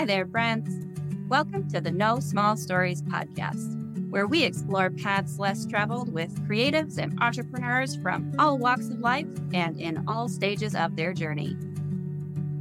Hi 0.00 0.06
there, 0.06 0.26
friends. 0.26 0.86
Welcome 1.28 1.68
to 1.68 1.78
the 1.78 1.90
No 1.90 2.20
Small 2.20 2.56
Stories 2.56 3.02
podcast, 3.02 4.08
where 4.08 4.26
we 4.26 4.44
explore 4.44 4.88
paths 4.88 5.38
less 5.38 5.66
traveled 5.66 6.10
with 6.10 6.34
creatives 6.48 6.96
and 6.96 7.20
entrepreneurs 7.20 7.96
from 7.96 8.32
all 8.38 8.56
walks 8.56 8.88
of 8.88 9.00
life 9.00 9.26
and 9.52 9.78
in 9.78 10.02
all 10.08 10.26
stages 10.26 10.74
of 10.74 10.96
their 10.96 11.12
journey. 11.12 11.54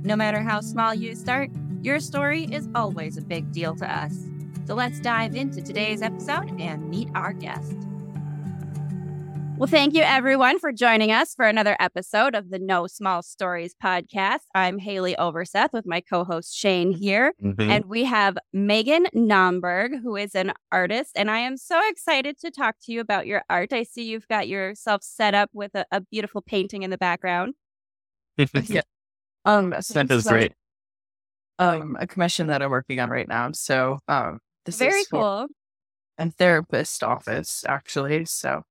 No 0.04 0.17
matter 0.17 0.41
how 0.41 0.60
small 0.60 0.94
you 0.94 1.15
start, 1.15 1.49
your 1.81 2.02
story 2.02 2.44
is 2.52 2.67
always 2.75 3.16
a 3.16 3.21
big 3.21 3.54
deal 3.54 3.74
to 3.78 3.90
us. 3.90 4.28
So 4.68 4.76
let's 4.76 5.00
dive 5.00 5.34
into 5.34 5.62
today's 5.62 6.02
episode 6.02 6.60
and 6.60 6.90
meet 6.90 7.08
our 7.16 7.32
guest. 7.32 7.74
Well, 9.60 9.68
thank 9.68 9.94
you 9.94 10.04
everyone 10.04 10.57
for 10.57 10.71
joining 10.71 11.12
us 11.12 11.36
for 11.36 11.44
another 11.46 11.75
episode 11.82 12.34
of 12.34 12.50
the 12.50 12.60
No 12.60 12.88
Small 12.88 13.21
Stories 13.21 13.75
podcast. 13.84 14.39
I'm 14.55 14.80
Haleigh 14.80 15.18
Overseth 15.18 15.74
with 15.74 15.86
my 15.86 16.00
co 16.00 16.24
host 16.24 16.55
Shane 16.55 16.93
here. 16.93 17.34
Mhm. 17.43 17.70
And 17.70 17.86
we 17.86 18.06
have 18.06 18.38
Meghan 18.56 19.07
Naumburg, 19.14 20.02
who 20.02 20.16
is 20.16 20.33
an 20.33 20.54
artist. 20.71 21.11
And 21.18 21.30
I 21.30 21.39
am 21.39 21.57
so 21.57 21.78
excited 21.89 22.39
to 22.39 22.52
talk 22.52 22.78
to 22.83 22.93
you 22.93 23.02
about 23.02 23.28
your 23.28 23.43
art. 23.50 23.74
I 23.74 23.83
see 23.83 24.04
you've 24.04 24.30
got 24.30 24.47
yourself 24.47 25.04
set 25.04 25.33
up 25.36 25.50
with 25.52 25.75
a, 25.75 25.86
a 25.91 26.00
beautiful 26.00 26.41
painting 26.41 26.83
in 26.83 26.89
the 26.89 26.97
background. 26.97 27.55
Yeah. 28.64 28.82
Um, 29.44 29.75
so 29.82 29.94
That 29.96 30.07
this 30.07 30.24
is 30.25 30.32
great. 30.32 30.54
Um, 31.57 31.97
a 32.00 32.08
commission 32.08 32.47
that 32.47 32.61
I'm 32.61 32.72
working 32.72 33.02
on 33.02 33.09
right 33.09 33.28
now. 33.28 33.52
So, 33.52 34.00
um, 34.08 34.39
this 34.64 34.78
Very 34.80 35.02
is 35.02 35.08
for 35.09 35.19
cool. 35.19 35.47
a 36.17 36.31
therapist 36.31 37.03
office, 37.03 37.66
actually. 37.67 38.23
So, 38.23 38.64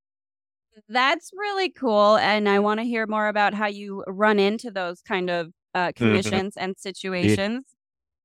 That's 0.88 1.30
really 1.36 1.70
cool. 1.70 2.16
And 2.16 2.48
I 2.48 2.58
want 2.58 2.80
to 2.80 2.84
hear 2.84 3.06
more 3.06 3.28
about 3.28 3.54
how 3.54 3.66
you 3.66 4.04
run 4.06 4.38
into 4.38 4.70
those 4.70 5.00
kind 5.02 5.30
of 5.30 5.52
uh, 5.74 5.92
commissions 5.94 6.56
and 6.56 6.76
situations. 6.78 7.64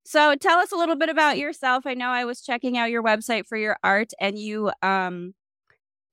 So 0.05 0.35
tell 0.35 0.59
us 0.59 0.71
a 0.71 0.75
little 0.75 0.95
bit 0.97 1.09
about 1.09 1.37
yourself. 1.37 1.85
I 1.85 1.93
know 1.93 2.09
I 2.09 2.25
was 2.25 2.41
checking 2.41 2.77
out 2.77 2.91
your 2.91 3.03
website 3.03 3.45
for 3.47 3.57
your 3.57 3.77
art 3.83 4.11
and 4.19 4.37
you 4.37 4.71
um, 4.81 5.33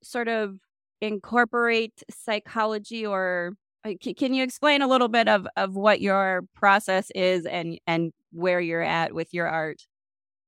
sort 0.03 0.29
of 0.29 0.57
incorporate 1.01 2.03
psychology 2.11 3.05
or 3.07 3.53
uh, 3.85 3.93
can 4.17 4.35
you 4.35 4.45
explain 4.45 4.83
a 4.83 4.87
little 4.87 5.09
bit 5.09 5.27
of, 5.27 5.47
of 5.57 5.75
what 5.75 6.01
your 6.01 6.43
process 6.55 7.11
is 7.15 7.47
and, 7.47 7.79
and 7.87 8.13
where 8.33 8.61
you're 8.61 8.83
at 8.83 9.15
with 9.15 9.33
your 9.33 9.49
art? 9.49 9.83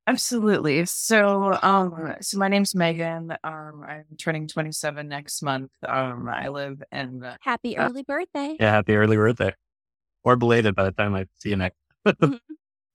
Absolutely. 0.07 0.85
So, 0.87 1.59
um, 1.63 2.15
so 2.21 2.39
my 2.39 2.49
name's 2.49 2.75
Meghan. 2.75 3.37
Um, 3.45 3.85
I'm 3.87 4.05
turning 4.19 4.49
27 4.49 5.09
next 5.09 5.43
month. 5.43 5.71
Um, 5.87 6.29
I 6.29 6.49
live 6.49 6.83
in 6.91 7.25
Happy 7.41 7.77
Uh, 7.77 7.89
early 7.89 8.03
birthday. 8.03 8.57
Yeah, 8.59 8.73
happy 8.73 8.97
early 8.97 9.17
birthday. 9.17 9.55
Or 10.25 10.37
belated 10.37 10.75
by 10.75 10.85
the 10.85 10.93
time 10.93 11.15
I 11.15 11.27
see 11.39 11.51
you 11.51 11.57
next. 11.57 11.77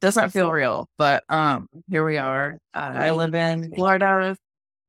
does 0.02 0.16
not 0.16 0.32
feel 0.32 0.52
real, 0.52 0.90
but 0.98 1.24
um, 1.30 1.68
here 1.90 2.06
we 2.06 2.18
are. 2.18 2.60
Uh, 2.74 2.92
I 2.94 3.12
live 3.12 3.34
in 3.34 3.74
Florida. 3.74 4.36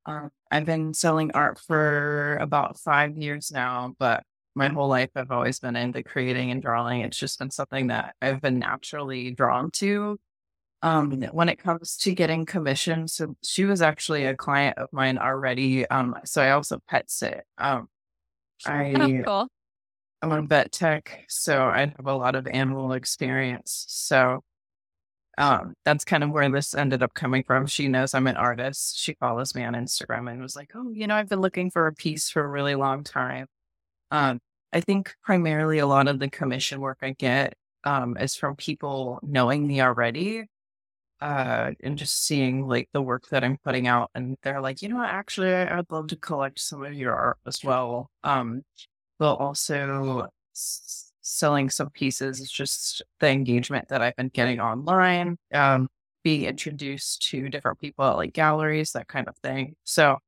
Um, 0.07 0.31
I've 0.51 0.65
been 0.67 0.95
selling 0.95 1.31
art 1.33 1.59
for 1.59 2.37
about 2.41 2.79
five 2.79 3.17
years 3.17 3.51
now, 3.53 3.95
but 3.99 4.23
my 4.55 4.69
whole 4.69 4.89
life 4.89 5.11
I've 5.15 5.31
always 5.31 5.61
been 5.61 5.77
into 5.77 6.03
creating 6.03 6.51
and 6.51 6.61
drawing. 6.61 7.03
It's 7.03 7.19
just 7.19 7.39
been 7.39 7.51
something 7.51 7.89
that 7.89 8.17
I've 8.21 8.41
been 8.41 8.59
naturally 8.59 9.31
drawn 9.31 9.71
to. 9.73 10.19
Um, 10.83 11.23
when 11.33 11.49
it 11.49 11.59
comes 11.59 11.97
to 11.99 12.15
getting 12.15 12.47
commissions, 12.47 13.15
so 13.15 13.37
she 13.43 13.65
was 13.65 13.83
actually 13.83 14.25
a 14.27 14.37
client 14.37 14.79
of 14.79 14.89
mine 14.93 15.19
already. 15.19 15.87
Um, 15.89 16.15
so 16.25 16.41
I 16.41 16.53
also 16.53 16.79
pet 16.89 17.11
sit. 17.11 17.45
Um, 17.59 17.89
I 18.67 18.93
Oh, 18.97 19.23
cool. 19.25 19.49
I'm 20.23 20.33
on 20.33 20.49
vet 20.49 20.73
tech, 20.73 21.25
so 21.29 21.65
I 21.65 21.81
have 21.81 22.07
a 22.07 22.15
lot 22.15 22.35
of 22.35 22.47
animal 22.49 22.93
experience. 22.93 23.85
So 23.89 24.43
um, 25.39 25.75
that's 25.85 26.05
kind 26.05 26.25
of 26.25 26.31
where 26.31 26.51
this 26.51 26.75
ended 26.75 27.03
up 27.03 27.15
coming 27.15 27.45
from. 27.45 27.67
She 27.67 27.89
knows 27.89 28.15
I'm 28.15 28.27
an 28.27 28.37
artist. 28.37 28.99
She 28.99 29.15
follows 29.15 29.55
me 29.55 29.65
on 29.65 29.75
Instagram 29.75 30.31
and 30.31 30.43
was 30.43 30.57
like, 30.57 30.73
"Oh, 30.75 30.91
you 30.91 31.07
know, 31.07 31.15
I've 31.17 31.29
been 31.29 31.41
looking 31.41 31.71
for 31.71 31.87
a 31.87 31.93
piece 31.95 32.29
for 32.31 32.43
a 32.45 32.49
really 32.49 32.75
long 32.75 33.05
time." 33.05 33.47
Um, 34.11 34.41
I 34.73 34.81
think 34.81 35.15
primarily 35.23 35.79
a 35.79 35.87
lot 35.87 36.09
of 36.09 36.19
the 36.21 36.31
commission 36.31 36.81
work 36.81 36.99
I 37.03 37.13
get 37.13 37.55
um, 37.85 38.17
is 38.19 38.37
from 38.37 38.57
people 38.57 39.21
knowing 39.23 39.67
me 39.67 39.81
already. 39.83 40.47
Uh, 41.21 41.73
and 41.83 41.99
just 41.99 42.25
seeing 42.27 42.69
like 42.69 42.89
the 42.93 43.03
work 43.03 43.29
that 43.31 43.45
I'm 43.45 43.59
putting 43.65 43.89
out, 43.89 44.11
and 44.15 44.37
they're 44.43 44.61
like, 44.61 44.83
you 44.83 44.89
know 44.89 44.97
what, 44.97 45.09
actually, 45.11 45.53
I'd 45.53 45.91
love 45.91 46.09
to 46.09 46.17
collect 46.17 46.61
some 46.61 46.85
of 46.85 46.95
your 46.95 47.15
art 47.15 47.39
as 47.47 47.65
well. 47.65 48.11
Um, 48.25 48.63
but 49.19 49.35
also 49.37 50.29
s- 50.55 51.13
selling 51.23 51.71
some 51.71 51.91
pieces 51.91 52.41
is 52.41 52.51
just 52.51 53.03
the 53.21 53.29
engagement 53.29 53.89
that 53.89 54.03
I've 54.03 54.17
been 54.17 54.29
getting 54.29 54.61
online, 54.61 55.39
um, 55.55 55.89
being 56.25 56.45
introduced 56.45 57.23
to 57.31 57.49
different 57.49 57.81
people 57.81 58.05
at 58.07 58.17
like 58.17 58.33
galleries, 58.33 58.93
that 58.93 59.09
kind 59.09 59.29
of 59.29 59.37
thing. 59.39 59.77
So, 59.85 60.19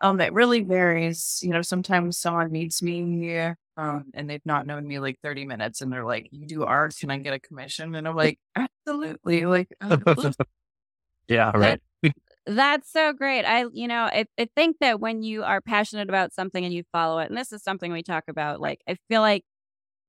um, 0.00 0.20
it 0.20 0.32
really 0.32 0.62
varies. 0.62 1.40
You 1.42 1.50
know, 1.50 1.62
sometimes 1.62 2.18
someone 2.18 2.50
meets 2.50 2.82
me, 2.82 3.52
um, 3.76 4.04
and 4.14 4.28
they've 4.28 4.44
not 4.44 4.66
known 4.66 4.86
me 4.86 4.98
like 4.98 5.18
30 5.22 5.46
minutes 5.46 5.80
and 5.80 5.92
they're 5.92 6.04
like, 6.04 6.28
you 6.30 6.46
do 6.46 6.64
art, 6.64 6.94
can 6.98 7.10
I 7.10 7.18
get 7.18 7.32
a 7.32 7.40
commission? 7.40 7.94
And 7.94 8.06
I'm 8.06 8.16
like, 8.16 8.38
absolutely. 8.54 9.46
Like, 9.46 9.68
I 9.80 9.88
would 9.88 10.18
love 10.18 10.34
yeah, 11.28 11.50
right. 11.54 11.80
That's 12.46 12.90
so 12.90 13.12
great. 13.12 13.44
I, 13.44 13.66
you 13.72 13.86
know, 13.86 14.04
I, 14.04 14.24
I 14.38 14.48
think 14.56 14.76
that 14.80 15.00
when 15.00 15.22
you 15.22 15.44
are 15.44 15.60
passionate 15.60 16.08
about 16.08 16.32
something 16.32 16.64
and 16.64 16.74
you 16.74 16.82
follow 16.92 17.20
it, 17.20 17.28
and 17.28 17.36
this 17.38 17.52
is 17.52 17.62
something 17.62 17.92
we 17.92 18.02
talk 18.02 18.24
about, 18.28 18.60
like 18.60 18.80
I 18.88 18.96
feel 19.08 19.20
like 19.20 19.44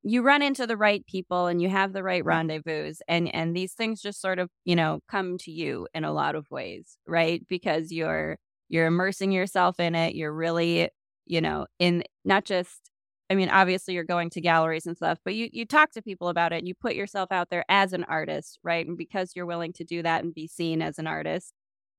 you 0.03 0.23
run 0.23 0.41
into 0.41 0.65
the 0.67 0.77
right 0.77 1.05
people 1.05 1.47
and 1.47 1.61
you 1.61 1.69
have 1.69 1.93
the 1.93 2.03
right 2.03 2.25
rendezvous, 2.25 2.93
and 3.07 3.33
and 3.33 3.55
these 3.55 3.73
things 3.73 4.01
just 4.01 4.21
sort 4.21 4.39
of, 4.39 4.49
you 4.65 4.75
know, 4.75 4.99
come 5.09 5.37
to 5.39 5.51
you 5.51 5.87
in 5.93 6.03
a 6.03 6.11
lot 6.13 6.35
of 6.35 6.47
ways, 6.51 6.97
right? 7.07 7.45
Because 7.47 7.91
you're 7.91 8.37
you're 8.71 8.87
immersing 8.87 9.31
yourself 9.31 9.79
in 9.79 9.93
it. 9.95 10.15
You're 10.15 10.33
really, 10.33 10.89
you 11.27 11.41
know, 11.41 11.67
in 11.79 12.03
not 12.25 12.45
just. 12.45 12.89
I 13.29 13.35
mean, 13.35 13.47
obviously, 13.49 13.93
you're 13.93 14.03
going 14.03 14.29
to 14.31 14.41
galleries 14.41 14.85
and 14.85 14.97
stuff, 14.97 15.19
but 15.23 15.35
you 15.35 15.49
you 15.53 15.65
talk 15.65 15.91
to 15.91 16.01
people 16.01 16.27
about 16.27 16.51
it. 16.51 16.57
And 16.59 16.67
you 16.67 16.73
put 16.73 16.95
yourself 16.95 17.31
out 17.31 17.49
there 17.49 17.63
as 17.69 17.93
an 17.93 18.03
artist, 18.05 18.59
right? 18.63 18.85
And 18.85 18.97
because 18.97 19.33
you're 19.35 19.45
willing 19.45 19.71
to 19.73 19.83
do 19.85 20.01
that 20.03 20.23
and 20.23 20.33
be 20.33 20.47
seen 20.47 20.81
as 20.81 20.99
an 20.99 21.07
artist, 21.07 21.53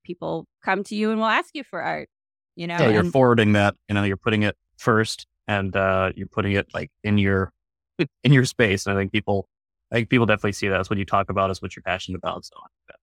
people 0.04 0.46
come 0.64 0.82
to 0.84 0.94
you 0.94 1.10
and 1.10 1.18
will 1.20 1.26
ask 1.26 1.54
you 1.54 1.64
for 1.64 1.80
art. 1.80 2.08
You 2.56 2.66
know, 2.66 2.76
Yeah, 2.80 2.90
you're 2.90 3.00
and- 3.00 3.12
forwarding 3.12 3.52
that, 3.52 3.74
you 3.88 3.94
know, 3.94 4.02
you're 4.04 4.18
putting 4.18 4.42
it 4.42 4.56
first 4.76 5.26
and 5.48 5.74
uh 5.74 6.12
you're 6.16 6.26
putting 6.26 6.52
it 6.52 6.68
like 6.74 6.90
in 7.02 7.16
your 7.18 7.50
in 8.24 8.32
your 8.32 8.44
space. 8.44 8.84
And 8.86 8.94
I 8.96 9.00
think 9.00 9.12
people 9.12 9.48
I 9.90 9.94
think 9.96 10.10
people 10.10 10.26
definitely 10.26 10.52
see 10.52 10.68
that. 10.68 10.76
That's 10.76 10.90
what 10.90 10.98
you 10.98 11.06
talk 11.06 11.30
about, 11.30 11.50
is 11.50 11.62
what 11.62 11.74
you're 11.76 11.82
passionate 11.82 12.18
about. 12.18 12.44
So 12.44 12.56
that- 12.88 12.96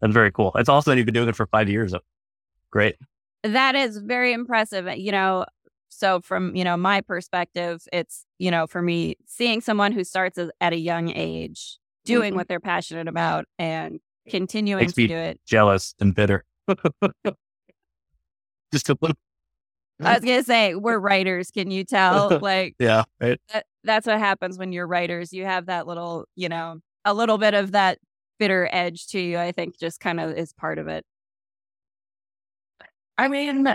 that's 0.00 0.12
very 0.12 0.30
cool. 0.30 0.52
It's 0.56 0.68
also 0.68 0.90
that 0.92 0.96
you've 0.96 1.06
been 1.06 1.14
doing 1.14 1.28
it 1.28 1.34
for 1.36 1.46
five 1.46 1.68
years. 1.68 1.92
Great. 2.74 2.96
that 3.44 3.74
is 3.76 3.96
very 3.98 4.32
impressive. 4.32 4.86
You 4.98 5.12
know, 5.12 5.46
so 5.90 6.20
from 6.20 6.54
you 6.56 6.64
know 6.64 6.76
my 6.76 7.00
perspective, 7.00 7.86
it's 7.92 8.26
you 8.38 8.50
know 8.50 8.66
for 8.66 8.82
me 8.82 9.14
seeing 9.26 9.60
someone 9.60 9.92
who 9.92 10.02
starts 10.04 10.38
at 10.60 10.72
a 10.72 10.76
young 10.76 11.10
age 11.10 11.78
doing 12.04 12.32
Mhm. 12.32 12.36
what 12.36 12.48
they're 12.48 12.58
passionate 12.60 13.06
about 13.08 13.44
and 13.58 14.00
continuing 14.28 14.80
Makes 14.82 14.94
to 14.94 15.00
me- 15.02 15.06
do 15.06 15.16
it. 15.16 15.40
Jealous 15.46 15.94
and 16.00 16.14
bitter. 16.14 16.44
Just 18.72 18.88
a 18.88 18.96
little 19.00 19.16
I 20.00 20.14
was 20.14 20.24
gonna 20.24 20.42
say 20.42 20.74
we're 20.74 20.98
writers. 20.98 21.50
Can 21.52 21.70
you 21.70 21.84
tell? 21.84 22.38
like 22.42 22.74
yeah, 22.80 23.04
right. 23.20 23.40
that, 23.52 23.66
that's 23.84 24.06
what 24.06 24.18
happens 24.18 24.58
when 24.58 24.72
you're 24.72 24.86
writers. 24.88 25.32
You 25.32 25.44
have 25.44 25.66
that 25.66 25.86
little, 25.86 26.24
you 26.34 26.48
know, 26.48 26.80
a 27.04 27.14
little 27.14 27.38
bit 27.38 27.54
of 27.54 27.70
that 27.72 27.98
bitter 28.40 28.68
edge 28.72 29.06
to 29.08 29.20
you. 29.20 29.38
I 29.38 29.52
think 29.52 29.78
just 29.78 30.00
kind 30.00 30.18
of 30.18 30.36
is 30.36 30.52
part 30.52 30.78
of 30.80 30.88
it. 30.88 31.04
I 33.18 33.28
mean, 33.28 33.74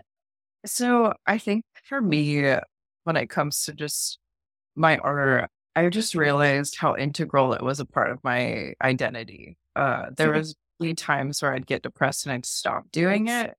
so 0.66 1.14
I 1.28 1.38
think 1.40 1.66
for 1.86 2.02
me, 2.02 2.56
when 3.06 3.18
it 3.18 3.28
comes 3.30 3.64
to 3.66 3.74
just 3.74 4.20
my 4.76 4.98
art, 5.00 5.50
I 5.76 5.90
just 5.90 6.16
realized 6.16 6.78
how 6.78 6.96
integral 6.98 7.54
it 7.54 7.64
was 7.64 7.80
a 7.82 7.86
part 7.86 8.12
of 8.12 8.24
my 8.24 8.74
identity. 8.84 9.58
Uh, 9.76 10.12
there 10.18 10.32
Mhm. 10.32 10.34
was 10.34 10.56
many 10.80 10.96
times 10.96 11.42
where 11.42 11.54
I'd 11.54 11.68
get 11.68 11.84
depressed 11.84 12.26
and 12.26 12.34
I'd 12.34 12.46
stop 12.48 12.92
doing 12.92 13.28
it, 13.30 13.56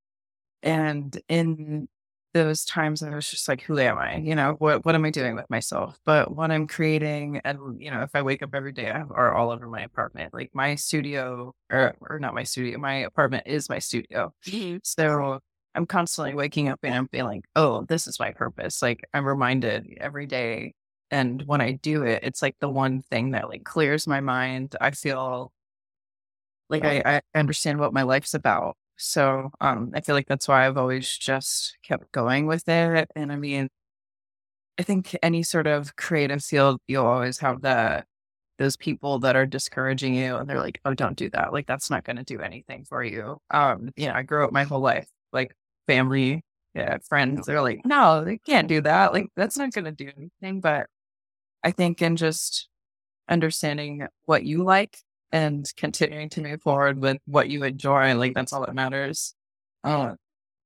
and 0.63 1.21
in 1.29 1.89
those 2.35 2.65
times, 2.65 3.03
I 3.03 3.11
was 3.15 3.31
just 3.31 3.49
like, 3.49 3.63
"Who 3.63 3.79
am 3.79 3.99
I? 3.99 4.17
You 4.19 4.35
know, 4.37 4.55
what 4.61 4.85
what 4.87 4.95
am 4.97 5.05
I 5.07 5.11
doing 5.11 5.37
with 5.37 5.51
myself?" 5.51 6.01
But 6.05 6.35
when 6.37 6.51
I'm 6.53 6.67
creating, 6.69 7.41
and 7.45 7.81
you 7.83 7.91
know, 7.91 8.03
if 8.03 8.15
I 8.15 8.23
wake 8.23 8.43
up 8.43 8.55
every 8.55 8.73
day, 8.73 8.91
I 8.91 8.99
have 8.99 9.13
art 9.13 9.37
all 9.37 9.51
over 9.51 9.69
my 9.69 9.83
apartment. 9.83 10.35
Like 10.35 10.51
my 10.55 10.75
studio, 10.77 11.55
or 11.73 11.97
or 12.03 12.19
not 12.21 12.35
my 12.35 12.45
studio, 12.45 12.79
my 12.79 12.97
apartment 12.97 13.45
is 13.47 13.69
my 13.71 13.79
studio. 13.81 14.35
So 14.83 15.41
I'm 15.75 15.87
constantly 15.87 16.35
waking 16.35 16.69
up 16.69 16.81
and 16.83 16.95
I'm 16.95 17.09
feeling, 17.09 17.43
oh, 17.57 17.85
this 17.89 18.07
is 18.07 18.19
my 18.21 18.33
purpose. 18.33 18.83
Like 18.83 19.05
I'm 19.15 19.27
reminded 19.27 19.87
every 20.01 20.27
day. 20.27 20.75
And 21.11 21.43
when 21.47 21.61
I 21.61 21.73
do 21.73 22.05
it, 22.05 22.23
it's 22.25 22.43
like 22.43 22.57
the 22.61 22.69
one 22.69 23.03
thing 23.03 23.33
that 23.33 23.49
like 23.49 23.65
clears 23.65 24.07
my 24.07 24.21
mind. 24.21 24.77
I 24.81 24.91
feel 24.93 25.53
like 26.69 26.85
I, 26.85 27.03
I 27.05 27.39
understand 27.39 27.79
what 27.81 27.93
my 27.93 28.03
life's 28.03 28.35
about. 28.35 28.77
So 28.97 29.51
um 29.61 29.93
I 29.95 30.01
feel 30.03 30.15
like 30.15 30.27
that's 30.29 30.49
why 30.49 30.67
I've 30.67 30.77
always 30.79 31.09
just 31.17 31.77
kept 31.83 32.13
going 32.13 32.47
with 32.47 32.69
it. 32.69 33.11
And 33.17 33.33
I 33.33 33.37
mean, 33.37 33.69
I 34.79 34.83
think 34.83 35.17
any 35.23 35.43
sort 35.43 35.67
of 35.67 35.97
creative 35.97 36.43
field, 36.43 36.81
you'll 36.89 37.07
always 37.07 37.39
have 37.39 37.61
the 37.63 38.05
those 38.59 38.77
people 38.77 39.19
that 39.21 39.37
are 39.37 39.47
discouraging 39.47 40.15
you 40.15 40.37
and 40.37 40.49
they're 40.49 40.61
like, 40.61 40.81
oh, 40.85 40.95
don't 40.95 41.17
do 41.17 41.31
that. 41.31 41.53
Like, 41.53 41.67
that's 41.67 41.91
not 41.91 42.05
going 42.05 42.17
to 42.19 42.25
do 42.25 42.41
anything 42.41 42.85
for 42.85 43.03
you. 43.05 43.39
Um, 43.51 43.91
you 43.97 44.07
know, 44.09 44.15
I 44.15 44.23
grew 44.23 44.45
up 44.45 44.53
my 44.53 44.65
whole 44.65 44.81
life, 44.81 45.09
like 45.33 45.57
family, 45.91 46.45
yeah, 46.75 46.99
friends, 47.09 47.47
they're 47.47 47.63
like, 47.63 47.81
no, 47.85 48.25
they 48.25 48.39
can't 48.39 48.69
do 48.69 48.81
that. 48.83 49.13
Like, 49.13 49.27
that's 49.37 49.59
not 49.59 49.73
going 49.73 49.87
to 49.87 49.93
do 49.93 50.11
anything. 50.17 50.61
But 50.61 50.87
I 51.65 51.73
think 51.73 52.01
in 52.01 52.17
just 52.17 52.69
understanding 53.29 54.07
what 54.27 54.45
you 54.45 54.63
like 54.63 54.99
and 55.33 55.67
continuing 55.77 56.29
to 56.31 56.43
move 56.43 56.63
forward 56.63 57.01
with 57.01 57.19
what 57.27 57.49
you 57.49 57.65
enjoy, 57.65 58.15
like, 58.15 58.35
that's 58.35 58.53
all 58.53 58.65
that 58.65 58.75
matters. 58.75 59.35
Uh, 59.83 60.15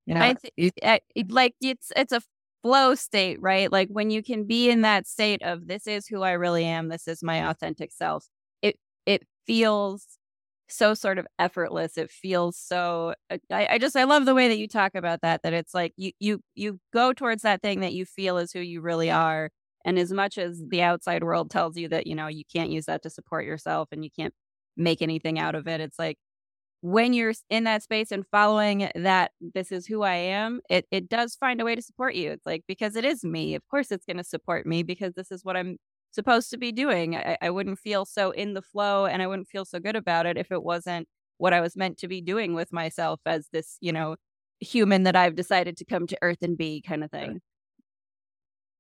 you 0.07 0.15
know, 0.15 0.21
I 0.21 0.37
th- 0.59 0.73
I, 0.83 1.01
like 1.29 1.55
it's 1.63 1.91
it's 1.97 2.13
a 2.13 2.21
flow 2.63 2.95
state, 2.95 3.41
right? 3.41 3.73
Like 3.73 3.89
when 3.91 4.11
you 4.11 4.23
can 4.23 4.45
be 4.45 4.69
in 4.69 4.83
that 4.83 5.07
state 5.07 5.43
of 5.43 5.67
this 5.67 5.87
is 5.87 6.07
who 6.07 6.23
I 6.23 6.33
really 6.33 6.65
am, 6.65 6.89
this 6.89 7.09
is 7.09 7.23
my 7.23 7.49
authentic 7.49 7.93
self. 7.93 8.27
It 8.61 8.79
it 9.07 9.23
feels 9.47 10.07
so 10.69 10.95
sort 10.95 11.19
of 11.19 11.27
effortless. 11.39 11.99
It 11.99 12.11
feels 12.11 12.57
so 12.59 13.15
uh, 13.31 13.39
I, 13.51 13.67
I 13.73 13.79
just 13.79 13.97
I 13.97 14.05
love 14.05 14.25
the 14.27 14.35
way 14.35 14.49
that 14.49 14.59
you 14.59 14.69
talk 14.69 14.95
about 14.95 15.21
that, 15.23 15.43
that 15.43 15.53
it's 15.53 15.75
like 15.75 15.93
you 15.97 16.13
you 16.21 16.41
you 16.55 16.81
go 16.93 17.13
towards 17.13 17.43
that 17.43 17.63
thing 17.63 17.81
that 17.81 17.93
you 17.95 18.05
feel 18.07 18.39
is 18.39 18.53
who 18.53 18.61
you 18.61 18.81
really 18.81 19.11
are. 19.11 19.51
And 19.85 19.99
as 19.99 20.13
much 20.13 20.39
as 20.39 20.63
the 20.69 20.83
outside 20.83 21.23
world 21.25 21.51
tells 21.51 21.77
you 21.77 21.89
that, 21.89 22.07
you 22.07 22.15
know, 22.15 22.27
you 22.29 22.45
can't 22.53 22.71
use 22.71 22.87
that 22.87 23.03
to 23.03 23.11
support 23.11 23.45
yourself 23.45 23.89
and 23.93 24.03
you 24.05 24.11
can't 24.11 24.35
make 24.77 25.03
anything 25.03 25.39
out 25.39 25.55
of 25.55 25.69
it, 25.69 25.81
it's 25.81 25.99
like 25.99 26.17
when 26.83 27.13
you're 27.15 27.33
in 27.51 27.65
that 27.65 27.83
space 27.83 28.13
and 28.13 28.27
following 28.31 28.91
that 28.95 29.33
this 29.55 29.73
is 29.73 29.87
who 29.87 30.03
I 30.03 30.15
am, 30.15 30.61
it 30.69 30.87
it 30.91 31.09
does 31.09 31.35
find 31.37 31.61
a 31.61 31.65
way 31.65 31.75
to 31.75 31.83
support 31.83 32.15
you. 32.15 32.31
It's 32.33 32.47
like 32.47 32.63
because 32.69 32.97
it 32.97 33.05
is 33.05 33.25
me. 33.25 33.55
Of 33.55 33.67
course 33.69 33.91
it's 33.91 34.05
going 34.07 34.19
to 34.19 34.25
support 34.25 34.67
me 34.67 34.83
because 34.83 35.15
this 35.15 35.31
is 35.33 35.45
what 35.45 35.57
I'm 35.57 35.79
supposed 36.15 36.51
to 36.51 36.59
be 36.59 36.73
doing. 36.73 37.17
I, 37.17 37.37
I 37.43 37.51
wouldn't 37.51 37.79
feel 37.79 38.05
so 38.05 38.31
in 38.31 38.55
the 38.55 38.63
flow 38.63 39.07
and 39.07 39.23
I 39.23 39.27
wouldn't 39.27 39.49
feel 39.49 39.65
so 39.65 39.79
good 39.81 39.97
about 39.97 40.27
it 40.27 40.39
if 40.39 40.53
it 40.53 40.63
wasn't 40.63 41.09
what 41.39 41.53
I 41.53 41.61
was 41.61 41.77
meant 41.77 41.99
to 41.99 42.09
be 42.09 42.21
doing 42.21 42.55
with 42.55 42.73
myself 42.73 43.21
as 43.27 43.49
this, 43.53 43.77
you 43.81 43.93
know, 43.93 44.17
human 44.61 45.03
that 45.03 45.17
I've 45.17 45.35
decided 45.35 45.77
to 45.79 45.85
come 45.85 46.07
to 46.07 46.19
earth 46.23 46.43
and 46.43 46.57
be 46.57 46.81
kind 46.81 47.03
of 47.05 47.11
thing. 47.11 47.41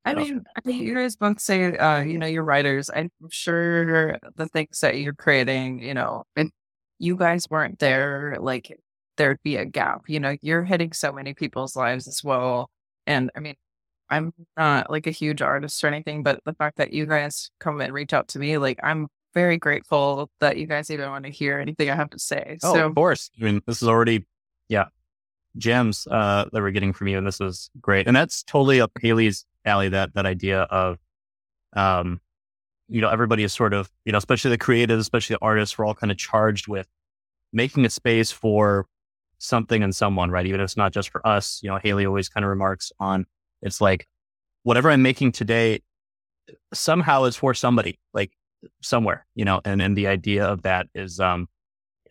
I 0.07 0.15
mean, 0.15 0.45
I 0.57 0.61
think 0.61 0.83
you 0.83 0.95
guys 0.95 1.17
both 1.17 1.41
say, 1.41 1.77
uh, 1.77 2.01
you 2.03 2.19
know, 2.19 2.27
you're 2.27 2.45
writers. 2.45 2.91
I'm 2.95 3.11
sure 3.31 4.19
the 4.37 4.47
things 4.49 4.81
that 4.81 4.99
you're 4.99 5.15
creating, 5.15 5.83
you 5.83 5.95
know, 5.95 6.25
and 6.37 6.51
you 6.99 7.17
guys 7.17 7.49
weren't 7.49 7.79
there, 7.79 8.37
like 8.39 8.79
there'd 9.17 9.43
be 9.43 9.57
a 9.57 9.65
gap. 9.65 10.03
You 10.07 10.21
know, 10.21 10.37
you're 10.43 10.65
hitting 10.65 10.93
so 10.93 11.11
many 11.11 11.33
people's 11.33 11.75
lives 11.75 12.07
as 12.07 12.23
well. 12.23 12.71
And 13.07 13.31
I 13.35 13.41
mean, 13.41 13.55
I'm 14.15 14.33
not 14.57 14.91
like 14.91 15.07
a 15.07 15.11
huge 15.11 15.43
artist 15.43 15.83
or 15.83 15.89
anything, 15.89 16.23
but 16.23 16.41
the 16.45 16.55
fact 16.55 16.79
that 16.79 16.93
you 16.93 17.07
guys 17.07 17.51
come 17.59 17.81
and 17.81 17.93
reach 17.93 18.13
out 18.13 18.29
to 18.29 18.39
me, 18.39 18.59
like 18.59 18.79
I'm 18.83 19.09
very 19.35 19.59
grateful 19.59 20.31
that 20.41 20.57
you 20.57 20.67
guys 20.67 20.91
even 20.91 21.11
want 21.11 21.25
to 21.25 21.31
hear 21.31 21.59
anything 21.59 21.91
I 21.91 21.97
have 21.97 22.11
to 22.11 22.19
say. 22.19 22.59
Oh, 22.63 22.75
so, 22.75 22.87
of 22.87 22.95
course. 22.95 23.31
I 23.41 23.45
mean, 23.45 23.61
this 23.67 23.83
is 23.83 23.89
already, 23.89 24.25
yeah, 24.69 24.87
gems 25.57 26.07
uh, 26.11 26.45
that 26.53 26.63
we're 26.63 26.71
getting 26.71 26.93
from 26.93 27.09
you, 27.09 27.19
and 27.19 27.27
this 27.27 27.41
is 27.41 27.71
great. 27.81 28.07
And 28.07 28.15
that's 28.15 28.43
totally 28.45 28.81
up 28.81 28.93
Haleigh's 29.03 29.45
alley. 29.65 29.89
That 29.89 30.15
that 30.15 30.27
idea 30.27 30.63
of, 30.63 30.99
um, 31.75 32.21
you 32.89 33.01
know, 33.01 33.11
everybody 33.11 33.43
is 33.43 33.53
sort 33.53 33.75
of, 33.75 33.91
you 34.05 34.13
know, 34.13 34.19
especially 34.19 34.51
the 34.51 34.59
creatives, 34.59 34.99
especially 34.99 35.35
the 35.35 35.45
artists, 35.45 35.77
we're 35.77 35.87
all 35.87 35.95
kind 35.95 36.13
of 36.13 36.19
charged 36.19 36.69
with 36.69 36.87
making 37.53 37.85
a 37.85 37.91
space 37.91 38.31
for 38.31 38.87
something 39.39 39.83
and 39.83 39.95
someone, 39.95 40.31
right? 40.31 40.47
Even 40.47 40.61
if 40.61 40.65
it's 40.65 40.77
not 40.77 40.93
just 40.93 41.11
for 41.11 41.27
us, 41.27 41.61
you 41.63 41.69
know, 41.69 41.79
Haleigh 41.83 42.07
always 42.07 42.29
kind 42.29 42.45
of 42.45 42.51
remarks 42.51 42.93
on 43.01 43.27
it's 43.65 43.81
like 43.81 44.07
whatever 44.63 44.91
I'm 44.91 45.03
making 45.03 45.33
today 45.33 45.81
somehow 46.73 47.25
is 47.25 47.35
for 47.35 47.55
somebody, 47.55 47.99
like 48.13 48.31
somewhere, 48.83 49.27
you 49.35 49.45
know, 49.45 49.61
and, 49.65 49.81
and 49.83 49.97
the 49.97 50.07
idea 50.07 50.45
of 50.45 50.63
that 50.63 50.87
is, 50.95 51.19
um, 51.19 51.49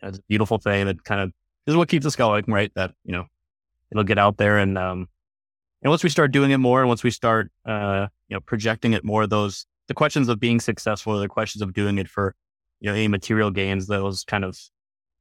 it's 0.02 0.18
a 0.18 0.22
beautiful 0.28 0.58
thing 0.58 0.88
that 0.88 1.04
kind 1.04 1.22
of 1.22 1.32
is 1.68 1.76
what 1.76 1.88
keeps 1.88 2.06
us 2.06 2.16
going, 2.16 2.44
right? 2.48 2.72
That, 2.76 2.92
you 3.06 3.14
know, 3.14 3.26
it'll 3.92 4.04
get 4.04 4.18
out 4.18 4.38
there 4.38 4.58
and, 4.58 4.78
um, 4.78 5.08
and 5.84 5.90
once 5.90 6.04
we 6.04 6.10
start 6.10 6.32
doing 6.32 6.52
it 6.52 6.58
more 6.58 6.80
and 6.80 6.88
once 6.90 7.04
we 7.04 7.12
start, 7.12 7.52
uh, 7.66 8.08
you 8.30 8.36
know, 8.36 8.40
projecting 8.40 8.94
it 8.94 9.04
more, 9.04 9.28
those, 9.28 9.66
the 9.88 9.94
questions 9.94 10.30
of 10.30 10.40
being 10.40 10.60
successful, 10.60 11.20
the 11.20 11.28
questions 11.28 11.62
of 11.62 11.74
doing 11.74 11.98
it 11.98 12.08
for, 12.08 12.36
you 12.80 12.90
know, 12.90 12.96
any 12.96 13.08
material 13.08 13.52
gains, 13.52 13.88
those 13.88 14.24
kind 14.24 14.44
of, 14.44 14.58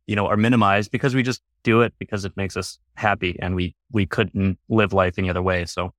you 0.07 0.17
know, 0.17 0.27
are 0.27 0.37
minimized 0.37 0.91
because 0.91 1.15
we 1.15 1.23
just 1.23 1.43
do 1.63 1.83
it 1.83 1.93
because 1.99 2.25
it 2.25 2.37
makes 2.37 2.57
us 2.57 2.79
happy 2.95 3.37
and 3.41 3.55
we, 3.55 3.75
we 3.91 4.07
couldn't 4.07 4.59
live 4.69 4.93
life 4.93 5.19
any 5.19 5.29
other 5.29 5.43
way. 5.43 5.67
So. 5.67 5.93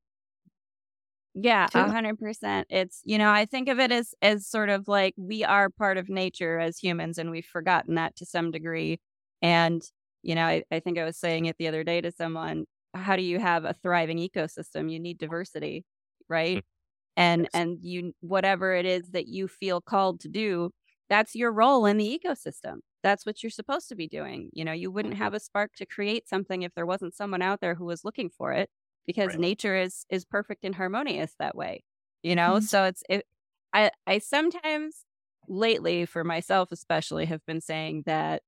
Yeah, 1.35 1.67
a 1.73 1.87
hundred 1.87 2.19
percent. 2.19 2.67
It's, 2.69 3.01
you 3.05 3.17
know, 3.17 3.31
I 3.31 3.45
think 3.45 3.67
of 3.67 3.79
it 3.79 3.91
as, 3.91 4.13
as 4.21 4.45
sort 4.47 4.69
of 4.69 4.87
like 4.87 5.15
we 5.17 5.43
are 5.43 5.69
part 5.69 5.97
of 5.97 6.07
nature 6.09 6.59
as 6.59 6.77
humans 6.77 7.17
and 7.17 7.31
we've 7.31 7.45
forgotten 7.45 7.95
that 7.95 8.15
to 8.17 8.25
some 8.25 8.51
degree. 8.51 8.99
And, 9.41 9.81
you 10.21 10.35
know, 10.35 10.45
I, 10.45 10.63
I 10.71 10.79
think 10.79 10.99
I 10.99 11.05
was 11.05 11.17
saying 11.17 11.45
it 11.47 11.57
the 11.57 11.67
other 11.67 11.83
day 11.83 12.01
to 12.01 12.11
someone, 12.11 12.65
how 12.93 13.15
do 13.15 13.23
you 13.23 13.39
have 13.39 13.65
a 13.65 13.73
thriving 13.73 14.17
ecosystem? 14.19 14.91
You 14.91 14.99
need 14.99 15.17
diversity, 15.17 15.85
right? 16.29 16.59
Mm-hmm 16.59 16.73
and 17.17 17.49
and 17.53 17.79
you 17.81 18.13
whatever 18.21 18.73
it 18.73 18.85
is 18.85 19.09
that 19.11 19.27
you 19.27 19.47
feel 19.47 19.81
called 19.81 20.19
to 20.21 20.29
do 20.29 20.71
that's 21.09 21.35
your 21.35 21.51
role 21.51 21.85
in 21.85 21.97
the 21.97 22.19
ecosystem 22.19 22.77
that's 23.03 23.25
what 23.25 23.43
you're 23.43 23.49
supposed 23.49 23.89
to 23.89 23.95
be 23.95 24.07
doing 24.07 24.49
you 24.53 24.65
know 24.65 24.71
you 24.71 24.91
wouldn't 24.91 25.15
have 25.15 25.33
a 25.33 25.39
spark 25.39 25.71
to 25.75 25.85
create 25.85 26.27
something 26.27 26.63
if 26.63 26.73
there 26.75 26.85
wasn't 26.85 27.13
someone 27.15 27.41
out 27.41 27.61
there 27.61 27.75
who 27.75 27.85
was 27.85 28.03
looking 28.05 28.29
for 28.29 28.51
it 28.53 28.69
because 29.05 29.29
right. 29.29 29.39
nature 29.39 29.75
is 29.75 30.05
is 30.09 30.25
perfect 30.25 30.63
and 30.63 30.75
harmonious 30.75 31.33
that 31.39 31.55
way 31.55 31.83
you 32.21 32.35
know 32.35 32.53
mm-hmm. 32.53 32.65
so 32.65 32.83
it's 32.83 33.03
it 33.09 33.25
i 33.73 33.89
i 34.07 34.17
sometimes 34.17 35.05
lately 35.47 36.05
for 36.05 36.23
myself 36.23 36.71
especially 36.71 37.25
have 37.25 37.45
been 37.45 37.61
saying 37.61 38.03
that 38.05 38.41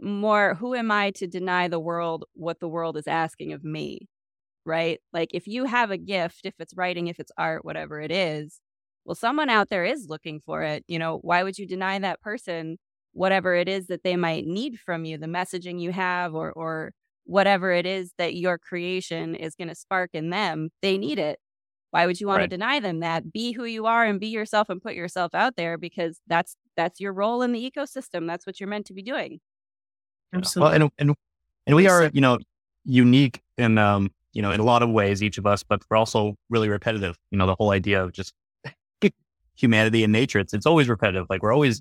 more 0.00 0.54
who 0.54 0.74
am 0.74 0.90
i 0.90 1.10
to 1.10 1.26
deny 1.26 1.68
the 1.68 1.80
world 1.80 2.24
what 2.34 2.60
the 2.60 2.68
world 2.68 2.96
is 2.96 3.06
asking 3.06 3.52
of 3.52 3.64
me 3.64 4.08
right? 4.64 5.00
Like 5.12 5.30
if 5.32 5.46
you 5.46 5.64
have 5.64 5.90
a 5.90 5.98
gift, 5.98 6.40
if 6.44 6.54
it's 6.58 6.76
writing, 6.76 7.08
if 7.08 7.18
it's 7.20 7.32
art, 7.36 7.64
whatever 7.64 8.00
it 8.00 8.10
is, 8.12 8.60
well, 9.04 9.14
someone 9.14 9.48
out 9.50 9.68
there 9.70 9.84
is 9.84 10.06
looking 10.08 10.40
for 10.40 10.62
it. 10.62 10.84
You 10.88 10.98
know, 10.98 11.18
why 11.22 11.42
would 11.42 11.58
you 11.58 11.66
deny 11.66 11.98
that 11.98 12.20
person 12.20 12.78
whatever 13.12 13.54
it 13.54 13.68
is 13.68 13.88
that 13.88 14.04
they 14.04 14.16
might 14.16 14.46
need 14.46 14.78
from 14.78 15.04
you, 15.04 15.18
the 15.18 15.26
messaging 15.26 15.80
you 15.80 15.92
have, 15.92 16.34
or 16.34 16.52
or 16.52 16.92
whatever 17.30 17.70
it 17.72 17.86
is 17.86 18.12
that 18.18 18.34
your 18.34 18.58
creation 18.58 19.34
is 19.34 19.54
going 19.54 19.68
to 19.68 19.74
spark 19.74 20.10
in 20.12 20.30
them? 20.30 20.70
They 20.82 20.98
need 20.98 21.18
it. 21.18 21.38
Why 21.92 22.06
would 22.06 22.20
you 22.20 22.26
want 22.26 22.38
right. 22.38 22.50
to 22.50 22.56
deny 22.56 22.80
them 22.80 23.00
that? 23.00 23.32
Be 23.32 23.52
who 23.52 23.64
you 23.64 23.86
are 23.86 24.04
and 24.04 24.20
be 24.20 24.28
yourself 24.28 24.68
and 24.68 24.82
put 24.82 24.94
yourself 24.94 25.34
out 25.34 25.56
there 25.56 25.78
because 25.78 26.20
that's 26.26 26.56
that's 26.76 27.00
your 27.00 27.12
role 27.12 27.42
in 27.42 27.52
the 27.52 27.70
ecosystem. 27.70 28.26
That's 28.26 28.46
what 28.46 28.60
you're 28.60 28.68
meant 28.68 28.86
to 28.86 28.94
be 28.94 29.02
doing. 29.02 29.40
Absolutely. 30.32 30.68
Well, 30.68 30.74
and 30.74 30.92
and 30.98 31.16
and 31.66 31.76
we 31.76 31.88
are, 31.88 32.10
you 32.12 32.20
know, 32.20 32.38
unique 32.84 33.40
in 33.58 33.78
um 33.78 34.10
you 34.32 34.42
know, 34.42 34.52
in 34.52 34.60
a 34.60 34.64
lot 34.64 34.82
of 34.82 34.90
ways, 34.90 35.22
each 35.22 35.38
of 35.38 35.46
us, 35.46 35.62
but 35.62 35.82
we're 35.90 35.96
also 35.96 36.36
really 36.48 36.68
repetitive. 36.68 37.16
You 37.30 37.38
know, 37.38 37.46
the 37.46 37.56
whole 37.56 37.70
idea 37.70 38.02
of 38.02 38.12
just 38.12 38.32
humanity 39.56 40.04
and 40.04 40.12
nature, 40.12 40.38
it's, 40.38 40.54
it's 40.54 40.66
always 40.66 40.88
repetitive. 40.88 41.26
Like 41.28 41.42
we're 41.42 41.52
always 41.52 41.80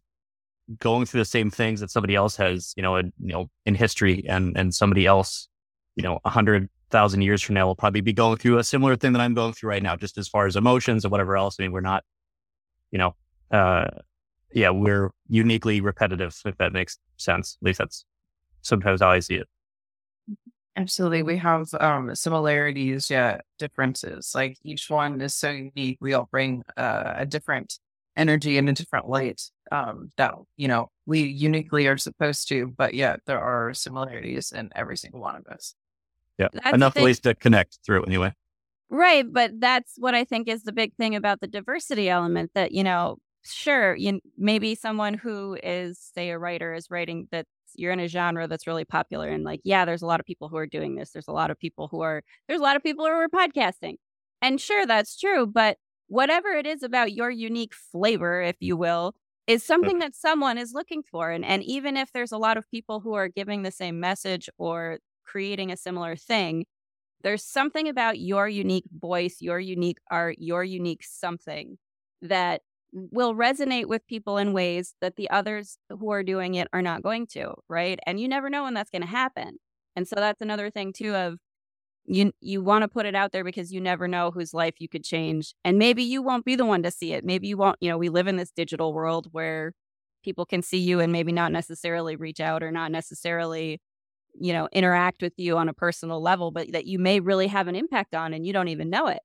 going 0.77 1.05
through 1.05 1.21
the 1.21 1.25
same 1.25 1.49
things 1.49 1.79
that 1.79 1.89
somebody 1.89 2.15
else 2.15 2.35
has, 2.35 2.73
you 2.77 2.83
know, 2.83 2.95
in, 2.95 3.11
you 3.19 3.33
know, 3.33 3.49
in 3.65 3.75
history 3.75 4.23
and, 4.27 4.55
and 4.57 4.73
somebody 4.73 5.05
else, 5.05 5.47
you 5.95 6.03
know, 6.03 6.19
a 6.25 6.29
hundred 6.29 6.69
thousand 6.91 7.21
years 7.21 7.41
from 7.41 7.55
now 7.55 7.65
will 7.65 7.75
probably 7.75 8.01
be 8.01 8.13
going 8.13 8.37
through 8.37 8.57
a 8.57 8.63
similar 8.63 8.95
thing 8.95 9.13
that 9.13 9.21
I'm 9.21 9.33
going 9.33 9.53
through 9.53 9.69
right 9.69 9.83
now, 9.83 9.95
just 9.95 10.17
as 10.17 10.27
far 10.27 10.45
as 10.45 10.55
emotions 10.55 11.03
and 11.03 11.11
whatever 11.11 11.37
else. 11.37 11.57
I 11.59 11.63
mean, 11.63 11.71
we're 11.71 11.81
not, 11.81 12.03
you 12.91 12.99
know, 12.99 13.15
uh, 13.51 13.85
yeah, 14.53 14.69
we're 14.69 15.11
uniquely 15.27 15.81
repetitive, 15.81 16.39
if 16.45 16.57
that 16.57 16.73
makes 16.73 16.97
sense. 17.17 17.57
At 17.61 17.65
least 17.65 17.79
that's 17.79 18.05
sometimes 18.61 19.01
how 19.01 19.09
I 19.09 19.19
see 19.19 19.35
it. 19.35 19.47
Absolutely. 20.75 21.23
We 21.23 21.37
have 21.37 21.67
um, 21.79 22.15
similarities, 22.15 23.09
yeah, 23.09 23.41
differences. 23.57 24.31
Like 24.33 24.57
each 24.63 24.89
one 24.89 25.19
is 25.19 25.35
so 25.35 25.49
unique. 25.49 25.97
We 25.99 26.13
all 26.13 26.29
bring 26.31 26.63
uh, 26.77 27.13
a 27.15 27.25
different 27.25 27.77
energy 28.19 28.57
in 28.57 28.67
a 28.67 28.73
different 28.73 29.07
light 29.07 29.41
um, 29.71 30.09
that, 30.17 30.35
you 30.57 30.67
know, 30.67 30.89
we 31.05 31.21
uniquely 31.21 31.87
are 31.87 31.97
supposed 31.97 32.47
to, 32.49 32.67
but 32.77 32.93
yet 32.93 33.21
there 33.25 33.39
are 33.39 33.73
similarities 33.73 34.51
in 34.51 34.69
every 34.75 34.97
single 34.97 35.21
one 35.21 35.35
of 35.35 35.47
us. 35.47 35.73
Yeah. 36.37 36.49
That's 36.53 36.73
Enough 36.73 36.95
ways 36.95 37.19
to 37.21 37.33
connect 37.35 37.79
through 37.85 38.03
anyway. 38.03 38.33
Right. 38.89 39.25
But 39.31 39.59
that's 39.59 39.93
what 39.97 40.15
I 40.15 40.23
think 40.23 40.47
is 40.47 40.63
the 40.63 40.71
big 40.71 40.95
thing 40.95 41.15
about 41.15 41.41
the 41.41 41.47
diversity 41.47 42.09
element 42.09 42.51
that, 42.55 42.71
you 42.71 42.83
know, 42.83 43.17
sure, 43.43 43.95
you 43.95 44.19
maybe 44.37 44.75
someone 44.75 45.13
who 45.13 45.57
is, 45.63 45.99
say, 46.15 46.29
a 46.29 46.39
writer 46.39 46.73
is 46.73 46.89
writing 46.89 47.27
that 47.31 47.45
you're 47.75 47.91
in 47.91 47.99
a 47.99 48.07
genre 48.07 48.47
that's 48.47 48.67
really 48.67 48.85
popular 48.85 49.29
and 49.29 49.43
like 49.43 49.61
yeah 49.63 49.85
there's 49.85 50.01
a 50.01 50.05
lot 50.05 50.19
of 50.19 50.25
people 50.25 50.49
who 50.49 50.57
are 50.57 50.65
doing 50.65 50.95
this 50.95 51.11
there's 51.11 51.27
a 51.27 51.33
lot 51.33 51.51
of 51.51 51.59
people 51.59 51.87
who 51.87 52.01
are 52.01 52.23
there's 52.47 52.59
a 52.59 52.63
lot 52.63 52.75
of 52.75 52.83
people 52.83 53.05
who 53.05 53.11
are 53.11 53.27
podcasting 53.29 53.95
and 54.41 54.59
sure 54.59 54.85
that's 54.85 55.17
true 55.19 55.45
but 55.45 55.77
whatever 56.09 56.49
it 56.49 56.67
is 56.67 56.83
about 56.83 57.13
your 57.13 57.29
unique 57.29 57.73
flavor 57.73 58.41
if 58.41 58.57
you 58.59 58.75
will 58.75 59.15
is 59.47 59.63
something 59.63 59.99
that 59.99 60.15
someone 60.15 60.57
is 60.57 60.73
looking 60.73 61.01
for 61.01 61.31
and 61.31 61.45
and 61.45 61.63
even 61.63 61.97
if 61.97 62.11
there's 62.11 62.31
a 62.31 62.37
lot 62.37 62.57
of 62.57 62.69
people 62.69 62.99
who 62.99 63.13
are 63.13 63.27
giving 63.27 63.63
the 63.63 63.71
same 63.71 63.99
message 63.99 64.49
or 64.57 64.99
creating 65.25 65.71
a 65.71 65.77
similar 65.77 66.15
thing 66.15 66.65
there's 67.21 67.43
something 67.43 67.87
about 67.87 68.19
your 68.19 68.47
unique 68.47 68.85
voice 68.99 69.37
your 69.39 69.59
unique 69.59 69.99
art 70.11 70.35
your 70.39 70.63
unique 70.63 71.03
something 71.03 71.77
that 72.21 72.61
will 72.91 73.35
resonate 73.35 73.85
with 73.85 74.05
people 74.07 74.37
in 74.37 74.53
ways 74.53 74.95
that 75.01 75.15
the 75.15 75.29
others 75.29 75.77
who 75.89 76.11
are 76.11 76.23
doing 76.23 76.55
it 76.55 76.67
are 76.73 76.81
not 76.81 77.03
going 77.03 77.27
to, 77.27 77.53
right? 77.67 77.99
And 78.05 78.19
you 78.19 78.27
never 78.27 78.49
know 78.49 78.63
when 78.63 78.73
that's 78.73 78.89
going 78.89 79.01
to 79.01 79.07
happen. 79.07 79.57
And 79.95 80.07
so 80.07 80.15
that's 80.15 80.41
another 80.41 80.69
thing 80.69 80.93
too 80.93 81.13
of 81.15 81.39
you 82.09 82.31
you 82.41 82.61
want 82.61 82.81
to 82.81 82.87
put 82.87 83.05
it 83.05 83.15
out 83.15 83.31
there 83.31 83.43
because 83.43 83.71
you 83.71 83.79
never 83.79 84.07
know 84.07 84.31
whose 84.31 84.53
life 84.53 84.75
you 84.79 84.89
could 84.89 85.03
change 85.03 85.53
and 85.63 85.77
maybe 85.77 86.03
you 86.03 86.21
won't 86.21 86.45
be 86.45 86.55
the 86.55 86.65
one 86.65 86.83
to 86.83 86.91
see 86.91 87.13
it. 87.13 87.23
Maybe 87.23 87.47
you 87.47 87.57
won't, 87.57 87.77
you 87.79 87.89
know, 87.89 87.97
we 87.97 88.09
live 88.09 88.27
in 88.27 88.37
this 88.37 88.51
digital 88.51 88.93
world 88.93 89.27
where 89.31 89.73
people 90.23 90.45
can 90.45 90.61
see 90.61 90.79
you 90.79 90.99
and 90.99 91.11
maybe 91.11 91.31
not 91.31 91.51
necessarily 91.51 92.15
reach 92.15 92.39
out 92.39 92.63
or 92.63 92.71
not 92.71 92.91
necessarily 92.91 93.79
you 94.39 94.53
know 94.53 94.69
interact 94.71 95.21
with 95.21 95.33
you 95.37 95.57
on 95.57 95.67
a 95.69 95.73
personal 95.73 96.21
level 96.21 96.51
but 96.51 96.71
that 96.71 96.85
you 96.85 96.99
may 96.99 97.19
really 97.19 97.47
have 97.47 97.67
an 97.67 97.75
impact 97.75 98.13
on 98.13 98.33
and 98.33 98.45
you 98.45 98.53
don't 98.53 98.67
even 98.67 98.87
know 98.89 99.07
it 99.07 99.21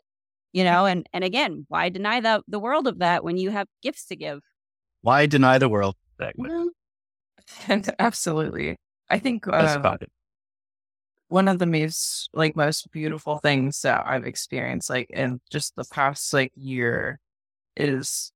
you 0.52 0.64
know 0.64 0.86
and 0.86 1.06
and 1.12 1.22
again 1.22 1.66
why 1.68 1.90
deny 1.90 2.20
the 2.20 2.42
the 2.48 2.58
world 2.58 2.86
of 2.86 3.00
that 3.00 3.22
when 3.22 3.36
you 3.36 3.50
have 3.50 3.66
gifts 3.82 4.06
to 4.06 4.16
give? 4.16 4.40
Why 5.02 5.26
deny 5.26 5.58
the 5.58 5.68
world 5.68 5.96
and 7.68 7.94
absolutely. 7.98 8.76
I 9.10 9.18
think 9.18 9.46
uh, 9.46 9.98
one 11.34 11.48
of 11.48 11.58
the 11.58 11.66
most 11.66 12.30
like 12.32 12.54
most 12.54 12.90
beautiful 12.92 13.38
things 13.38 13.82
that 13.82 14.04
i've 14.06 14.24
experienced 14.24 14.88
like 14.88 15.10
in 15.10 15.40
just 15.50 15.74
the 15.74 15.84
past 15.92 16.32
like 16.32 16.52
year 16.54 17.18
is 17.76 18.30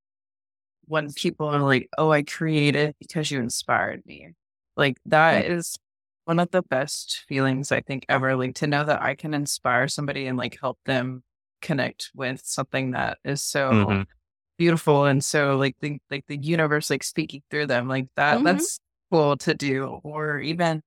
when 0.87 1.13
people 1.13 1.47
are 1.47 1.61
like 1.61 1.89
oh 1.97 2.11
i 2.11 2.23
created 2.23 2.95
because 2.99 3.31
you 3.31 3.39
inspired 3.39 4.03
me 4.05 4.33
like 4.77 4.97
that 5.07 5.45
is 5.45 5.79
one 6.29 6.39
of 6.39 6.51
the 6.51 6.61
best 6.61 7.25
feelings 7.27 7.73
I 7.73 7.81
think 7.81 8.05
ever. 8.11 8.37
Like 8.37 8.57
to 8.57 8.67
know 8.67 8.85
that 8.85 9.01
I 9.01 9.15
can 9.15 9.33
inspire 9.33 9.89
somebody 9.89 10.27
and 10.27 10.37
like 10.37 10.59
help 10.61 10.79
them 10.85 11.23
connect 11.63 12.11
with 12.15 12.43
something 12.45 12.91
that 12.91 13.17
is 13.25 13.43
so 13.43 13.71
mm-hmm. 13.71 14.03
beautiful 14.59 15.07
and 15.07 15.25
so 15.25 15.57
like 15.57 15.75
the 15.81 15.99
like 16.11 16.27
the 16.29 16.37
universe 16.37 16.91
like 16.91 17.03
speaking 17.03 17.41
through 17.51 17.69
them 17.69 17.89
like 17.89 18.09
that. 18.17 18.37
Mm-hmm. 18.37 18.45
That's 18.45 18.79
cool 19.11 19.39
to 19.39 19.55
do. 19.55 20.01
Or 20.05 20.39
even 20.39 20.83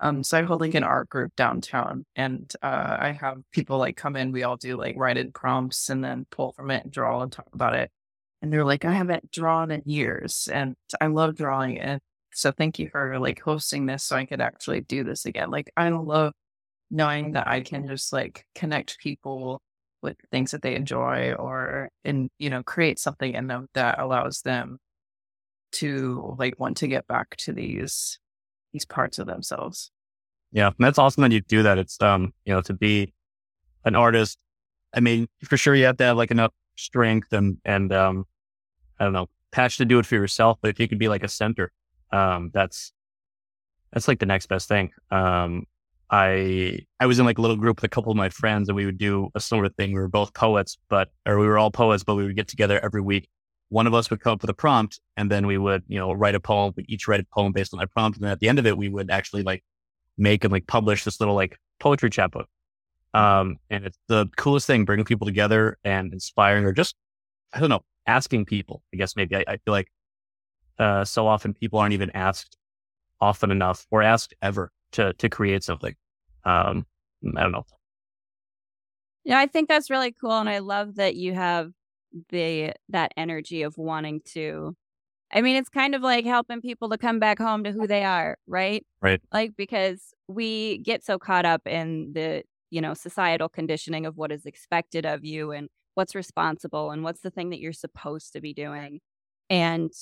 um, 0.00 0.22
so 0.22 0.38
I 0.38 0.42
hold 0.42 0.60
like 0.60 0.74
an 0.74 0.84
art 0.84 1.08
group 1.08 1.34
downtown 1.36 2.04
and 2.14 2.52
uh, 2.62 2.96
I 3.00 3.18
have 3.20 3.38
people 3.52 3.78
like 3.78 3.96
come 3.96 4.16
in, 4.16 4.32
we 4.32 4.44
all 4.44 4.56
do 4.56 4.76
like 4.76 4.94
write 4.96 5.16
in 5.16 5.32
prompts 5.32 5.90
and 5.90 6.04
then 6.04 6.26
pull 6.30 6.52
from 6.52 6.70
it 6.70 6.84
and 6.84 6.92
draw 6.92 7.20
and 7.22 7.32
talk 7.32 7.48
about 7.52 7.74
it. 7.74 7.90
And 8.40 8.52
they're 8.52 8.64
like, 8.64 8.84
I 8.84 8.92
haven't 8.92 9.32
drawn 9.32 9.72
in 9.72 9.82
years 9.84 10.48
and 10.52 10.76
I 11.00 11.08
love 11.08 11.34
drawing. 11.34 11.80
And 11.80 12.00
so 12.32 12.52
thank 12.52 12.78
you 12.78 12.88
for 12.90 13.18
like 13.18 13.40
hosting 13.40 13.86
this 13.86 14.04
so 14.04 14.16
I 14.16 14.26
could 14.26 14.40
actually 14.40 14.82
do 14.82 15.02
this 15.02 15.24
again. 15.26 15.50
Like 15.50 15.72
I 15.76 15.88
love 15.88 16.32
knowing 16.90 17.32
that 17.32 17.48
I 17.48 17.60
can 17.62 17.88
just 17.88 18.12
like 18.12 18.46
connect 18.54 18.98
people 18.98 19.60
with 20.02 20.16
things 20.30 20.52
that 20.52 20.62
they 20.62 20.76
enjoy 20.76 21.32
or 21.32 21.90
and 22.04 22.30
you 22.38 22.50
know 22.50 22.62
create 22.62 22.98
something 23.00 23.34
in 23.34 23.48
them 23.48 23.66
that 23.74 23.98
allows 23.98 24.42
them 24.42 24.78
to 25.72 26.36
like 26.38 26.58
want 26.58 26.76
to 26.78 26.86
get 26.86 27.06
back 27.08 27.36
to 27.36 27.52
these 27.52 28.18
these 28.72 28.84
parts 28.84 29.18
of 29.18 29.26
themselves. 29.26 29.90
Yeah, 30.52 30.70
that's 30.78 30.98
awesome 30.98 31.22
that 31.22 31.32
you 31.32 31.40
do 31.40 31.62
that. 31.62 31.78
It's 31.78 32.00
um, 32.00 32.32
you 32.44 32.54
know, 32.54 32.62
to 32.62 32.72
be 32.72 33.12
an 33.84 33.94
artist, 33.94 34.38
I 34.94 35.00
mean, 35.00 35.28
for 35.44 35.56
sure 35.56 35.74
you 35.74 35.84
have 35.84 35.98
to 35.98 36.04
have 36.04 36.16
like 36.16 36.30
enough 36.30 36.52
strength 36.76 37.32
and 37.32 37.58
and 37.64 37.92
um 37.92 38.24
I 38.98 39.04
don't 39.04 39.12
know, 39.12 39.28
passion 39.52 39.84
to 39.84 39.88
do 39.88 39.98
it 39.98 40.06
for 40.06 40.14
yourself, 40.14 40.58
but 40.60 40.68
if 40.68 40.80
you 40.80 40.88
could 40.88 40.98
be 40.98 41.08
like 41.08 41.22
a 41.22 41.28
center 41.28 41.72
um, 42.12 42.50
that's 42.52 42.92
that's 43.92 44.08
like 44.08 44.18
the 44.18 44.26
next 44.26 44.46
best 44.46 44.68
thing. 44.68 44.90
Um, 45.10 45.64
I 46.10 46.80
I 47.00 47.06
was 47.06 47.18
in 47.18 47.26
like 47.26 47.38
a 47.38 47.40
little 47.40 47.56
group 47.56 47.78
with 47.78 47.84
a 47.84 47.88
couple 47.88 48.10
of 48.10 48.16
my 48.16 48.28
friends, 48.30 48.68
and 48.68 48.76
we 48.76 48.86
would 48.86 48.98
do 48.98 49.30
a 49.34 49.40
similar 49.40 49.68
thing. 49.68 49.92
We 49.92 50.00
were 50.00 50.08
both 50.08 50.34
poets, 50.34 50.78
but 50.88 51.08
or 51.26 51.38
we 51.38 51.46
were 51.46 51.58
all 51.58 51.70
poets, 51.70 52.04
but 52.04 52.14
we 52.14 52.24
would 52.24 52.36
get 52.36 52.48
together 52.48 52.80
every 52.82 53.00
week. 53.00 53.28
One 53.70 53.86
of 53.86 53.94
us 53.94 54.10
would 54.10 54.20
come 54.20 54.32
up 54.32 54.42
with 54.42 54.50
a 54.50 54.54
prompt, 54.54 55.00
and 55.16 55.30
then 55.30 55.46
we 55.46 55.58
would 55.58 55.82
you 55.88 55.98
know 55.98 56.12
write 56.12 56.34
a 56.34 56.40
poem. 56.40 56.72
We 56.76 56.84
each 56.88 57.06
write 57.08 57.20
a 57.20 57.26
poem 57.34 57.52
based 57.52 57.72
on 57.74 57.80
that 57.80 57.90
prompt, 57.90 58.18
and 58.18 58.24
then 58.24 58.32
at 58.32 58.40
the 58.40 58.48
end 58.48 58.58
of 58.58 58.66
it, 58.66 58.76
we 58.76 58.88
would 58.88 59.10
actually 59.10 59.42
like 59.42 59.64
make 60.16 60.44
and 60.44 60.52
like 60.52 60.66
publish 60.66 61.04
this 61.04 61.20
little 61.20 61.34
like 61.34 61.58
poetry 61.80 62.10
chapbook. 62.10 62.48
Um, 63.14 63.56
and 63.70 63.84
it's 63.86 63.98
the 64.08 64.28
coolest 64.36 64.66
thing, 64.66 64.84
bringing 64.84 65.04
people 65.04 65.26
together 65.26 65.78
and 65.84 66.12
inspiring, 66.12 66.64
or 66.64 66.72
just 66.72 66.96
I 67.52 67.60
don't 67.60 67.70
know, 67.70 67.84
asking 68.06 68.46
people. 68.46 68.82
I 68.92 68.96
guess 68.96 69.16
maybe 69.16 69.36
I, 69.36 69.44
I 69.46 69.56
feel 69.58 69.72
like 69.72 69.88
uh, 70.78 71.04
so 71.04 71.26
often 71.26 71.54
people 71.54 71.78
aren't 71.78 71.94
even 71.94 72.10
asked 72.14 72.56
often 73.20 73.50
enough 73.50 73.86
or 73.90 74.02
asked 74.02 74.34
ever 74.42 74.72
to 74.92 75.12
to 75.14 75.28
create 75.28 75.64
something. 75.64 75.94
Um, 76.44 76.86
I 77.36 77.42
don't 77.42 77.52
know. 77.52 77.66
Yeah, 79.24 79.38
I 79.38 79.46
think 79.46 79.68
that's 79.68 79.90
really 79.90 80.14
cool, 80.18 80.38
and 80.38 80.48
I 80.48 80.58
love 80.58 80.96
that 80.96 81.16
you 81.16 81.34
have 81.34 81.72
the 82.30 82.72
that 82.88 83.12
energy 83.16 83.62
of 83.62 83.76
wanting 83.78 84.20
to. 84.32 84.74
I 85.32 85.42
mean, 85.42 85.56
it's 85.56 85.68
kind 85.68 85.94
of 85.94 86.02
like 86.02 86.24
helping 86.24 86.62
people 86.62 86.88
to 86.88 86.98
come 86.98 87.18
back 87.18 87.38
home 87.38 87.64
to 87.64 87.72
who 87.72 87.86
they 87.86 88.02
are, 88.02 88.38
right? 88.46 88.86
Right. 89.02 89.20
Like 89.32 89.52
because 89.56 90.14
we 90.26 90.78
get 90.78 91.04
so 91.04 91.18
caught 91.18 91.44
up 91.44 91.66
in 91.66 92.12
the 92.14 92.42
you 92.70 92.80
know 92.80 92.94
societal 92.94 93.48
conditioning 93.48 94.06
of 94.06 94.16
what 94.16 94.32
is 94.32 94.46
expected 94.46 95.06
of 95.06 95.24
you 95.24 95.52
and 95.52 95.68
what's 95.94 96.14
responsible 96.14 96.90
and 96.90 97.02
what's 97.02 97.20
the 97.20 97.30
thing 97.30 97.50
that 97.50 97.58
you're 97.58 97.72
supposed 97.72 98.32
to 98.32 98.40
be 98.40 98.54
doing, 98.54 99.00
and 99.50 99.92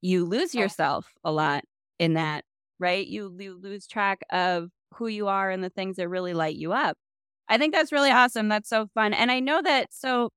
you 0.00 0.24
lose 0.24 0.54
oh. 0.54 0.60
yourself 0.60 1.12
a 1.24 1.32
lot 1.32 1.64
in 1.98 2.14
that, 2.14 2.44
right? 2.78 3.06
You, 3.06 3.36
you 3.38 3.58
lose 3.60 3.86
track 3.86 4.20
of 4.30 4.70
who 4.94 5.06
you 5.06 5.28
are 5.28 5.50
and 5.50 5.62
the 5.62 5.70
things 5.70 5.96
that 5.96 6.08
really 6.08 6.34
light 6.34 6.56
you 6.56 6.72
up. 6.72 6.96
I 7.48 7.58
think 7.58 7.74
that's 7.74 7.92
really 7.92 8.10
awesome. 8.10 8.48
That's 8.48 8.68
so 8.68 8.88
fun. 8.94 9.12
And 9.12 9.30
I 9.30 9.40
know 9.40 9.60
that. 9.62 9.88
So, 9.92 10.30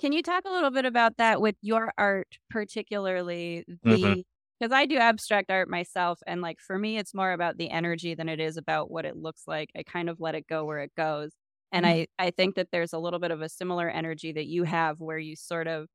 can 0.00 0.12
you 0.12 0.22
talk 0.22 0.44
a 0.46 0.50
little 0.50 0.70
bit 0.70 0.84
about 0.84 1.16
that 1.18 1.40
with 1.40 1.56
your 1.62 1.92
art, 1.98 2.38
particularly 2.48 3.64
the 3.82 4.24
because 4.58 4.72
mm-hmm. 4.72 4.74
I 4.74 4.86
do 4.86 4.96
abstract 4.96 5.50
art 5.50 5.68
myself, 5.68 6.20
and 6.26 6.40
like 6.40 6.58
for 6.60 6.78
me, 6.78 6.98
it's 6.98 7.14
more 7.14 7.32
about 7.32 7.58
the 7.58 7.70
energy 7.70 8.14
than 8.14 8.28
it 8.28 8.40
is 8.40 8.56
about 8.56 8.90
what 8.90 9.04
it 9.04 9.16
looks 9.16 9.44
like. 9.46 9.70
I 9.76 9.82
kind 9.82 10.08
of 10.08 10.20
let 10.20 10.34
it 10.34 10.46
go 10.48 10.64
where 10.64 10.80
it 10.80 10.92
goes, 10.96 11.30
and 11.72 11.84
mm-hmm. 11.84 12.04
I 12.20 12.26
I 12.26 12.30
think 12.30 12.56
that 12.56 12.68
there's 12.72 12.92
a 12.92 12.98
little 12.98 13.20
bit 13.20 13.30
of 13.30 13.42
a 13.42 13.48
similar 13.48 13.88
energy 13.88 14.32
that 14.32 14.46
you 14.46 14.64
have, 14.64 15.00
where 15.00 15.18
you 15.18 15.36
sort 15.36 15.66
of 15.66 15.86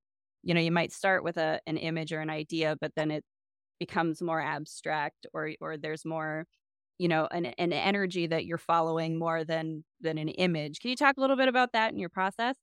you 0.46 0.54
know 0.54 0.62
you 0.62 0.72
might 0.72 0.94
start 0.94 1.24
with 1.24 1.38
a 1.38 1.60
an 1.68 1.76
image 1.78 2.14
or 2.14 2.22
an 2.22 2.30
idea 2.30 2.78
but 2.80 2.92
then 2.96 3.12
it 3.12 3.26
becomes 3.80 4.22
more 4.22 4.40
abstract 4.40 5.26
or 5.34 5.52
or 5.60 5.76
there's 5.76 6.06
more 6.06 6.46
you 6.98 7.10
know 7.10 7.28
an, 7.32 7.48
an 7.58 7.74
energy 7.74 8.28
that 8.28 8.46
you're 8.46 8.58
following 8.58 9.20
more 9.20 9.44
than 9.44 9.84
than 10.00 10.18
an 10.18 10.30
image 10.30 10.80
can 10.80 10.92
you 10.92 10.96
talk 10.96 11.18
a 11.18 11.22
little 11.22 11.36
bit 11.36 11.50
about 11.50 11.74
that 11.74 11.92
in 11.92 12.00
your 12.00 12.10
process 12.10 12.56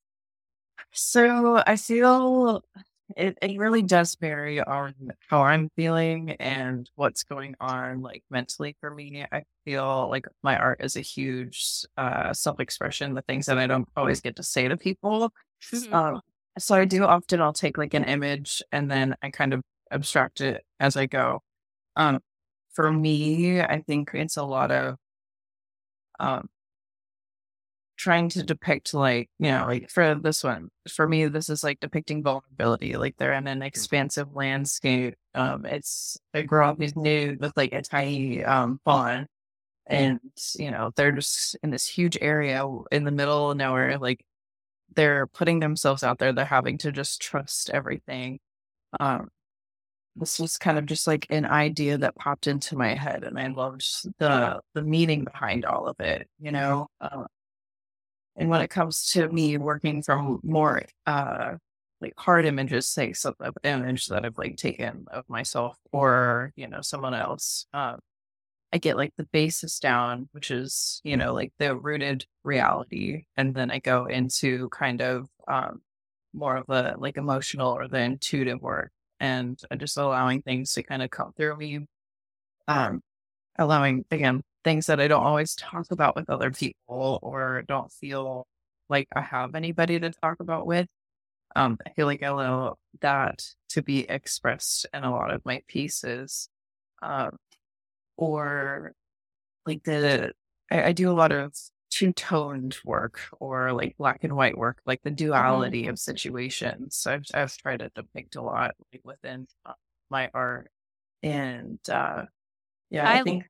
so 0.93 1.63
i 1.67 1.77
feel 1.77 2.63
it, 3.17 3.37
it 3.43 3.59
really 3.59 3.83
does 3.83 4.17
vary 4.21 4.61
on 4.61 4.95
how 5.29 5.43
i'm 5.43 5.69
feeling 5.77 6.31
and 6.33 6.89
what's 6.95 7.25
going 7.25 7.55
on 7.61 8.01
like 8.01 8.23
mentally 8.31 8.77
for 8.81 8.91
me 8.91 9.25
i 9.33 9.43
feel 9.65 10.09
like 10.11 10.27
my 10.43 10.57
art 10.57 10.83
is 10.83 10.97
a 10.97 11.01
huge 11.01 11.85
uh 11.99 12.33
self-expression 12.33 13.15
the 13.15 13.23
things 13.23 13.47
that 13.47 13.59
i 13.59 13.67
don't 13.67 13.89
always 13.97 14.21
get 14.21 14.37
to 14.37 14.43
say 14.43 14.67
to 14.69 14.77
people 14.77 15.33
mm-hmm. 15.73 15.95
um, 15.95 16.21
so 16.59 16.75
I 16.75 16.85
do 16.85 17.05
often 17.05 17.41
I'll 17.41 17.53
take 17.53 17.79
like 17.79 17.95
an 17.95 18.05
image 18.05 18.63
and 18.73 18.91
then 18.91 19.17
I 19.23 19.31
kind 19.31 19.55
of 19.55 19.63
abstract 19.91 20.41
it 20.41 20.65
as 20.81 20.97
I 20.97 21.07
go. 21.07 21.43
Um 21.97 22.21
for 22.73 22.91
me, 22.91 23.61
I 23.61 23.83
think 23.87 24.11
it's 24.15 24.37
a 24.37 24.45
lot 24.45 24.71
of 24.71 24.97
um 26.21 26.49
trying 28.03 28.29
to 28.31 28.43
depict 28.43 28.95
like, 28.95 29.31
you 29.39 29.51
know, 29.51 29.65
like 29.67 29.91
for 29.91 30.15
this 30.15 30.43
one, 30.45 30.71
for 30.89 31.09
me 31.09 31.27
this 31.27 31.49
is 31.49 31.63
like 31.65 31.81
depicting 31.81 32.23
vulnerability. 32.23 32.97
Like 32.97 33.17
they're 33.17 33.33
in 33.35 33.47
an 33.47 33.61
mm. 33.61 33.67
expansive 33.67 34.35
landscape. 34.35 35.15
Um 35.35 35.65
it's 35.67 36.19
a 36.35 36.43
girl 36.43 36.75
who's 36.75 36.97
nude 36.97 37.41
with 37.41 37.53
like 37.57 37.73
a 37.73 37.83
tiny 37.83 38.45
um 38.45 38.81
fawn. 38.85 39.27
And, 39.87 40.21
you 40.59 40.71
know, 40.71 40.91
they're 40.97 41.13
just 41.13 41.57
in 41.63 41.71
this 41.71 41.87
huge 41.87 42.17
area 42.21 42.65
in 42.93 43.05
the 43.05 43.11
middle 43.11 43.51
of 43.51 43.57
nowhere, 43.57 43.99
like 43.99 44.25
they're 44.95 45.27
putting 45.27 45.61
themselves 45.61 46.03
out 46.03 46.19
there. 46.19 46.33
They're 46.33 46.45
having 46.45 46.79
to 46.79 46.93
just 46.93 47.21
trust 47.21 47.71
everything. 47.71 48.41
Um, 49.01 49.29
this 50.17 50.39
was 50.39 50.59
kind 50.59 50.79
of 50.79 50.87
just 50.87 51.07
like 51.07 51.27
an 51.31 51.47
idea 51.47 51.99
that 51.99 52.15
popped 52.17 52.47
into 52.47 52.77
my 52.77 52.95
head, 52.95 53.25
and 53.25 53.39
I 53.39 53.49
loved 53.49 53.85
the 54.19 54.61
the 54.75 54.83
meaning 54.83 55.25
behind 55.25 55.65
all 55.65 55.89
of 55.89 55.99
it. 56.01 56.29
You 56.39 56.53
know, 56.53 56.89
uh, 57.01 57.25
and 58.37 58.49
when 58.49 58.63
it 58.63 58.71
comes 58.71 59.11
to 59.13 59.29
me 59.29 59.59
working 59.59 60.03
from 60.03 60.41
more 60.43 60.83
uh, 61.07 61.55
like 62.01 62.15
hard 62.17 62.47
images, 62.47 62.89
say 62.89 63.13
some 63.13 63.35
image 63.65 64.07
that 64.09 64.25
I've 64.25 64.39
like 64.39 64.57
taken 64.57 65.07
of 65.11 65.29
myself 65.29 65.79
or 65.93 66.53
you 66.57 66.69
know 66.69 66.81
someone 66.83 67.15
else, 67.15 67.67
um, 67.75 67.99
I 68.73 68.79
get 68.79 68.97
like 68.97 69.13
the 69.17 69.25
basis 69.33 69.79
down, 69.79 70.29
which 70.33 70.51
is, 70.51 71.01
you 71.05 71.17
know, 71.17 71.35
like 71.35 71.53
the 71.59 71.77
rooted 71.77 72.25
reality. 72.43 73.25
And 73.37 73.55
then 73.55 73.71
I 73.71 73.81
go 73.81 74.07
into 74.07 74.69
kind 74.71 75.03
of 75.03 75.29
um, 75.47 75.83
more 76.33 76.57
of 76.57 76.67
the 76.67 76.95
like 76.99 77.19
emotional 77.19 77.73
or 77.73 77.87
the 77.89 77.99
intuitive 77.99 78.63
work 78.63 78.91
and 79.21 79.61
just 79.77 79.99
allowing 79.99 80.43
things 80.43 80.73
to 80.75 80.83
kind 80.83 81.03
of 81.03 81.11
come 81.11 81.33
through 81.37 81.57
me. 81.57 81.81
Um, 82.69 83.03
allowing, 83.59 84.05
again, 84.11 84.43
things 84.65 84.87
that 84.87 85.01
I 85.01 85.09
don't 85.09 85.25
always 85.25 85.55
talk 85.55 85.87
about 85.91 86.17
with 86.17 86.31
other 86.31 86.51
people 86.51 87.19
or 87.23 87.63
don't 87.67 87.91
feel 87.93 88.47
like 88.89 89.09
I 89.15 89.21
have 89.23 89.55
anybody 89.55 89.99
to 90.01 90.11
talk 90.11 90.41
about 90.41 90.67
with. 90.67 90.87
Um, 91.57 91.79
I 91.87 91.91
feel 91.91 92.07
like 92.07 92.23
I 92.23 92.27
allow 92.29 92.77
that 93.01 93.43
to 93.71 93.83
be 93.83 94.09
expressed 94.09 94.87
in 94.95 95.05
a 95.05 95.11
lot 95.11 95.33
of 95.33 95.43
my 95.45 95.63
pieces. 95.69 96.49
Um, 97.03 97.37
or 98.17 98.93
like 99.67 99.83
the, 99.85 100.33
I, 100.71 100.85
I 100.85 100.93
do 100.93 101.11
a 101.11 101.15
lot 101.15 101.33
of 101.33 101.55
two 101.91 102.13
toned 102.13 102.77
work 102.85 103.21
or 103.41 103.73
like 103.73 103.97
black 103.99 104.25
and 104.25 104.35
white 104.35 104.57
work, 104.57 104.81
like 104.87 105.03
the 105.03 105.11
Mm-hmm. 105.37 105.73
duality 105.73 105.89
of 105.89 105.99
situations. 105.99 106.97
So 106.97 107.15
I've, 107.15 107.25
I've 107.35 107.57
tried 107.57 107.81
to 107.81 107.91
depict 107.95 108.37
a 108.37 108.43
lot 108.43 108.75
like 108.93 109.03
within 109.05 109.47
uh, 109.67 109.75
my 110.11 110.31
art. 110.35 110.71
And 111.23 111.79
uh, 111.91 112.25
yeah, 112.91 113.09
I, 113.09 113.21
I- 113.21 113.23
think 113.23 113.45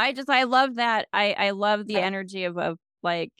I 0.00 0.12
just 0.12 0.30
I 0.30 0.44
love 0.44 0.76
that. 0.76 1.08
I 1.12 1.32
I 1.34 1.50
love 1.50 1.86
the 1.86 2.00
energy 2.00 2.44
of 2.44 2.58
of 2.58 2.78
like 3.02 3.32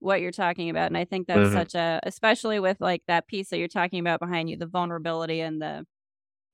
what 0.00 0.20
you're 0.20 0.32
talking 0.32 0.70
about, 0.70 0.86
and 0.88 0.96
I 0.98 1.04
think 1.04 1.26
that's 1.26 1.48
Mhm. 1.48 1.50
such 1.50 1.74
a 1.74 2.00
especially 2.04 2.60
with 2.60 2.80
like 2.80 3.02
that 3.08 3.26
piece 3.28 3.50
that 3.50 3.58
you're 3.58 3.68
talking 3.68 4.00
about 4.00 4.20
behind 4.20 4.50
you, 4.50 4.56
the 4.56 4.66
vulnerability 4.66 5.40
and 5.40 5.60
the. 5.62 5.86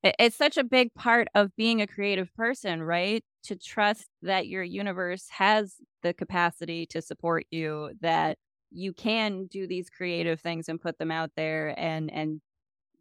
it- 0.03 0.17
It's 0.19 0.37
such 0.37 0.57
a 0.59 0.65
big 0.65 0.95
part 0.95 1.29
of 1.35 1.55
being 1.57 1.83
a 1.83 1.87
creative 1.87 2.35
person, 2.35 2.83
right? 2.83 3.25
To 3.45 3.57
trust 3.57 4.09
that 4.23 4.49
your 4.49 4.63
universe 4.65 5.29
has 5.31 5.77
the 6.03 6.15
capacity 6.15 6.87
to 6.89 7.03
support 7.03 7.47
you, 7.51 7.93
that 8.01 8.39
you 8.71 8.93
can 8.95 9.47
do 9.47 9.67
these 9.67 9.91
creative 9.91 10.41
things 10.41 10.69
and 10.69 10.81
put 10.81 10.99
them 10.99 11.11
out 11.13 11.33
there 11.37 11.75
and 11.79 12.11
and 12.13 12.41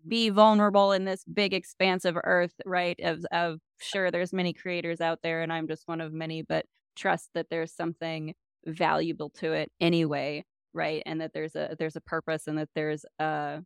be 0.08 0.30
vulnerable 0.30 0.92
in 0.92 1.06
this 1.06 1.24
big 1.26 1.54
expanse 1.54 2.06
of 2.06 2.18
earth 2.24 2.54
right 2.66 3.00
of 3.04 3.26
of 3.32 3.60
sure 3.80 4.12
there's 4.12 4.34
many 4.34 4.54
creators 4.54 5.02
out 5.02 5.20
there 5.24 5.42
and 5.42 5.54
i'm 5.54 5.68
just 5.68 5.88
one 5.88 6.02
of 6.02 6.14
many 6.14 6.42
but 6.42 6.66
trust 6.96 7.30
that 7.34 7.48
there's 7.50 7.74
something 7.74 8.34
valuable 8.66 9.30
to 9.30 9.54
it 9.54 9.72
anyway 9.80 10.44
right 10.74 11.04
and 11.06 11.22
that 11.22 11.32
there's 11.34 11.56
a 11.56 11.76
there's 11.80 11.96
a 11.96 12.02
purpose 12.02 12.48
and 12.48 12.58
that 12.58 12.70
there's 12.76 13.06
a 13.20 13.62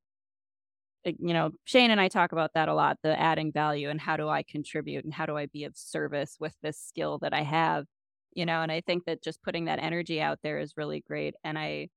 eh, 1.06 1.14
you 1.20 1.34
know 1.34 1.52
shane 1.66 1.92
and 1.92 2.02
i 2.02 2.08
talk 2.08 2.32
about 2.32 2.52
that 2.54 2.70
a 2.70 2.74
lot 2.74 2.98
the 3.04 3.20
adding 3.20 3.52
value 3.52 3.90
and 3.90 4.02
how 4.02 4.18
do 4.18 4.28
i 4.30 4.44
contribute 4.44 5.04
and 5.06 5.14
how 5.14 5.26
do 5.26 5.38
i 5.38 5.46
be 5.48 5.64
of 5.64 5.76
service 5.76 6.38
with 6.40 6.56
this 6.62 6.78
skill 6.80 7.18
that 7.20 7.34
i 7.34 7.42
have 7.42 7.86
you 8.34 8.46
know 8.46 8.62
and 8.62 8.72
i 8.72 8.82
think 8.82 9.06
that 9.06 9.24
just 9.24 9.42
putting 9.44 9.66
that 9.66 9.80
energy 9.80 10.22
out 10.22 10.40
there 10.44 10.60
is 10.60 10.74
really 10.78 11.02
great 11.08 11.36
and 11.44 11.58
i 11.58 11.88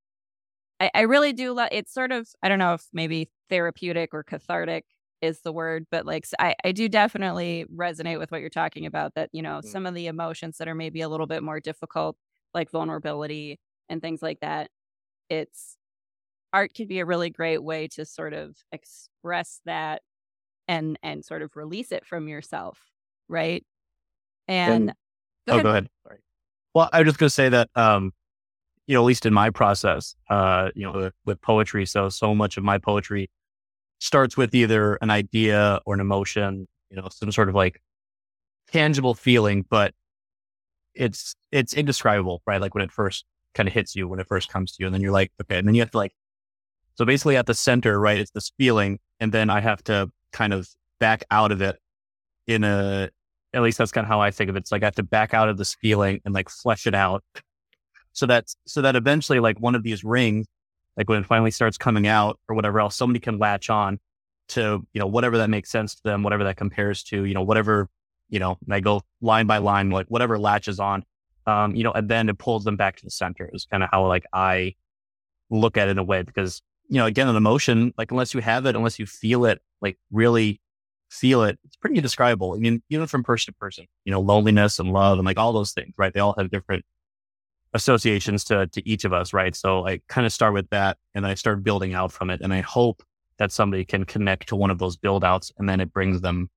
I, 0.80 0.90
I 0.94 1.00
really 1.02 1.32
do 1.32 1.52
love 1.52 1.68
it's 1.73 1.92
sort 1.92 2.12
of 2.12 2.28
I 2.42 2.49
don't 2.49 2.58
know 2.58 2.75
if 2.75 2.87
maybe 2.92 3.30
therapeutic 3.50 4.11
or 4.12 4.23
cathartic 4.23 4.85
is 5.20 5.40
the 5.40 5.52
word, 5.52 5.87
but 5.90 6.06
like 6.06 6.26
I, 6.38 6.54
I 6.64 6.73
do 6.73 6.88
definitely 6.88 7.66
resonate 7.75 8.18
with 8.18 8.30
what 8.30 8.40
you're 8.40 8.50
talking 8.50 8.87
about 8.87 9.14
that, 9.16 9.30
you 9.32 9.42
know, 9.42 9.61
Mm. 9.61 9.64
some 9.64 9.87
of 9.87 9.94
the 9.94 10.06
emotions 10.06 10.58
that 10.58 10.68
are 10.68 10.75
maybe 10.76 11.00
a 11.00 11.08
little 11.08 11.26
bit 11.26 11.42
more 11.42 11.58
difficult, 11.61 12.16
like 12.54 12.70
vulnerability 12.70 13.58
and 13.88 14.00
things 14.00 14.23
like 14.23 14.40
that. 14.40 14.70
It's 15.30 15.76
art 16.52 16.73
could 16.76 16.88
be 16.88 17.00
a 17.00 17.06
really 17.06 17.30
great 17.30 17.62
way 17.62 17.88
to 17.88 18.04
sort 18.06 18.32
of 18.35 18.56
express 18.73 19.61
that 19.66 20.02
and 20.68 20.99
and 21.02 21.25
sort 21.25 21.42
of 21.42 21.56
release 21.56 21.92
it 21.92 22.06
from 22.06 22.28
yourself. 22.28 22.80
Right. 23.28 23.64
And, 24.49 24.90
And- 24.90 24.94
go 25.47 25.54
oh, 25.54 25.54
ahead. 25.56 25.64
go 25.64 25.70
ahead. 25.70 25.88
Sorry. 26.06 26.18
Well, 26.75 26.88
I 26.92 27.00
was 27.00 27.06
just 27.08 27.18
going 27.18 27.28
to 27.28 27.35
say 27.35 27.49
that, 27.50 27.70
um, 27.75 28.12
you 28.88 28.95
know, 28.95 29.02
at 29.02 29.07
least 29.07 29.26
in 29.26 29.35
my 29.35 29.50
process, 29.50 30.16
uh, 30.30 30.71
you 30.75 30.83
know, 30.83 30.92
with, 30.92 31.14
with 31.26 31.42
poetry, 31.42 31.85
so 31.87 32.09
so 32.09 32.35
much 32.35 32.57
of 32.57 32.64
my 32.64 32.78
poetry 32.78 33.30
starts 34.00 34.37
with 34.37 34.54
either 34.54 34.95
an 34.97 35.11
idea 35.11 35.80
or 35.85 35.95
an 35.95 36.00
emotion, 36.00 36.66
you 36.90 36.97
know, 36.97 37.09
some 37.12 37.30
sort 37.30 37.50
of 37.50 37.54
like 37.54 37.80
tangible 38.73 39.14
feeling, 39.14 39.64
but 39.68 39.92
it's 40.95 41.35
it's 41.52 41.75
indescribable, 41.75 42.42
right? 42.47 42.62
Like 42.62 42.75
when 42.75 42.83
it 42.83 42.90
first 42.90 43.26
kind 43.54 43.68
of 43.68 43.75
hits 43.75 43.95
you, 43.95 44.09
when 44.09 44.21
it 44.21 44.26
first 44.26 44.49
comes 44.49 44.73
to 44.73 44.76
you, 44.83 44.87
and 44.87 44.95
then 44.95 45.02
you're 45.02 45.12
like, 45.12 45.33
okay, 45.42 45.59
and 45.59 45.68
then 45.68 45.75
you 45.75 45.83
have 45.83 45.90
to 45.90 45.99
like, 45.99 46.12
so 46.95 47.04
basically 47.04 47.37
at 47.37 47.47
the 47.47 47.54
center, 47.54 48.00
right? 48.00 48.18
It's 48.18 48.30
this 48.30 48.52
feeling, 48.57 49.00
and 49.21 49.33
then 49.33 49.50
I 49.50 49.61
have 49.61 49.85
to 49.85 50.11
kind 50.33 50.54
of 50.54 50.66
back 50.99 51.25
out 51.30 51.52
of 51.52 51.61
it 51.61 51.76
in 52.47 52.64
a 52.64 53.11
at 53.52 53.62
least 53.62 53.78
that's 53.78 53.92
kind 53.92 54.04
of 54.04 54.09
how 54.09 54.21
I 54.21 54.30
think 54.30 54.49
of 54.50 54.57
it. 54.57 54.61
It's 54.61 54.73
like 54.73 54.83
I 54.83 54.87
have 54.87 54.95
to 54.97 55.02
back 55.02 55.35
out 55.35 55.49
of 55.50 55.59
this 55.59 55.75
feeling 55.75 56.21
and 56.25 56.35
like 56.35 56.49
flesh 56.49 56.87
it 56.87 56.95
out. 56.95 57.23
So 58.12 58.27
that's 58.27 58.56
so 58.67 58.82
that 58.82 58.97
eventually 58.97 59.41
like 59.41 59.59
one 59.61 59.75
of 59.75 59.82
these 59.82 60.04
rings, 60.04 60.47
like 60.97 61.09
when 61.09 61.21
it 61.21 61.26
finally 61.26 61.50
starts 61.50 61.78
coming 61.78 62.06
out 62.06 62.39
or 62.49 62.56
whatever 62.56 62.80
else, 62.80 62.97
somebody 62.97 63.21
can 63.21 63.39
latch 63.39 63.71
on 63.71 63.99
to, 64.49 64.87
you 64.93 65.00
know, 65.00 65.06
whatever 65.06 65.39
that 65.39 65.50
makes 65.50 65.71
sense 65.71 65.95
to 65.95 66.02
them, 66.04 66.23
whatever 66.23 66.45
that 66.45 66.56
compares 66.56 67.02
to, 67.04 67.25
you 67.25 67.35
know, 67.35 67.43
whatever, 67.43 67.89
you 68.28 68.39
know, 68.39 68.59
and 68.65 68.75
I 68.75 68.80
go 68.80 69.02
line 69.21 69.47
by 69.47 69.59
line, 69.59 69.91
like 69.91 70.06
whatever 70.06 70.39
latches 70.39 70.80
on. 70.80 71.04
Um, 71.47 71.75
you 71.75 71.82
know, 71.82 71.93
and 71.93 72.09
then 72.11 72.28
it 72.28 72.37
pulls 72.37 72.65
them 72.65 72.76
back 72.76 72.97
to 72.97 73.04
the 73.04 73.11
center 73.11 73.49
is 73.54 73.65
kind 73.65 73.82
of 73.82 73.89
how 73.91 74.06
like 74.06 74.26
I 74.35 74.75
look 75.50 75.78
at 75.78 75.89
it 75.89 75.93
in 75.93 75.99
a 75.99 76.04
way 76.04 76.23
because, 76.23 76.61
you 76.89 76.99
know, 76.99 77.06
again, 77.06 77.28
an 77.28 77.37
emotion, 77.37 77.95
like 77.97 78.11
unless 78.11 78.35
you 78.35 78.41
have 78.41 78.67
it, 78.67 78.76
unless 78.76 78.99
you 78.99 79.06
feel 79.06 79.47
it, 79.47 79.61
like 79.80 79.99
really 80.11 80.61
feel 81.11 81.43
it, 81.45 81.59
it's 81.65 81.76
pretty 81.76 81.97
indescribable. 81.97 82.54
I 82.54 82.59
mean, 82.59 82.82
even 82.91 83.06
from 83.06 83.23
person 83.23 83.54
to 83.54 83.59
person, 83.59 83.87
you 84.04 84.13
know, 84.13 84.21
loneliness 84.21 84.78
and 84.78 84.93
love 84.93 85.19
and 85.19 85.25
like 85.25 85.39
all 85.39 85.54
those 85.54 85.73
things, 85.73 85.95
right? 85.97 86.13
They 86.13 86.21
all 86.21 86.35
have 86.37 86.50
different 86.50 86.85
associations 87.75 88.45
to 88.45 88.67
to 88.69 88.89
each 88.89 89.04
of 89.04 89.13
us, 89.13 89.33
right? 89.33 89.54
So 89.54 89.87
I 89.87 90.00
kind 90.09 90.26
of 90.26 90.33
start 90.33 90.54
with 90.54 90.69
that 90.71 90.99
and 91.15 91.26
I 91.26 91.35
start 91.35 91.63
building 91.63 91.95
out 91.95 92.13
from 92.13 92.31
it. 92.31 92.41
And 92.41 92.52
I 92.52 92.61
hope 92.61 93.02
that 93.39 93.52
somebody 93.52 93.85
can 93.85 94.04
connect 94.04 94.49
to 94.49 94.57
one 94.57 94.71
of 94.71 94.78
those 94.78 94.97
build 94.97 95.25
outs 95.25 95.52
and 95.59 95.69
then 95.69 95.81
it 95.81 95.93
brings 95.93 96.21
them 96.21 96.50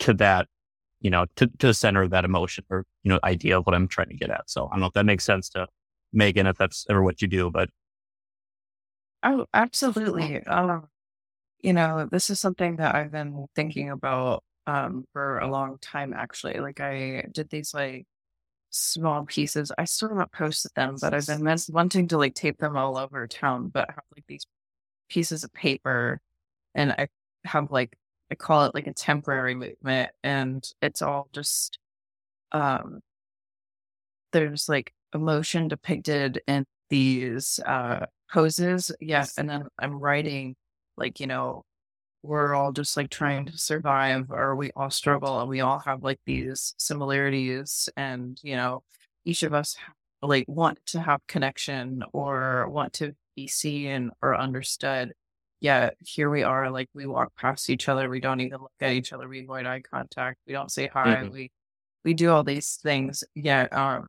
to 0.00 0.12
that, 0.14 0.46
you 1.00 1.10
know, 1.10 1.26
to, 1.36 1.46
to 1.58 1.68
the 1.68 1.74
center 1.74 2.02
of 2.02 2.10
that 2.10 2.24
emotion 2.24 2.64
or, 2.70 2.84
you 3.02 3.10
know, 3.10 3.20
idea 3.24 3.58
of 3.58 3.66
what 3.66 3.74
I'm 3.74 3.88
trying 3.88 4.08
to 4.08 4.16
get 4.16 4.30
at. 4.30 4.48
So 4.50 4.66
I 4.66 4.70
don't 4.72 4.80
know 4.80 4.86
if 4.86 4.92
that 4.94 5.06
makes 5.06 5.24
sense 5.24 5.48
to 5.50 5.66
Meghan, 6.14 6.48
if 6.48 6.58
that's 6.58 6.86
ever 6.90 7.02
what 7.02 7.22
you 7.22 7.28
do, 7.28 7.50
but 7.50 7.70
Oh, 9.22 9.46
absolutely. 9.54 10.42
Um, 10.46 10.88
you 11.60 11.72
know, 11.72 12.08
this 12.10 12.30
is 12.30 12.40
something 12.40 12.76
that 12.76 12.94
I've 12.94 13.12
been 13.12 13.46
thinking 13.54 13.90
about 13.90 14.42
um 14.66 15.04
for 15.12 15.38
a 15.38 15.48
long 15.50 15.78
time 15.80 16.12
actually. 16.12 16.54
Like 16.60 16.80
I 16.80 17.26
did 17.32 17.50
these 17.50 17.72
like 17.74 18.06
small 18.78 19.24
pieces. 19.24 19.72
I 19.78 19.84
still 19.84 20.08
haven't 20.10 20.32
posted 20.32 20.72
them, 20.74 20.96
but 21.00 21.14
I've 21.14 21.26
been 21.26 21.56
wanting 21.70 22.08
to 22.08 22.18
like 22.18 22.34
tape 22.34 22.58
them 22.58 22.76
all 22.76 22.96
over 22.98 23.26
town, 23.26 23.68
but 23.68 23.88
I 23.88 23.92
have 23.94 24.04
like 24.14 24.26
these 24.26 24.46
pieces 25.08 25.44
of 25.44 25.52
paper 25.52 26.20
and 26.74 26.92
I 26.92 27.08
have 27.44 27.70
like 27.70 27.96
I 28.30 28.34
call 28.34 28.64
it 28.66 28.74
like 28.74 28.86
a 28.88 28.92
temporary 28.94 29.54
movement 29.54 30.10
and 30.24 30.66
it's 30.82 31.02
all 31.02 31.28
just 31.32 31.78
um 32.52 33.00
there's 34.32 34.68
like 34.68 34.92
emotion 35.14 35.68
depicted 35.68 36.40
in 36.46 36.64
these 36.90 37.60
uh 37.66 38.06
poses. 38.32 38.92
Yes, 39.00 39.38
and 39.38 39.48
then 39.48 39.66
I'm 39.78 39.98
writing 39.98 40.56
like, 40.96 41.20
you 41.20 41.26
know, 41.26 41.64
we're 42.26 42.54
all 42.54 42.72
just 42.72 42.96
like 42.96 43.10
trying 43.10 43.46
to 43.46 43.58
survive 43.58 44.30
or 44.30 44.56
we 44.56 44.70
all 44.76 44.90
struggle 44.90 45.40
and 45.40 45.48
we 45.48 45.60
all 45.60 45.78
have 45.80 46.02
like 46.02 46.20
these 46.26 46.74
similarities 46.78 47.88
and, 47.96 48.38
you 48.42 48.56
know, 48.56 48.82
each 49.24 49.42
of 49.42 49.54
us 49.54 49.76
like 50.22 50.44
want 50.48 50.78
to 50.86 51.00
have 51.00 51.20
connection 51.28 52.02
or 52.12 52.68
want 52.70 52.92
to 52.94 53.14
be 53.36 53.46
seen 53.48 54.10
or 54.22 54.36
understood. 54.36 55.12
Yet 55.60 55.96
here 56.00 56.30
we 56.30 56.42
are, 56.42 56.70
like 56.70 56.88
we 56.94 57.06
walk 57.06 57.34
past 57.36 57.70
each 57.70 57.88
other, 57.88 58.08
we 58.10 58.20
don't 58.20 58.40
even 58.40 58.60
look 58.60 58.72
at 58.80 58.92
each 58.92 59.12
other, 59.12 59.28
we 59.28 59.42
avoid 59.42 59.66
eye 59.66 59.80
contact, 59.80 60.38
we 60.46 60.52
don't 60.52 60.70
say 60.70 60.86
hi, 60.88 61.24
Mhm. 61.24 61.32
we 61.32 61.50
we 62.04 62.14
do 62.14 62.30
all 62.30 62.44
these 62.44 62.76
things. 62.76 63.24
Yet 63.34 63.72
um 63.72 64.08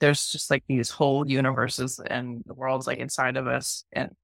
there's 0.00 0.28
just 0.30 0.50
like 0.50 0.64
these 0.68 0.90
whole 0.90 1.28
universes 1.28 2.00
and 2.00 2.42
the 2.46 2.54
worlds 2.54 2.86
like 2.86 2.98
inside 2.98 3.36
of 3.36 3.46
us 3.46 3.84
and 3.92 4.14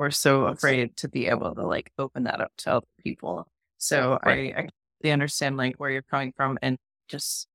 we're 0.00 0.10
so 0.10 0.46
afraid 0.46 0.96
to 0.96 1.08
be 1.10 1.26
able 1.26 1.54
to 1.54 1.62
like 1.62 1.92
open 1.98 2.24
that 2.24 2.40
up 2.40 2.50
to 2.56 2.72
other 2.72 2.86
people. 3.04 3.46
So 3.76 4.18
Right. 4.24 4.54
I, 4.56 4.60
I 4.60 4.62
completely 4.62 5.12
understand 5.12 5.58
like 5.58 5.76
where 5.76 5.90
you're 5.90 6.00
coming 6.00 6.32
from 6.34 6.58
and 6.62 6.78
just 7.06 7.46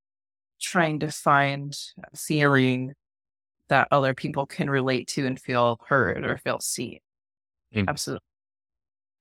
trying 0.62 1.00
to 1.00 1.12
find 1.12 1.76
a 2.14 2.16
feeling 2.16 2.94
that 3.70 3.88
other 3.90 4.14
people 4.14 4.46
can 4.46 4.70
relate 4.70 5.08
to 5.08 5.26
and 5.26 5.40
feel 5.40 5.80
heard 5.88 6.24
or 6.24 6.38
feel 6.38 6.60
seen. 6.60 7.00
Mm. 7.74 7.86
Absolutely. 7.88 8.22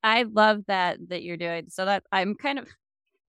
I 0.02 0.24
love 0.24 0.64
that 0.66 0.98
that 1.08 1.22
you're 1.22 1.38
doing. 1.38 1.70
So 1.70 1.86
that 1.86 2.04
I'm 2.12 2.34
kind 2.34 2.58
of 2.58 2.68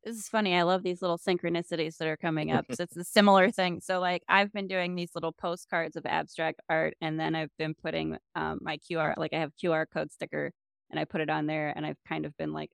this 0.06 0.18
is 0.18 0.30
funny. 0.30 0.56
I 0.56 0.62
love 0.62 0.84
these 0.84 1.02
little 1.02 1.18
synchronicities 1.18 1.98
that 1.98 2.08
are 2.08 2.16
coming 2.18 2.52
up. 2.52 2.66
So 2.72 2.84
it's 2.84 2.96
a 2.96 3.04
similar 3.04 3.50
thing. 3.52 3.82
So 3.82 4.00
like 4.00 4.24
I've 4.30 4.54
been 4.54 4.68
doing 4.68 4.96
these 4.96 5.12
little 5.16 5.32
postcards 5.32 5.96
of 5.96 6.06
abstract 6.06 6.62
art 6.70 6.96
and 7.02 7.20
then 7.20 7.36
I've 7.36 7.50
been 7.58 7.74
putting 7.74 8.18
um, 8.36 8.60
my 8.62 8.78
QR 8.78 9.16
like 9.18 9.34
I 9.34 9.40
have 9.40 9.52
QR 9.62 9.86
code 9.92 10.12
sticker 10.12 10.52
and 10.92 11.00
I 11.00 11.06
put 11.06 11.22
it 11.22 11.30
on 11.30 11.48
there 11.48 11.74
and 11.76 11.86
I've 11.86 11.98
kind 12.08 12.26
of 12.26 12.38
been 12.38 12.54
like 12.54 12.70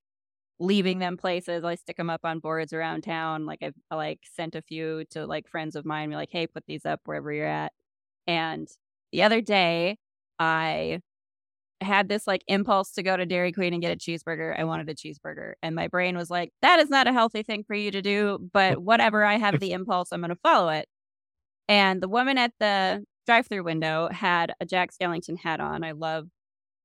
leaving 0.60 1.00
them 1.00 1.18
places. 1.18 1.64
I 1.64 1.76
stick 1.76 1.98
them 1.98 2.10
up 2.10 2.22
on 2.26 2.40
boards 2.40 2.74
around 2.74 3.04
town. 3.04 3.46
Like 3.46 3.64
I've 3.64 3.76
I, 3.90 3.96
like 3.96 4.20
sent 4.36 4.56
a 4.56 4.62
few 4.62 5.06
to 5.12 5.26
like 5.26 5.48
friends 5.48 5.76
of 5.78 5.86
mine, 5.86 6.10
be 6.10 6.16
like, 6.16 6.32
hey, 6.32 6.48
put 6.48 6.66
these 6.68 6.86
up 6.86 7.00
wherever 7.06 7.32
you're 7.32 7.48
at. 7.48 7.72
And 8.28 8.68
the 9.14 9.24
other 9.24 9.42
day 9.42 9.98
I 10.38 11.00
had 11.82 12.10
this 12.10 12.28
like 12.28 12.44
impulse 12.48 12.92
to 12.92 13.04
go 13.04 13.18
to 13.18 13.26
Dairy 13.26 13.52
Queen 13.52 13.74
and 13.74 13.82
get 13.82 13.92
a 13.92 13.96
cheeseburger. 13.96 14.58
I 14.58 14.64
wanted 14.64 14.90
a 14.90 14.96
cheeseburger. 14.96 15.54
And 15.62 15.76
my 15.76 15.88
brain 15.88 16.18
was 16.18 16.30
like, 16.30 16.52
that 16.62 16.80
is 16.80 16.90
not 16.90 17.08
a 17.08 17.14
healthy 17.14 17.44
thing 17.44 17.64
for 17.64 17.76
you 17.76 17.92
to 17.92 18.02
do, 18.02 18.50
but 18.54 18.80
whatever, 18.80 19.24
I 19.24 19.38
have 19.38 19.60
the 19.60 19.72
impulse, 19.72 20.10
I'm 20.12 20.22
going 20.22 20.30
to 20.30 20.36
follow 20.36 20.70
it. 20.70 20.88
And 21.68 22.02
the 22.02 22.10
woman 22.10 22.38
at 22.38 22.54
the 22.60 23.04
drive 23.26 23.48
through 23.48 23.64
window 23.64 24.10
had 24.12 24.54
a 24.60 24.66
Jack 24.66 24.92
Skellington 24.92 25.38
hat 25.38 25.60
on. 25.60 25.84
I 25.84 25.92
love 25.92 26.28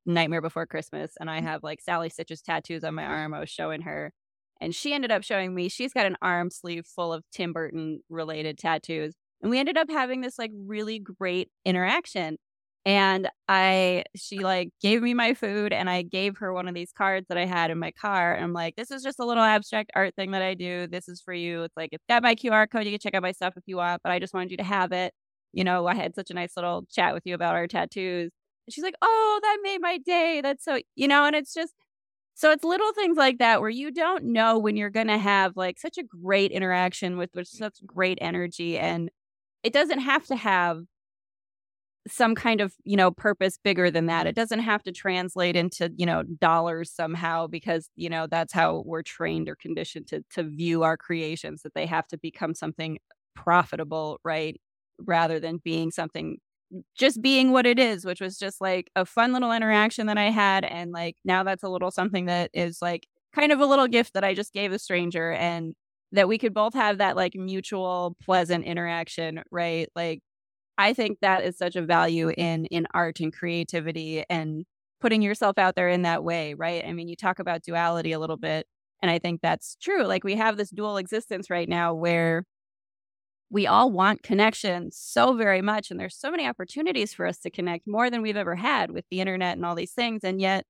Nightmare 0.06 0.42
Before 0.42 0.66
Christmas, 0.66 1.12
and 1.18 1.28
I 1.28 1.40
mm. 1.40 1.44
have 1.44 1.62
like 1.62 1.80
Sally 1.80 2.08
Stitch's 2.08 2.40
tattoos 2.40 2.84
on 2.84 2.94
my 2.94 3.04
arm. 3.04 3.34
I 3.34 3.40
was 3.40 3.50
showing 3.50 3.82
her, 3.82 4.12
and 4.60 4.74
she 4.74 4.94
ended 4.94 5.10
up 5.10 5.24
showing 5.24 5.54
me. 5.54 5.68
She's 5.68 5.92
got 5.92 6.06
an 6.06 6.16
arm 6.22 6.50
sleeve 6.50 6.86
full 6.86 7.12
of 7.12 7.24
Tim 7.32 7.52
Burton 7.52 8.00
related 8.08 8.58
tattoos, 8.58 9.14
and 9.42 9.50
we 9.50 9.58
ended 9.58 9.76
up 9.76 9.90
having 9.90 10.20
this 10.20 10.38
like 10.38 10.52
really 10.54 10.98
great 10.98 11.50
interaction. 11.64 12.38
And 12.86 13.28
I, 13.48 14.04
she 14.16 14.38
like 14.40 14.70
gave 14.80 15.02
me 15.02 15.14
my 15.14 15.34
food, 15.34 15.72
and 15.74 15.90
I 15.90 16.02
gave 16.02 16.38
her 16.38 16.52
one 16.54 16.68
of 16.68 16.74
these 16.74 16.92
cards 16.92 17.26
that 17.28 17.38
I 17.38 17.44
had 17.46 17.70
in 17.72 17.78
my 17.78 17.90
car. 17.92 18.34
And 18.34 18.44
I'm 18.44 18.52
like, 18.54 18.76
this 18.76 18.90
is 18.92 19.02
just 19.02 19.18
a 19.20 19.26
little 19.26 19.42
abstract 19.44 19.90
art 19.96 20.14
thing 20.16 20.30
that 20.32 20.42
I 20.42 20.54
do. 20.54 20.86
This 20.86 21.08
is 21.08 21.20
for 21.20 21.34
you. 21.34 21.64
It's 21.64 21.76
like 21.76 21.90
it's 21.92 22.04
got 22.08 22.22
my 22.22 22.34
QR 22.36 22.70
code. 22.70 22.84
You 22.86 22.92
can 22.92 23.00
check 23.00 23.14
out 23.14 23.22
my 23.22 23.32
stuff 23.32 23.54
if 23.56 23.64
you 23.66 23.76
want, 23.78 24.02
but 24.04 24.12
I 24.12 24.20
just 24.20 24.34
wanted 24.34 24.52
you 24.52 24.56
to 24.58 24.64
have 24.64 24.92
it. 24.92 25.12
You 25.52 25.64
know, 25.64 25.86
I 25.86 25.94
had 25.94 26.14
such 26.14 26.30
a 26.30 26.34
nice 26.34 26.56
little 26.56 26.86
chat 26.90 27.14
with 27.14 27.24
you 27.26 27.34
about 27.34 27.54
our 27.56 27.66
tattoos 27.66 28.30
and 28.66 28.74
she's 28.74 28.84
like, 28.84 28.96
oh, 29.02 29.40
that 29.42 29.58
made 29.62 29.80
my 29.80 29.98
day. 29.98 30.40
That's 30.42 30.64
so, 30.64 30.78
you 30.96 31.08
know, 31.08 31.24
and 31.24 31.36
it's 31.36 31.54
just, 31.54 31.74
so 32.34 32.50
it's 32.52 32.64
little 32.64 32.92
things 32.94 33.16
like 33.16 33.38
that 33.38 33.60
where 33.60 33.70
you 33.70 33.90
don't 33.90 34.24
know 34.24 34.58
when 34.58 34.76
you're 34.76 34.90
to 34.90 35.18
have 35.18 35.56
like 35.56 35.78
such 35.78 35.98
a 35.98 36.02
great 36.02 36.52
interaction 36.52 37.16
with, 37.16 37.30
with 37.34 37.48
such 37.48 37.78
great 37.86 38.18
energy. 38.20 38.78
And 38.78 39.10
it 39.62 39.72
doesn't 39.72 40.00
have 40.00 40.26
to 40.26 40.36
have 40.36 40.82
some 42.08 42.34
kind 42.34 42.60
of, 42.60 42.74
you 42.84 42.96
know, 42.96 43.10
purpose 43.10 43.58
bigger 43.62 43.90
than 43.90 44.06
that. 44.06 44.26
It 44.26 44.34
doesn't 44.36 44.60
have 44.60 44.82
to 44.84 44.92
translate 44.92 45.56
into, 45.56 45.92
you 45.96 46.06
know, 46.06 46.22
dollars 46.22 46.92
somehow 46.92 47.46
because, 47.48 47.90
you 47.96 48.08
know, 48.08 48.26
that's 48.28 48.52
how 48.52 48.82
we're 48.86 49.02
trained 49.02 49.48
or 49.48 49.56
conditioned 49.56 50.06
to 50.08 50.22
to 50.34 50.44
view 50.44 50.82
our 50.82 50.96
creations 50.96 51.62
that 51.62 51.74
they 51.74 51.86
have 51.86 52.06
to 52.08 52.18
become 52.18 52.54
something 52.54 52.98
profitable, 53.34 54.20
right? 54.24 54.60
Rather 55.00 55.40
than 55.40 55.58
being 55.64 55.90
something 55.90 56.38
just 56.98 57.22
being 57.22 57.52
what 57.52 57.66
it 57.66 57.78
is, 57.78 58.04
which 58.04 58.20
was 58.20 58.38
just 58.38 58.60
like 58.60 58.90
a 58.96 59.04
fun 59.04 59.32
little 59.32 59.52
interaction 59.52 60.06
that 60.06 60.18
I 60.18 60.30
had. 60.30 60.64
And 60.64 60.90
like 60.92 61.16
now 61.24 61.42
that's 61.44 61.62
a 61.62 61.68
little 61.68 61.90
something 61.90 62.26
that 62.26 62.50
is 62.54 62.80
like 62.82 63.06
kind 63.34 63.52
of 63.52 63.60
a 63.60 63.66
little 63.66 63.86
gift 63.88 64.14
that 64.14 64.24
I 64.24 64.34
just 64.34 64.52
gave 64.52 64.72
a 64.72 64.78
stranger 64.78 65.32
and 65.32 65.74
that 66.12 66.28
we 66.28 66.38
could 66.38 66.54
both 66.54 66.74
have 66.74 66.98
that 66.98 67.16
like 67.16 67.34
mutual 67.34 68.16
pleasant 68.24 68.64
interaction, 68.64 69.42
right? 69.50 69.88
Like 69.94 70.20
I 70.78 70.92
think 70.92 71.18
that 71.20 71.44
is 71.44 71.56
such 71.58 71.76
a 71.76 71.82
value 71.82 72.30
in 72.30 72.66
in 72.66 72.86
art 72.94 73.20
and 73.20 73.32
creativity 73.32 74.24
and 74.28 74.64
putting 75.00 75.22
yourself 75.22 75.58
out 75.58 75.74
there 75.76 75.88
in 75.88 76.02
that 76.02 76.24
way, 76.24 76.54
right? 76.54 76.84
I 76.86 76.92
mean, 76.92 77.08
you 77.08 77.16
talk 77.16 77.38
about 77.38 77.62
duality 77.62 78.12
a 78.12 78.18
little 78.18 78.36
bit 78.36 78.66
and 79.02 79.10
I 79.10 79.18
think 79.18 79.40
that's 79.42 79.76
true. 79.80 80.04
Like 80.04 80.24
we 80.24 80.36
have 80.36 80.56
this 80.56 80.70
dual 80.70 80.96
existence 80.96 81.50
right 81.50 81.68
now 81.68 81.94
where 81.94 82.44
we 83.50 83.66
all 83.66 83.90
want 83.92 84.22
connection 84.22 84.90
so 84.92 85.34
very 85.34 85.62
much. 85.62 85.90
And 85.90 86.00
there's 86.00 86.16
so 86.16 86.30
many 86.30 86.46
opportunities 86.46 87.14
for 87.14 87.26
us 87.26 87.38
to 87.40 87.50
connect 87.50 87.86
more 87.86 88.10
than 88.10 88.22
we've 88.22 88.36
ever 88.36 88.56
had 88.56 88.90
with 88.90 89.04
the 89.10 89.20
internet 89.20 89.56
and 89.56 89.64
all 89.64 89.74
these 89.76 89.92
things. 89.92 90.24
And 90.24 90.40
yet 90.40 90.64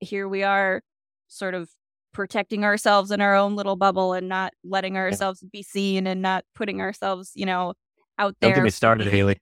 here 0.00 0.28
we 0.28 0.42
are 0.42 0.82
sort 1.28 1.54
of 1.54 1.70
protecting 2.12 2.64
ourselves 2.64 3.10
in 3.10 3.20
our 3.20 3.34
own 3.36 3.56
little 3.56 3.76
bubble 3.76 4.14
and 4.14 4.28
not 4.28 4.54
letting 4.64 4.96
ourselves 4.96 5.44
be 5.52 5.62
seen 5.62 6.06
and 6.06 6.22
not 6.22 6.44
putting 6.54 6.80
ourselves, 6.80 7.32
you 7.34 7.44
know, 7.46 7.74
out 8.18 8.36
there. 8.40 8.50
Don't 8.50 8.56
get 8.56 8.64
me 8.64 8.70
started, 8.70 9.08
Haleigh. 9.08 9.40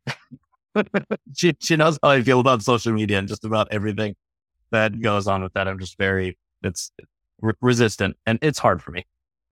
she, 1.36 1.54
she 1.60 1.76
knows 1.76 1.98
how 2.02 2.10
I 2.10 2.22
feel 2.22 2.40
about 2.40 2.62
social 2.62 2.92
media 2.92 3.18
and 3.18 3.28
just 3.28 3.44
about 3.44 3.68
everything 3.70 4.16
that 4.70 5.00
goes 5.00 5.26
on 5.26 5.42
with 5.42 5.52
that. 5.54 5.68
I'm 5.68 5.78
just 5.78 5.96
very, 5.98 6.36
it's 6.62 6.90
re- 7.40 7.54
resistant 7.60 8.16
and 8.26 8.38
it's 8.42 8.58
hard 8.58 8.82
for 8.82 8.90
me 8.90 9.06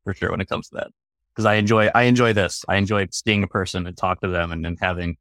for 0.05 0.15
sure 0.15 0.31
when 0.31 0.41
it 0.41 0.49
comes 0.49 0.69
to 0.71 0.77
that 0.77 0.89
because 1.35 1.45
I 1.45 1.55
enjoy 1.55 1.91
I 1.95 2.05
enjoy 2.05 2.33
this. 2.33 2.65
I 2.69 2.77
enjoy 2.77 3.09
seeing 3.11 3.43
a 3.43 3.49
person 3.49 3.87
and 3.87 3.97
talk 3.97 4.21
to 4.21 4.29
them 4.29 4.53
and, 4.53 4.67
and 4.67 4.79
having 4.81 5.17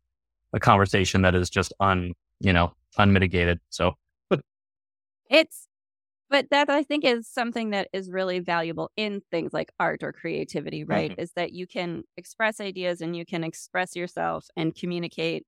a 0.54 0.60
conversation 0.60 1.22
that 1.22 1.36
is 1.36 1.50
just 1.50 1.74
un 1.80 2.14
you 2.40 2.54
know 2.54 2.74
unmitigated. 2.98 3.60
So 3.70 3.94
it's 5.30 5.68
but 6.32 6.48
that 6.50 6.70
I 6.70 6.82
think 6.82 7.04
is 7.04 7.28
something 7.28 7.72
that 7.72 7.90
is 7.92 8.10
really 8.10 8.40
valuable 8.40 8.90
in 8.96 9.22
things 9.30 9.52
like 9.54 9.70
art 9.80 10.02
or 10.02 10.14
creativity, 10.14 10.86
right? 10.86 11.12
Mm-hmm. 11.12 11.22
Is 11.22 11.34
that 11.36 11.52
you 11.52 11.68
can 11.68 12.04
express 12.16 12.62
ideas 12.62 13.02
and 13.02 13.16
you 13.16 13.26
can 13.26 13.44
express 13.44 13.96
yourself 13.98 14.48
and 14.56 14.74
communicate 14.74 15.46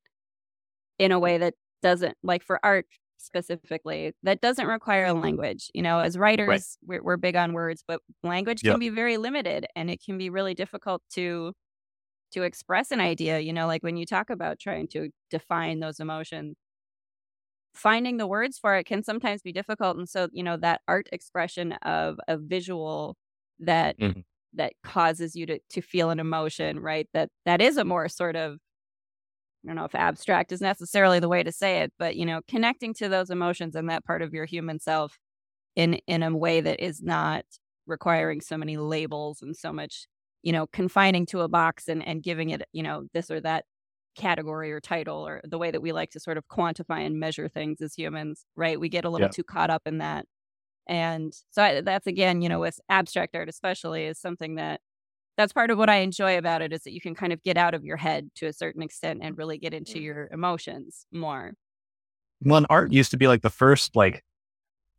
in 1.00 1.14
a 1.14 1.20
way 1.20 1.38
that 1.38 1.54
doesn't 1.82 2.16
like 2.22 2.44
for 2.44 2.60
art 2.64 2.86
specifically 3.18 4.12
that 4.24 4.42
doesn't 4.42 4.68
require 4.68 5.06
a 5.06 5.14
language. 5.14 5.72
You 5.74 5.82
know, 5.82 6.00
as 6.00 6.18
writers, 6.18 6.48
right. 6.48 6.62
we're, 6.86 7.02
we're, 7.02 7.18
big 7.18 7.38
on 7.38 7.54
words, 7.54 7.84
but 7.88 8.02
language 8.22 8.62
yep. 8.62 8.74
can 8.74 8.80
be 8.80 8.90
very 8.90 9.16
limited 9.16 9.66
and 9.78 9.90
it 9.90 10.02
can 10.04 10.18
be 10.18 10.30
really 10.30 10.54
difficult 10.54 11.02
to 11.14 11.54
to 12.34 12.44
express 12.44 12.92
an 12.92 13.00
idea. 13.00 13.40
You 13.40 13.54
know, 13.54 13.68
like 13.68 13.84
when 13.84 13.96
you 13.96 14.06
talk 14.06 14.30
about 14.30 14.60
trying 14.60 14.90
to 14.90 15.10
define 15.32 15.80
those 15.80 16.02
emotions, 16.02 16.58
finding 17.74 18.18
the 18.18 18.28
words 18.28 18.58
for 18.58 18.76
it 18.76 18.86
can 18.86 19.04
sometimes 19.04 19.42
be 19.42 19.52
difficult. 19.52 19.98
And 19.98 20.08
so, 20.08 20.28
you 20.32 20.44
know, 20.44 20.58
that 20.58 20.82
art 20.88 21.08
expression 21.12 21.74
of 21.84 22.18
a 22.28 22.38
visual 22.38 23.18
that 23.60 24.00
mm-hmm. 24.00 24.22
that 24.54 24.74
causes 24.84 25.36
you 25.36 25.46
to 25.48 25.60
to 25.72 25.82
feel 25.82 26.10
an 26.10 26.20
emotion, 26.20 26.80
right? 26.80 27.08
That 27.14 27.30
that 27.46 27.62
is 27.62 27.78
a 27.78 27.86
more 27.86 28.08
sort 28.10 28.36
of 28.36 28.58
I 29.64 29.68
don't 29.68 29.76
know 29.76 29.86
if 29.86 29.96
abstract 29.96 30.52
is 30.52 30.62
necessarily 30.62 31.20
the 31.20 31.30
way 31.30 31.42
to 31.44 31.52
say 31.52 31.80
it, 31.82 31.94
but 31.98 32.16
you 32.16 32.26
know, 32.26 32.42
connecting 32.48 32.94
to 32.96 33.10
those 33.10 33.30
emotions 33.30 33.76
and 33.76 33.90
that 33.90 34.06
part 34.06 34.22
of 34.22 34.34
your 34.34 34.46
human 34.46 34.80
self 34.80 35.18
in 35.76 35.96
in 36.08 36.24
a 36.24 36.36
way 36.36 36.62
that 36.62 36.80
is 36.84 37.02
not 37.02 37.46
requiring 37.88 38.42
so 38.42 38.58
many 38.58 38.78
labels 38.78 39.42
and 39.42 39.56
so 39.56 39.74
much, 39.74 40.08
you 40.44 40.52
know, 40.52 40.68
confining 40.68 41.26
to 41.28 41.42
a 41.42 41.48
box 41.48 41.88
and 41.88 42.06
and 42.08 42.24
giving 42.24 42.50
it, 42.52 42.64
you 42.74 42.84
know, 42.84 43.06
this 43.14 43.32
or 43.32 43.42
that 43.42 43.66
category 44.16 44.72
or 44.72 44.80
title 44.80 45.28
or 45.28 45.42
the 45.44 45.58
way 45.58 45.72
that 45.72 45.82
we 45.82 45.92
like 45.92 46.12
to 46.12 46.20
sort 46.20 46.38
of 46.38 46.48
quantify 46.48 47.06
and 47.06 47.20
measure 47.20 47.48
things 47.48 47.82
as 47.82 47.96
humans, 47.96 48.46
right? 48.56 48.80
We 48.80 48.90
get 48.90 49.06
a 49.06 49.10
little 49.10 49.28
yeah. 49.28 49.32
too 49.32 49.44
caught 49.44 49.70
up 49.70 49.84
in 49.86 50.00
that. 50.00 50.26
And 50.88 51.34
so 51.52 51.64
I, 51.64 51.82
that's 51.82 52.08
again, 52.08 52.42
you 52.42 52.50
know, 52.50 52.60
with 52.60 52.80
abstract 52.90 53.36
art 53.36 53.50
especially 53.50 54.06
is 54.06 54.20
something 54.20 54.56
that 54.56 54.82
that's 55.38 55.54
part 55.54 55.72
of 55.72 55.78
what 55.78 55.90
I 55.90 55.98
enjoy 55.98 56.38
about 56.38 56.62
it 56.62 56.74
is 56.74 56.84
that 56.84 56.94
you 56.94 57.02
can 57.02 57.16
kind 57.16 57.34
of 57.34 57.42
get 57.44 57.58
out 57.58 57.74
of 57.74 57.84
your 57.84 57.98
head 57.98 58.30
to 58.36 58.46
a 58.46 58.54
certain 58.54 58.84
extent 58.84 59.22
and 59.24 59.38
really 59.38 59.58
get 59.58 59.74
into 59.74 59.98
mm. 59.98 60.04
your 60.04 60.30
emotions 60.32 61.06
more. 61.12 61.54
Well, 62.42 62.66
art 62.70 62.92
used 62.92 63.12
to 63.12 63.18
be 63.18 63.28
like 63.28 63.42
the 63.42 63.50
first 63.50 63.96
like, 63.96 64.24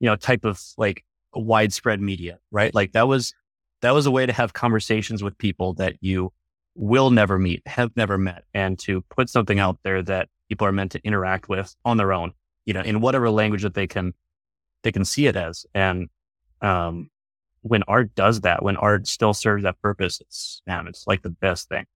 you 0.00 0.06
know, 0.08 0.16
type 0.16 0.44
of 0.44 0.60
like 0.76 1.04
widespread 1.34 2.00
media, 2.00 2.38
right? 2.50 2.74
Like 2.74 2.92
that 2.92 3.06
was 3.06 3.34
that 3.82 3.92
was 3.92 4.06
a 4.06 4.10
way 4.10 4.24
to 4.26 4.32
have 4.32 4.54
conversations 4.54 5.22
with 5.22 5.36
people 5.36 5.74
that 5.74 5.96
you 6.00 6.32
will 6.74 7.10
never 7.10 7.38
meet, 7.38 7.62
have 7.66 7.90
never 7.96 8.18
met, 8.18 8.44
and 8.52 8.78
to 8.80 9.02
put 9.02 9.28
something 9.28 9.58
out 9.58 9.78
there 9.84 10.02
that 10.02 10.28
people 10.48 10.66
are 10.66 10.72
meant 10.72 10.92
to 10.92 11.00
interact 11.04 11.48
with 11.48 11.74
on 11.84 11.96
their 11.96 12.12
own, 12.12 12.32
you 12.64 12.74
know, 12.74 12.80
in 12.80 13.00
whatever 13.00 13.30
language 13.30 13.62
that 13.62 13.74
they 13.74 13.86
can 13.86 14.12
they 14.82 14.92
can 14.92 15.04
see 15.04 15.26
it 15.26 15.36
as. 15.36 15.66
And 15.74 16.08
um, 16.60 17.10
when 17.62 17.82
art 17.84 18.14
does 18.14 18.42
that, 18.42 18.62
when 18.62 18.76
art 18.76 19.06
still 19.06 19.34
serves 19.34 19.62
that 19.62 19.80
purpose, 19.80 20.20
it's 20.20 20.62
man, 20.66 20.86
it's 20.86 21.06
like 21.06 21.22
the 21.22 21.30
best 21.30 21.68
thing. 21.68 21.86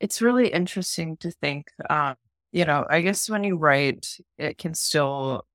It's 0.00 0.20
really 0.20 0.48
interesting 0.48 1.16
to 1.18 1.30
think. 1.30 1.68
Um, 1.88 2.16
you 2.52 2.64
know, 2.64 2.86
I 2.88 3.00
guess 3.02 3.30
when 3.30 3.44
you 3.44 3.56
write, 3.56 4.16
it 4.38 4.58
can 4.58 4.74
still 4.74 5.46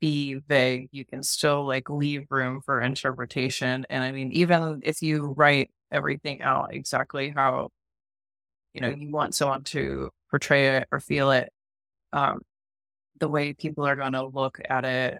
be 0.00 0.34
vague. 0.34 0.88
You 0.92 1.04
can 1.04 1.22
still 1.22 1.66
like 1.66 1.90
leave 1.90 2.26
room 2.30 2.60
for 2.64 2.80
interpretation. 2.80 3.86
And 3.90 4.04
I 4.04 4.12
mean, 4.12 4.32
even 4.32 4.80
if 4.84 5.02
you 5.02 5.34
write 5.36 5.70
everything 5.90 6.42
out 6.42 6.74
exactly 6.74 7.30
how 7.30 7.70
you 8.74 8.80
know 8.80 8.88
you 8.88 9.10
want 9.10 9.34
someone 9.34 9.64
to 9.64 10.10
portray 10.30 10.76
it 10.76 10.88
or 10.92 11.00
feel 11.00 11.30
it, 11.30 11.50
um, 12.12 12.40
the 13.18 13.28
way 13.28 13.52
people 13.52 13.86
are 13.86 13.96
going 13.96 14.12
to 14.12 14.26
look 14.26 14.60
at 14.68 14.84
it 14.84 15.18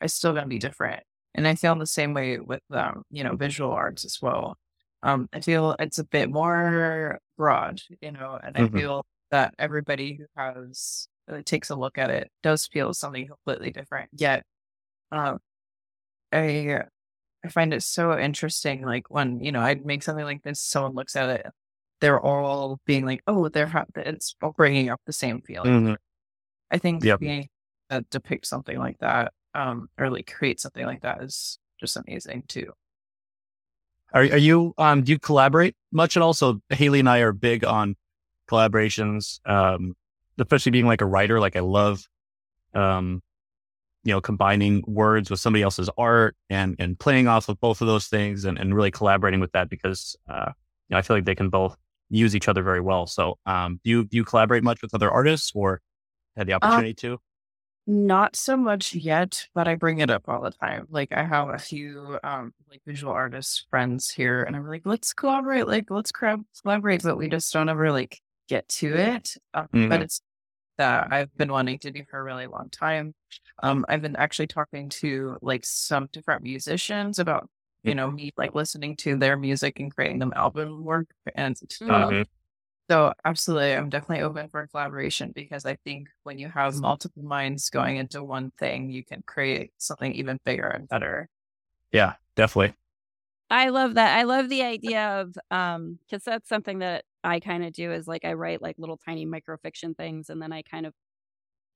is 0.00 0.14
still 0.14 0.32
going 0.32 0.44
to 0.44 0.48
be 0.48 0.58
different. 0.58 1.02
And 1.34 1.48
I 1.48 1.54
feel 1.54 1.74
the 1.74 1.86
same 1.86 2.14
way 2.14 2.38
with, 2.38 2.60
um, 2.70 3.04
you 3.10 3.24
know, 3.24 3.36
visual 3.36 3.72
arts 3.72 4.04
as 4.04 4.18
well. 4.20 4.56
Um, 5.02 5.28
I 5.32 5.40
feel 5.40 5.74
it's 5.78 5.98
a 5.98 6.04
bit 6.04 6.30
more 6.30 7.18
broad, 7.36 7.80
you 8.00 8.12
know, 8.12 8.38
and 8.42 8.54
mm-hmm. 8.54 8.76
I 8.76 8.80
feel 8.80 9.06
that 9.30 9.54
everybody 9.58 10.14
who 10.14 10.26
has 10.36 11.08
uh, 11.30 11.40
takes 11.44 11.70
a 11.70 11.74
look 11.74 11.98
at 11.98 12.10
it 12.10 12.30
does 12.42 12.66
feel 12.66 12.92
something 12.92 13.26
completely 13.26 13.70
different. 13.72 14.10
Yet, 14.12 14.44
um, 15.10 15.38
I 16.32 16.82
I 17.44 17.48
find 17.48 17.74
it 17.74 17.82
so 17.82 18.16
interesting. 18.16 18.82
Like 18.82 19.10
when 19.10 19.40
you 19.40 19.50
know 19.50 19.60
I 19.60 19.74
make 19.74 20.02
something 20.02 20.24
like 20.24 20.42
this, 20.42 20.60
someone 20.60 20.94
looks 20.94 21.16
at 21.16 21.30
it, 21.30 21.46
they're 22.02 22.20
all 22.20 22.80
being 22.84 23.06
like, 23.06 23.22
"Oh, 23.26 23.48
they're 23.48 23.66
ha- 23.66 23.86
it's 23.96 24.34
all 24.42 24.52
bringing 24.52 24.90
up 24.90 25.00
the 25.06 25.12
same 25.12 25.40
feeling." 25.40 25.72
Mm-hmm. 25.72 25.94
I 26.70 26.78
think 26.78 27.04
yep. 27.04 27.20
being 27.20 27.48
uh, 27.88 28.02
depict 28.10 28.46
something 28.46 28.78
like 28.78 28.98
that 28.98 29.32
um, 29.54 29.88
or 29.98 30.10
like 30.10 30.32
create 30.32 30.60
something 30.60 30.84
like 30.84 31.02
that 31.02 31.22
is 31.22 31.58
just 31.80 31.96
amazing 31.96 32.44
too. 32.48 32.72
Are, 34.12 34.22
are 34.22 34.38
you, 34.38 34.74
um, 34.78 35.02
do 35.02 35.12
you 35.12 35.18
collaborate 35.18 35.74
much 35.90 36.16
at 36.16 36.22
all? 36.22 36.34
So 36.34 36.60
Haleigh 36.70 37.00
and 37.00 37.08
I 37.08 37.18
are 37.18 37.32
big 37.32 37.64
on 37.64 37.96
collaborations, 38.50 39.40
um, 39.46 39.94
especially 40.38 40.72
being 40.72 40.86
like 40.86 41.00
a 41.00 41.06
writer. 41.06 41.40
Like 41.40 41.56
I 41.56 41.60
love, 41.60 42.06
um, 42.74 43.22
you 44.04 44.12
know, 44.12 44.20
combining 44.20 44.82
words 44.86 45.30
with 45.30 45.40
somebody 45.40 45.62
else's 45.62 45.88
art 45.96 46.36
and, 46.50 46.76
and 46.78 46.98
playing 46.98 47.28
off 47.28 47.48
of 47.48 47.60
both 47.60 47.80
of 47.80 47.86
those 47.86 48.08
things 48.08 48.44
and, 48.44 48.58
and 48.58 48.74
really 48.74 48.90
collaborating 48.90 49.40
with 49.40 49.52
that 49.52 49.70
because, 49.70 50.16
uh, 50.28 50.52
you 50.88 50.94
know, 50.94 50.98
I 50.98 51.02
feel 51.02 51.16
like 51.16 51.24
they 51.24 51.34
can 51.34 51.48
both 51.48 51.76
use 52.18 52.36
each 52.36 52.48
other 52.48 52.62
very 52.62 52.80
well. 52.80 53.06
So, 53.06 53.38
um, 53.46 53.80
do 53.84 53.90
you, 53.90 54.04
do 54.04 54.16
you 54.16 54.24
collaborate 54.24 54.62
much 54.62 54.82
with 54.82 54.94
other 54.94 55.10
artists 55.10 55.52
or 55.54 55.80
had 56.36 56.46
the 56.46 56.54
uh, 56.54 56.56
opportunity 56.56 56.90
uh, 56.90 57.08
to? 57.08 57.18
Not 57.84 58.36
so 58.36 58.56
much 58.56 58.94
yet, 58.94 59.48
but 59.54 59.66
I 59.66 59.74
bring 59.74 59.98
it 59.98 60.08
up 60.08 60.28
all 60.28 60.40
the 60.40 60.52
time. 60.52 60.86
Like 60.88 61.10
I 61.10 61.24
have 61.24 61.48
a 61.48 61.58
few 61.58 62.18
um 62.22 62.54
like 62.70 62.80
visual 62.86 63.12
artist 63.12 63.66
friends 63.70 64.08
here 64.08 64.44
and 64.44 64.54
I'm 64.54 64.66
like, 64.68 64.82
let's 64.84 65.12
collaborate, 65.12 65.66
like 65.66 65.90
let's 65.90 66.12
collaborate, 66.12 67.02
but 67.02 67.18
we 67.18 67.28
just 67.28 67.52
don't 67.52 67.68
ever 67.68 67.90
like 67.90 68.20
get 68.48 68.68
to 68.68 68.94
it. 68.94 69.34
Um, 69.52 69.66
Mhm. 69.74 69.88
But 69.88 70.02
it's 70.02 70.20
that 70.78 71.12
I've 71.12 71.36
been 71.36 71.50
wanting 71.50 71.80
to 71.80 71.90
do 71.90 72.04
for 72.08 72.20
a 72.20 72.22
really 72.22 72.46
long 72.46 72.68
time. 72.70 73.14
Um, 73.62 73.84
I've 73.88 74.02
been 74.02 74.16
actually 74.16 74.46
talking 74.46 74.88
to 74.90 75.38
like 75.42 75.64
some 75.64 76.08
different 76.12 76.44
musicians 76.44 77.18
about, 77.18 77.48
you 77.84 77.94
know, 77.94 78.10
me 78.10 78.32
like 78.36 78.54
listening 78.54 78.96
to 78.98 79.16
their 79.16 79.36
music 79.36 79.80
and 79.80 79.94
creating 79.94 80.18
them 80.20 80.32
album 80.36 80.84
work. 80.84 81.08
And 81.34 81.56
um, 81.88 82.16
Mhm. 82.16 82.24
so 82.90 83.12
absolutely, 83.24 83.74
I'm 83.74 83.90
definitely 83.90 84.22
open 84.24 84.48
for 84.48 84.66
collaboration 84.68 85.32
because 85.34 85.66
I 85.66 85.76
think 85.84 86.08
when 86.24 86.38
you 86.38 86.48
have 86.48 86.74
multiple 86.76 87.22
minds 87.22 87.70
going 87.70 87.96
into 87.96 88.22
one 88.24 88.52
thing, 88.58 88.90
you 88.90 89.04
can 89.04 89.22
create 89.26 89.72
something 89.78 90.12
even 90.14 90.38
bigger 90.44 90.68
and 90.68 90.88
better. 90.88 91.28
Yeah, 91.92 92.16
definitely. 92.36 92.76
I 93.50 93.68
love 93.68 93.94
that. 93.94 94.16
I 94.18 94.22
love 94.22 94.48
the 94.48 94.62
idea 94.62 95.20
of 95.20 95.34
um 95.50 95.98
because 96.00 96.24
that's 96.24 96.48
something 96.48 96.78
that 96.80 97.04
I 97.24 97.40
kind 97.40 97.64
of 97.64 97.72
do 97.72 97.92
is 97.92 98.08
like 98.08 98.24
I 98.24 98.32
write 98.34 98.62
like 98.62 98.76
little 98.78 98.96
tiny 98.96 99.26
microfiction 99.26 99.96
things 99.96 100.30
and 100.30 100.40
then 100.40 100.52
I 100.52 100.62
kind 100.62 100.86
of 100.86 100.94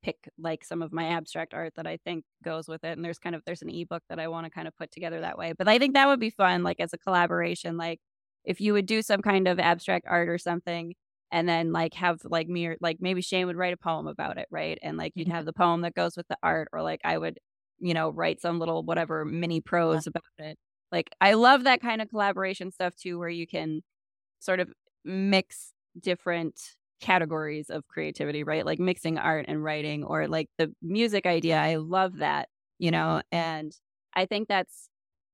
pick 0.06 0.30
like 0.38 0.64
some 0.64 0.82
of 0.82 0.92
my 0.92 1.08
abstract 1.08 1.52
art 1.52 1.72
that 1.74 1.86
I 1.86 1.98
think 2.04 2.24
goes 2.44 2.68
with 2.68 2.84
it. 2.84 2.96
And 2.96 3.04
there's 3.04 3.18
kind 3.18 3.34
of 3.34 3.42
there's 3.44 3.62
an 3.62 3.70
ebook 3.70 4.04
that 4.08 4.20
I 4.20 4.28
want 4.28 4.46
to 4.46 4.50
kind 4.50 4.68
of 4.68 4.76
put 4.76 4.92
together 4.92 5.20
that 5.20 5.36
way. 5.36 5.52
But 5.58 5.66
I 5.66 5.78
think 5.78 5.94
that 5.94 6.06
would 6.06 6.20
be 6.20 6.30
fun, 6.30 6.62
like 6.62 6.78
as 6.78 6.92
a 6.92 6.98
collaboration. 6.98 7.76
Like 7.76 7.98
if 8.44 8.60
you 8.60 8.72
would 8.72 8.86
do 8.86 9.02
some 9.02 9.20
kind 9.20 9.48
of 9.48 9.58
abstract 9.58 10.06
art 10.08 10.28
or 10.28 10.38
something 10.38 10.94
and 11.32 11.48
then 11.48 11.72
like 11.72 11.94
have 11.94 12.20
like 12.24 12.48
me 12.48 12.66
or 12.66 12.76
like 12.80 12.98
maybe 13.00 13.20
Shane 13.20 13.48
would 13.48 13.56
write 13.56 13.74
a 13.74 13.76
poem 13.76 14.06
about 14.06 14.38
it, 14.38 14.46
right? 14.50 14.78
And 14.80 14.96
like 14.96 15.12
you'd 15.16 15.26
mm-hmm. 15.26 15.34
have 15.34 15.44
the 15.44 15.52
poem 15.52 15.80
that 15.80 15.94
goes 15.94 16.16
with 16.16 16.28
the 16.28 16.36
art, 16.40 16.68
or 16.72 16.82
like 16.82 17.00
I 17.04 17.18
would, 17.18 17.38
you 17.80 17.92
know, 17.92 18.10
write 18.10 18.40
some 18.40 18.60
little 18.60 18.84
whatever 18.84 19.24
mini 19.24 19.60
prose 19.60 20.06
about 20.06 20.22
it. 20.38 20.56
Like 20.92 21.10
I 21.20 21.34
love 21.34 21.64
that 21.64 21.82
kind 21.82 22.00
of 22.00 22.08
collaboration 22.08 22.70
stuff 22.70 22.94
too, 22.94 23.18
where 23.18 23.28
you 23.28 23.46
can 23.46 23.82
sort 24.38 24.60
of 24.60 24.68
mix 25.04 25.72
different 26.00 26.60
categories 27.00 27.70
of 27.70 27.86
creativity, 27.88 28.42
right? 28.44 28.64
Like 28.66 28.78
mixing 28.78 29.18
art 29.18 29.46
and 29.48 29.62
writing 29.62 30.04
or 30.04 30.28
like 30.28 30.48
the 30.58 30.74
music 30.82 31.26
idea. 31.26 31.58
I 31.58 31.76
love 31.76 32.18
that, 32.18 32.48
you 32.78 32.90
know, 32.90 33.22
and 33.32 33.72
I 34.14 34.26
think 34.26 34.48
that's 34.48 34.88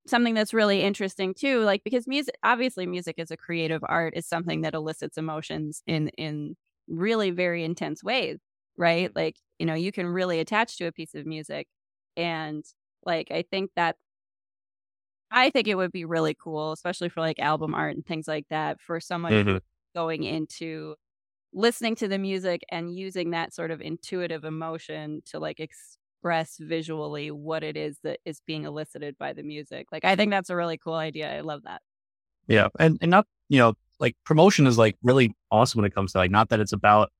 something 0.06 0.34
that's 0.34 0.52
really 0.54 0.82
interesting 0.82 1.32
too 1.32 1.60
like 1.60 1.84
because 1.84 2.08
music 2.08 2.34
obviously 2.42 2.86
music 2.86 3.14
is 3.18 3.30
a 3.30 3.36
creative 3.36 3.82
art 3.86 4.14
is 4.16 4.26
something 4.26 4.62
that 4.62 4.74
elicits 4.74 5.16
emotions 5.16 5.82
in 5.86 6.08
in 6.18 6.56
really 6.88 7.30
very 7.30 7.62
intense 7.64 8.02
ways 8.02 8.40
right 8.76 9.14
like 9.14 9.36
you 9.60 9.66
know 9.66 9.74
you 9.74 9.92
can 9.92 10.06
really 10.06 10.40
attach 10.40 10.76
to 10.76 10.86
a 10.86 10.92
piece 10.92 11.14
of 11.14 11.24
music 11.24 11.68
and 12.16 12.64
like 13.04 13.30
i 13.30 13.42
think 13.42 13.70
that 13.76 13.96
i 15.30 15.50
think 15.50 15.68
it 15.68 15.74
would 15.76 15.92
be 15.92 16.04
really 16.04 16.34
cool 16.34 16.72
especially 16.72 17.08
for 17.08 17.20
like 17.20 17.38
album 17.38 17.74
art 17.74 17.94
and 17.94 18.06
things 18.06 18.28
like 18.28 18.46
that 18.50 18.80
for 18.80 19.00
someone 19.00 19.34
Mhm. 19.34 19.62
going 19.94 20.24
into 20.24 20.94
listening 21.52 21.94
to 21.96 22.08
the 22.08 22.18
music 22.18 22.62
and 22.70 22.96
using 22.96 23.30
that 23.30 23.52
sort 23.52 23.70
of 23.70 23.80
intuitive 23.80 24.44
emotion 24.44 25.22
to 25.26 25.38
like 25.38 25.60
express 25.60 26.56
visually 26.60 27.30
what 27.30 27.62
it 27.62 27.76
is 27.76 27.98
that 28.04 28.20
is 28.24 28.40
being 28.46 28.64
elicited 28.64 29.16
by 29.18 29.32
the 29.32 29.42
music. 29.42 29.86
Like 29.92 30.04
I 30.04 30.16
think 30.16 30.30
that's 30.30 30.50
a 30.50 30.56
really 30.56 30.78
cool 30.78 30.94
idea. 30.94 31.34
I 31.34 31.40
love 31.40 31.62
that. 31.64 31.82
Yeah. 32.46 32.68
And 32.78 32.98
and 33.00 33.10
not, 33.10 33.26
you 33.48 33.58
know, 33.58 33.74
like 34.00 34.16
promotion 34.24 34.66
is 34.66 34.78
like 34.78 34.96
really 35.02 35.34
awesome 35.50 35.78
when 35.78 35.86
it 35.86 35.94
comes 35.94 36.12
to 36.12 36.18
like 36.18 36.30
not 36.30 36.48
that 36.48 36.60
it's 36.60 36.72
about 36.72 37.10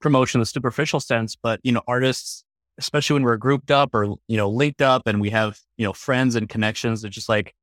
promotion 0.00 0.38
in 0.38 0.42
the 0.42 0.46
superficial 0.46 1.00
sense, 1.00 1.36
but 1.36 1.60
you 1.62 1.72
know, 1.72 1.82
artists, 1.86 2.44
especially 2.78 3.14
when 3.14 3.22
we're 3.22 3.36
grouped 3.36 3.70
up 3.70 3.94
or, 3.94 4.14
you 4.28 4.36
know, 4.36 4.48
linked 4.48 4.82
up 4.82 5.06
and 5.06 5.20
we 5.20 5.30
have, 5.30 5.58
you 5.76 5.84
know, 5.84 5.92
friends 5.92 6.34
and 6.34 6.48
connections, 6.48 7.04
it's 7.04 7.14
just 7.14 7.28
like 7.28 7.54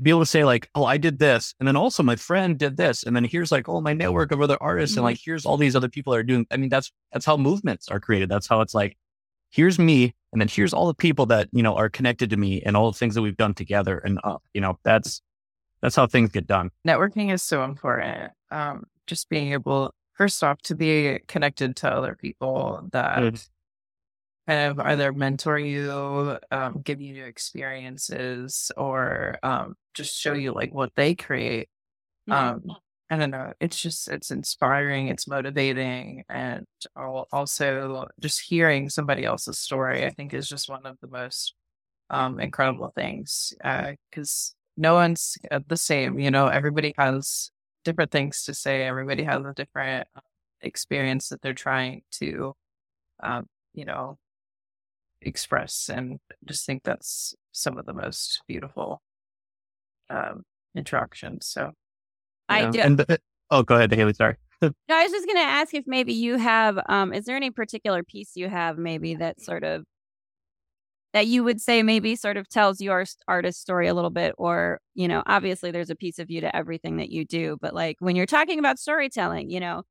be 0.00 0.10
able 0.10 0.20
to 0.20 0.26
say 0.26 0.44
like, 0.44 0.70
oh, 0.74 0.84
I 0.84 0.96
did 0.96 1.18
this. 1.18 1.54
And 1.58 1.66
then 1.66 1.76
also 1.76 2.02
my 2.02 2.16
friend 2.16 2.56
did 2.58 2.76
this. 2.76 3.02
And 3.02 3.16
then 3.16 3.24
here's 3.24 3.50
like, 3.50 3.68
oh, 3.68 3.80
my 3.80 3.92
network 3.92 4.30
of 4.32 4.40
other 4.40 4.56
artists. 4.60 4.96
And 4.96 5.04
like, 5.04 5.18
here's 5.22 5.44
all 5.44 5.56
these 5.56 5.74
other 5.74 5.88
people 5.88 6.12
that 6.12 6.20
are 6.20 6.22
doing. 6.22 6.46
I 6.50 6.56
mean, 6.56 6.68
that's 6.68 6.92
that's 7.12 7.24
how 7.26 7.36
movements 7.36 7.88
are 7.88 7.98
created. 8.00 8.28
That's 8.28 8.46
how 8.46 8.60
it's 8.60 8.74
like, 8.74 8.96
here's 9.50 9.78
me. 9.78 10.14
And 10.32 10.40
then 10.40 10.48
here's 10.48 10.72
all 10.74 10.86
the 10.86 10.94
people 10.94 11.26
that, 11.26 11.48
you 11.52 11.62
know, 11.62 11.74
are 11.74 11.88
connected 11.88 12.30
to 12.30 12.36
me 12.36 12.62
and 12.62 12.76
all 12.76 12.92
the 12.92 12.98
things 12.98 13.14
that 13.14 13.22
we've 13.22 13.36
done 13.36 13.54
together. 13.54 13.98
And 13.98 14.20
uh, 14.22 14.36
you 14.54 14.60
know, 14.60 14.78
that's 14.84 15.20
that's 15.82 15.96
how 15.96 16.06
things 16.06 16.30
get 16.30 16.46
done. 16.46 16.70
Networking 16.86 17.32
is 17.32 17.42
so 17.42 17.64
important. 17.64 18.32
Um, 18.50 18.84
just 19.06 19.28
being 19.28 19.52
able, 19.52 19.94
first 20.14 20.42
off, 20.44 20.60
to 20.62 20.74
be 20.74 21.18
connected 21.28 21.76
to 21.76 21.88
other 21.90 22.14
people 22.14 22.88
that 22.92 23.18
Mhm. 23.18 23.48
kind 24.46 24.70
of 24.72 24.80
either 24.86 25.12
mentor 25.12 25.58
you, 25.58 26.36
um, 26.50 26.80
give 26.82 27.00
you 27.00 27.12
new 27.12 27.24
experiences, 27.24 28.70
or 28.76 29.38
um, 29.42 29.74
just 29.98 30.18
show 30.18 30.32
you 30.32 30.52
like 30.54 30.72
what 30.72 30.92
they 30.96 31.14
create. 31.14 31.68
Um, 32.30 32.62
I 33.10 33.16
don't 33.16 33.30
know. 33.30 33.52
It's 33.60 33.80
just 33.80 34.08
it's 34.08 34.30
inspiring. 34.30 35.08
It's 35.08 35.26
motivating, 35.26 36.24
and 36.28 36.66
al- 36.96 37.26
also 37.32 38.06
just 38.20 38.40
hearing 38.40 38.90
somebody 38.90 39.24
else's 39.24 39.58
story. 39.58 40.04
I 40.06 40.10
think 40.10 40.34
is 40.34 40.48
just 40.48 40.68
one 40.68 40.86
of 40.86 40.98
the 41.00 41.08
most 41.08 41.54
um, 42.10 42.38
incredible 42.40 42.92
things 42.94 43.54
because 43.58 44.54
no 44.76 44.94
one's 44.94 45.36
uh, 45.50 45.60
the 45.66 45.76
same. 45.76 46.18
You 46.18 46.30
know, 46.30 46.48
everybody 46.48 46.94
has 46.98 47.50
different 47.84 48.10
things 48.10 48.44
to 48.44 48.54
say. 48.54 48.82
Everybody 48.82 49.24
has 49.24 49.44
a 49.44 49.54
different 49.54 50.06
uh, 50.14 50.20
experience 50.60 51.28
that 51.30 51.40
they're 51.42 51.54
trying 51.54 52.02
to, 52.20 52.54
um, 53.22 53.46
you 53.74 53.86
know, 53.86 54.18
express, 55.22 55.88
and 55.88 56.18
just 56.44 56.66
think 56.66 56.82
that's 56.84 57.34
some 57.52 57.78
of 57.78 57.86
the 57.86 57.94
most 57.94 58.42
beautiful 58.46 59.00
um, 60.10 60.42
interactions. 60.74 61.46
So. 61.46 61.72
I 62.48 62.62
Yeah. 62.62 62.70
do. 62.70 62.80
And 62.80 62.98
the, 62.98 63.20
oh, 63.50 63.62
go 63.62 63.74
ahead, 63.76 63.92
Haleigh. 63.92 64.14
Sorry. 64.14 64.36
No, 64.62 64.72
I 64.96 65.04
was 65.04 65.12
just 65.12 65.26
going 65.26 65.36
to 65.36 65.42
ask 65.42 65.72
if 65.72 65.84
maybe 65.86 66.12
you 66.12 66.36
have, 66.36 66.80
um, 66.88 67.12
is 67.12 67.26
there 67.26 67.36
any 67.36 67.50
particular 67.50 68.02
piece 68.02 68.32
you 68.34 68.48
have 68.48 68.76
maybe 68.76 69.14
that 69.14 69.40
sort 69.40 69.62
of, 69.62 69.84
that 71.12 71.28
you 71.28 71.44
would 71.44 71.60
say 71.60 71.82
maybe 71.84 72.16
sort 72.16 72.36
of 72.36 72.48
tells 72.48 72.80
your 72.80 73.04
artist 73.28 73.60
story 73.60 73.86
a 73.86 73.94
little 73.94 74.10
bit? 74.10 74.34
Or, 74.36 74.80
you 74.94 75.06
know, 75.06 75.22
obviously 75.26 75.70
there's 75.70 75.90
a 75.90 75.94
piece 75.94 76.18
of 76.18 76.28
you 76.28 76.40
to 76.40 76.56
everything 76.56 76.96
that 76.96 77.10
you 77.10 77.24
do, 77.24 77.56
but 77.60 77.72
like 77.72 77.96
when 78.00 78.16
you're 78.16 78.26
talking 78.26 78.58
about 78.58 78.80
storytelling, 78.80 79.48
you 79.48 79.60
know, 79.60 79.84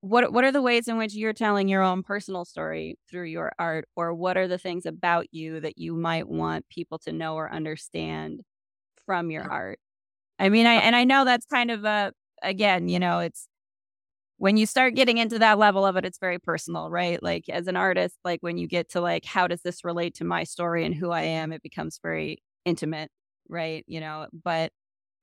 what 0.00 0.32
what 0.32 0.44
are 0.44 0.52
the 0.52 0.62
ways 0.62 0.88
in 0.88 0.96
which 0.96 1.14
you're 1.14 1.32
telling 1.32 1.68
your 1.68 1.82
own 1.82 2.02
personal 2.02 2.44
story 2.44 2.96
through 3.10 3.24
your 3.24 3.52
art 3.58 3.86
or 3.96 4.14
what 4.14 4.36
are 4.36 4.48
the 4.48 4.58
things 4.58 4.86
about 4.86 5.26
you 5.32 5.60
that 5.60 5.76
you 5.78 5.94
might 5.94 6.28
want 6.28 6.66
people 6.68 6.98
to 7.00 7.12
know 7.12 7.34
or 7.34 7.52
understand 7.52 8.40
from 9.06 9.30
your 9.30 9.44
art 9.50 9.78
i 10.38 10.48
mean 10.48 10.66
i 10.66 10.74
and 10.74 10.96
i 10.96 11.04
know 11.04 11.24
that's 11.24 11.46
kind 11.46 11.70
of 11.70 11.84
a 11.84 12.12
again 12.42 12.88
you 12.88 12.98
know 12.98 13.20
it's 13.20 13.48
when 14.38 14.56
you 14.56 14.66
start 14.66 14.94
getting 14.94 15.18
into 15.18 15.38
that 15.38 15.58
level 15.58 15.86
of 15.86 15.96
it 15.96 16.04
it's 16.04 16.18
very 16.18 16.38
personal 16.38 16.90
right? 16.90 17.22
Like 17.22 17.48
as 17.48 17.66
an 17.68 17.76
artist 17.76 18.16
like 18.24 18.40
when 18.42 18.58
you 18.58 18.66
get 18.68 18.90
to 18.90 19.00
like 19.00 19.24
how 19.24 19.46
does 19.46 19.62
this 19.62 19.84
relate 19.84 20.14
to 20.16 20.24
my 20.24 20.44
story 20.44 20.84
and 20.84 20.94
who 20.94 21.10
i 21.10 21.22
am 21.22 21.52
it 21.52 21.62
becomes 21.62 21.98
very 22.02 22.42
intimate 22.64 23.10
right? 23.48 23.84
You 23.88 24.00
know 24.00 24.26
but 24.44 24.72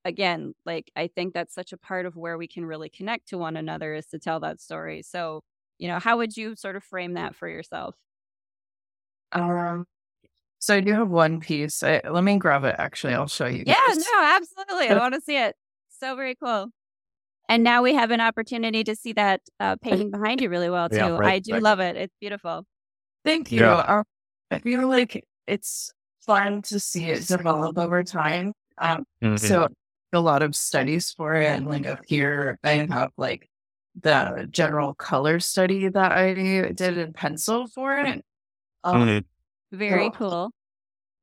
again 0.06 0.54
like 0.66 0.90
i 0.96 1.08
think 1.08 1.34
that's 1.34 1.54
such 1.54 1.72
a 1.72 1.78
part 1.78 2.06
of 2.06 2.16
where 2.16 2.38
we 2.38 2.48
can 2.48 2.64
really 2.66 2.88
connect 2.90 3.28
to 3.28 3.38
one 3.38 3.56
another 3.56 3.94
is 3.94 4.06
to 4.08 4.18
tell 4.18 4.40
that 4.40 4.60
story. 4.60 5.02
So 5.02 5.42
you 5.78 5.88
know 5.88 5.98
how 5.98 6.18
would 6.18 6.36
you 6.36 6.56
sort 6.56 6.76
of 6.76 6.84
frame 6.84 7.14
that 7.14 7.34
for 7.36 7.48
yourself? 7.48 7.96
Um, 9.32 9.86
so 10.64 10.74
I 10.76 10.80
do 10.80 10.92
have 10.92 11.08
one 11.08 11.40
piece. 11.40 11.82
I, 11.82 12.00
let 12.08 12.24
me 12.24 12.38
grab 12.38 12.64
it. 12.64 12.74
Actually, 12.78 13.14
I'll 13.14 13.26
show 13.26 13.46
you. 13.46 13.64
yeah 13.66 13.74
guys. 13.88 13.96
no 13.98 14.22
absolutely 14.22 14.88
i 14.88 14.98
want 14.98 15.14
to 15.14 15.20
see 15.20 15.36
it 15.36 15.54
so 15.90 16.16
very 16.16 16.34
cool 16.34 16.68
and 17.48 17.62
now 17.62 17.82
we 17.82 17.94
have 17.94 18.10
an 18.10 18.20
opportunity 18.20 18.82
to 18.84 18.96
see 18.96 19.12
that 19.12 19.40
uh, 19.60 19.76
painting 19.82 20.10
behind 20.10 20.40
you 20.40 20.48
really 20.48 20.70
well 20.70 20.88
too 20.88 20.96
Yeah, 20.96 21.08
right, 21.10 21.34
i 21.34 21.38
do 21.38 21.52
right. 21.54 21.62
love 21.62 21.80
it 21.80 21.96
it's 21.96 22.14
beautiful 22.20 22.64
Thank 23.24 23.50
you. 23.52 23.60
Yeah. 23.60 23.76
Um, 23.78 24.04
I 24.50 24.58
feel 24.58 24.86
like 24.86 25.24
it's 25.46 25.90
fun 26.26 26.60
to 26.62 26.78
see 26.78 27.04
it 27.06 27.26
develop 27.26 27.78
over 27.78 28.02
time. 28.04 28.52
Um, 28.76 29.04
Mhm. 29.22 29.38
so 29.38 29.68
a 30.12 30.20
lot 30.20 30.42
of 30.42 30.54
studies 30.54 31.10
for 31.12 31.34
it. 31.34 31.46
And 31.46 31.66
like 31.66 31.86
up 31.86 32.00
here, 32.06 32.58
I 32.62 32.86
have 32.90 33.12
like 33.16 33.48
the 33.98 34.46
general 34.50 34.92
color 34.94 35.40
study 35.40 35.88
that 35.88 36.12
I 36.12 36.34
did 36.72 36.98
in 36.98 37.14
pencil 37.14 37.66
for 37.66 37.96
it. 37.96 38.22
Um, 38.84 39.00
Mhm. 39.08 39.24
Very 39.74 40.06
Oh. 40.06 40.10
cool 40.10 40.50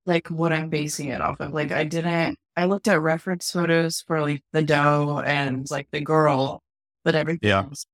like 0.08 0.28
what 0.30 0.52
I'm 0.52 0.70
basing 0.70 1.10
it 1.10 1.22
off 1.22 1.40
of. 1.40 1.54
Like 1.54 1.72
I 1.72 1.84
didn't 1.84 2.38
I 2.58 2.66
looked 2.66 2.88
at 2.88 3.00
reference 3.02 3.52
photos 3.52 4.02
for 4.02 4.20
like 4.22 4.44
the 4.52 4.64
doe 4.64 5.20
and 5.26 5.70
like 5.70 5.88
the 5.92 6.02
girl, 6.02 6.62
but 7.04 7.14
everything 7.16 7.50
Yeah. 7.50 7.68
was 7.68 7.86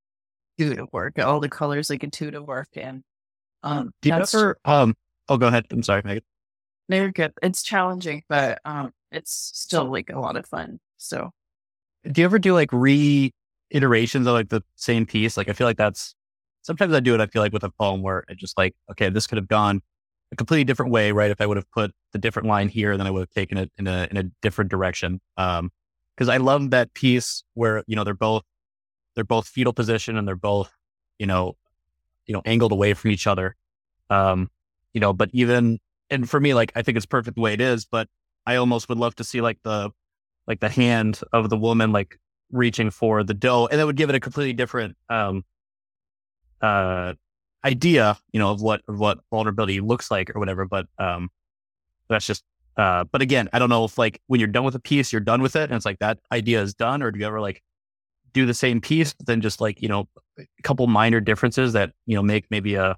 intuitive 0.57 0.87
work. 0.93 1.19
All 1.19 1.39
the 1.39 1.49
colors 1.49 1.89
like 1.89 2.03
intuitive 2.03 2.45
work 2.47 2.69
and 2.75 3.03
um 3.63 3.91
Do 4.01 4.09
you 4.09 4.15
ever? 4.15 4.57
Um. 4.65 4.95
Oh, 5.29 5.37
go 5.37 5.47
ahead. 5.47 5.65
I'm 5.71 5.83
sorry, 5.83 6.01
Meghan. 6.03 6.21
they're 6.87 7.11
good. 7.11 7.33
It's 7.41 7.61
challenging, 7.61 8.23
but 8.29 8.59
um 8.65 8.93
it's 9.11 9.51
still 9.53 9.91
like 9.91 10.09
a 10.09 10.19
lot 10.19 10.37
of 10.37 10.45
fun. 10.45 10.79
So 10.97 11.31
Do 12.09 12.21
you 12.21 12.25
ever 12.25 12.39
do 12.39 12.53
like 12.53 12.71
re 12.71 13.31
iterations 13.69 14.27
of 14.27 14.33
like 14.33 14.47
the 14.49 14.63
same 14.75 15.05
piece? 15.05 15.35
Like 15.35 15.49
I 15.49 15.53
feel 15.53 15.67
like 15.67 15.77
that's 15.77 16.15
sometimes 16.61 16.93
I 16.93 17.01
do 17.01 17.13
it. 17.15 17.19
I 17.21 17.27
feel 17.27 17.41
like 17.41 17.51
with 17.53 17.63
a 17.65 17.69
poem 17.71 18.01
where 18.01 18.23
it 18.29 18.37
just 18.37 18.57
like, 18.57 18.75
okay, 18.91 19.09
this 19.09 19.27
could 19.27 19.37
have 19.37 19.47
gone 19.49 19.81
a 20.31 20.35
completely 20.35 20.63
different 20.63 20.91
way, 20.91 21.11
right? 21.11 21.31
If 21.31 21.41
I 21.41 21.45
would 21.45 21.57
have 21.57 21.69
put 21.71 21.91
the 22.11 22.19
different 22.19 22.47
line 22.47 22.69
here, 22.69 22.97
then 22.97 23.07
I 23.07 23.11
would 23.11 23.21
have 23.21 23.31
taken 23.31 23.57
it 23.57 23.71
in 23.77 23.87
a 23.87 24.07
in 24.11 24.17
a 24.17 24.23
different 24.41 24.69
direction. 24.71 25.21
Um, 25.37 25.71
because 26.15 26.29
I 26.29 26.37
love 26.37 26.71
that 26.71 26.93
piece 26.93 27.43
where 27.53 27.83
you 27.87 27.95
know 27.95 28.03
they're 28.03 28.13
both 28.13 28.43
they're 29.15 29.23
both 29.23 29.47
fetal 29.47 29.73
position 29.73 30.17
and 30.17 30.27
they're 30.27 30.35
both 30.35 30.71
you 31.19 31.27
know 31.27 31.55
you 32.25 32.33
know 32.33 32.41
angled 32.45 32.71
away 32.71 32.93
from 32.93 33.11
each 33.11 33.27
other. 33.27 33.55
Um, 34.09 34.49
you 34.93 35.01
know, 35.01 35.13
but 35.13 35.29
even 35.33 35.79
and 36.09 36.29
for 36.29 36.39
me, 36.39 36.53
like 36.53 36.71
I 36.75 36.81
think 36.81 36.97
it's 36.97 37.05
perfect 37.05 37.35
the 37.35 37.41
way 37.41 37.53
it 37.53 37.61
is, 37.61 37.85
but 37.85 38.07
I 38.45 38.55
almost 38.55 38.89
would 38.89 38.97
love 38.97 39.15
to 39.15 39.23
see 39.23 39.41
like 39.41 39.59
the 39.63 39.91
like 40.47 40.59
the 40.59 40.69
hand 40.69 41.21
of 41.33 41.49
the 41.49 41.57
woman 41.57 41.91
like 41.91 42.19
reaching 42.51 42.89
for 42.89 43.23
the 43.23 43.33
doe, 43.33 43.67
and 43.67 43.79
that 43.79 43.85
would 43.85 43.97
give 43.97 44.09
it 44.09 44.15
a 44.15 44.19
completely 44.19 44.53
different 44.53 44.97
um 45.09 45.43
uh 46.61 47.13
idea, 47.65 48.17
you 48.31 48.39
know, 48.39 48.51
of 48.51 48.61
what 48.61 48.81
of 48.87 48.99
what 48.99 49.19
vulnerability 49.31 49.79
looks 49.81 50.09
like 50.11 50.33
or 50.35 50.39
whatever. 50.39 50.65
But 50.65 50.87
um 50.99 51.29
that's 52.09 52.25
just 52.25 52.43
uh 52.77 53.03
but 53.11 53.21
again, 53.21 53.49
I 53.53 53.59
don't 53.59 53.69
know 53.69 53.85
if 53.85 53.97
like 53.97 54.21
when 54.27 54.39
you're 54.39 54.47
done 54.47 54.63
with 54.63 54.75
a 54.75 54.79
piece, 54.79 55.11
you're 55.11 55.21
done 55.21 55.41
with 55.41 55.55
it 55.55 55.63
and 55.63 55.73
it's 55.73 55.85
like 55.85 55.99
that 55.99 56.19
idea 56.31 56.61
is 56.61 56.73
done, 56.73 57.01
or 57.01 57.11
do 57.11 57.19
you 57.19 57.25
ever 57.25 57.41
like 57.41 57.61
do 58.33 58.45
the 58.45 58.53
same 58.53 58.79
piece, 58.81 59.13
but 59.13 59.25
then 59.25 59.41
just 59.41 59.59
like, 59.59 59.81
you 59.81 59.87
know, 59.87 60.07
a 60.37 60.45
couple 60.63 60.85
minor 60.87 61.19
differences 61.19 61.73
that, 61.73 61.91
you 62.05 62.15
know, 62.15 62.21
make 62.21 62.45
maybe 62.51 62.75
a 62.75 62.95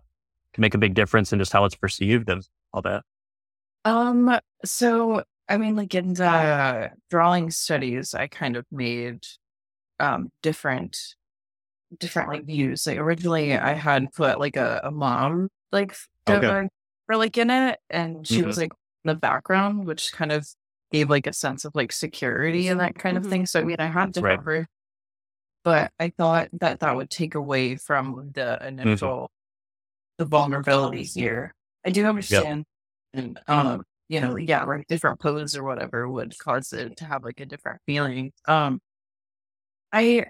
can 0.54 0.62
make 0.62 0.74
a 0.74 0.80
big 0.80 0.94
difference 0.94 1.32
in 1.32 1.40
just 1.40 1.54
how 1.54 1.64
it's 1.66 1.76
perceived 1.76 2.30
and 2.30 2.48
all 2.74 2.82
that. 2.82 3.04
Um, 3.86 4.38
so 4.66 5.24
I 5.48 5.58
mean, 5.58 5.76
like 5.76 5.96
in 5.96 6.14
the 6.14 6.92
drawing 7.10 7.50
studies, 7.50 8.14
I 8.14 8.28
kind 8.28 8.56
of 8.56 8.66
made 8.72 9.26
um 10.00 10.32
different 10.44 10.98
different 11.98 12.30
like 12.30 12.46
views. 12.46 12.86
Like 12.88 12.98
originally 12.98 13.56
I 13.56 13.74
had 13.74 14.12
put 14.14 14.40
like 14.40 14.56
a, 14.58 14.82
a 14.84 14.92
mom 14.92 15.50
like 15.72 15.96
Okay. 16.30 16.68
for 17.08 17.18
like 17.18 17.38
in 17.38 17.50
it 17.50 17.80
and 17.90 18.28
she 18.28 18.42
Mhm. 18.42 18.46
was 18.46 18.58
like 18.58 18.72
in 19.04 19.08
the 19.10 19.16
background, 19.16 19.86
which 19.86 20.12
kind 20.14 20.32
of 20.32 20.48
gave 20.92 21.10
like 21.10 21.28
a 21.28 21.34
sense 21.34 21.66
of 21.66 21.74
like 21.76 21.92
security 21.92 22.68
and 22.68 22.80
that 22.80 22.96
kind 22.96 23.18
of 23.18 23.24
Mhm. 23.24 23.30
thing. 23.30 23.46
So 23.46 23.60
I 23.62 23.64
mean 23.64 23.78
I 23.80 23.88
had 23.88 24.12
different 24.12 24.44
ver- 24.44 24.68
but 25.64 25.92
I 26.00 26.10
thought 26.10 26.50
that 26.54 26.80
that 26.82 26.96
would 26.96 27.10
take 27.10 27.36
away 27.36 27.76
from 27.76 28.32
the 28.34 28.66
initial 28.66 29.30
the 30.18 30.26
vulnerability 30.26 31.04
here. 31.04 31.54
I 31.86 31.92
do 31.92 32.06
understand 32.06 32.66
and 33.14 33.40
um 33.48 33.84
you 34.10 34.22
know, 34.22 34.36
yeah, 34.38 34.64
like 34.66 34.88
different 34.88 35.20
pose 35.20 35.56
or 35.56 35.64
whatever 35.64 36.10
would 36.10 36.38
cause 36.40 36.74
it 36.74 36.98
to 36.98 37.06
have 37.06 37.24
like 37.24 37.40
a 37.40 37.46
different 37.46 37.80
feeling. 37.86 38.34
Um, 38.48 38.82
I 39.92 40.26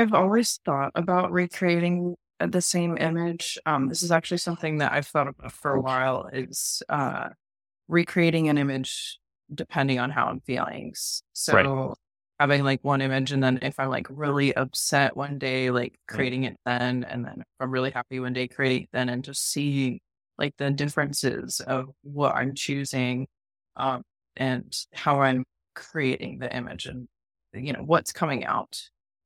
I've 0.00 0.14
always 0.14 0.58
thought 0.64 0.92
about 0.94 1.30
recreating 1.30 2.16
the 2.38 2.62
same 2.62 2.96
image. 2.96 3.58
Um, 3.66 3.88
this 3.88 4.02
is 4.02 4.10
actually 4.10 4.38
something 4.38 4.78
that 4.78 4.92
I've 4.92 5.06
thought 5.06 5.28
about 5.28 5.52
for 5.52 5.74
a 5.74 5.80
while. 5.80 6.28
Is 6.32 6.82
uh, 6.88 7.30
recreating 7.88 8.48
an 8.48 8.58
image 8.58 9.18
depending 9.54 9.98
on 9.98 10.10
how 10.10 10.26
I'm 10.26 10.40
feeling. 10.40 10.94
So 11.34 11.54
Right. 11.54 11.96
having 12.38 12.64
like 12.64 12.82
one 12.82 13.02
image, 13.02 13.32
and 13.32 13.42
then 13.42 13.58
if 13.62 13.78
I'm 13.78 13.90
like 13.90 14.06
really 14.10 14.54
upset 14.54 15.16
one 15.16 15.38
day, 15.38 15.70
like 15.70 15.98
creating 16.08 16.44
it 16.44 16.56
then, 16.64 17.04
and 17.04 17.24
then 17.24 17.40
if 17.40 17.46
I'm 17.60 17.70
really 17.70 17.90
happy 17.90 18.20
one 18.20 18.32
day, 18.32 18.48
creating 18.48 18.84
it 18.84 18.88
then, 18.92 19.08
and 19.10 19.24
just 19.24 19.50
seeing 19.50 20.00
like 20.38 20.54
the 20.56 20.70
differences 20.70 21.60
of 21.60 21.90
what 22.02 22.34
I'm 22.34 22.54
choosing, 22.54 23.26
um, 23.76 24.02
and 24.36 24.74
how 24.94 25.20
I'm 25.20 25.44
creating 25.74 26.38
the 26.38 26.54
image, 26.56 26.86
and 26.86 27.08
you 27.52 27.72
know 27.74 27.82
what's 27.82 28.12
coming 28.12 28.44
out. 28.46 28.80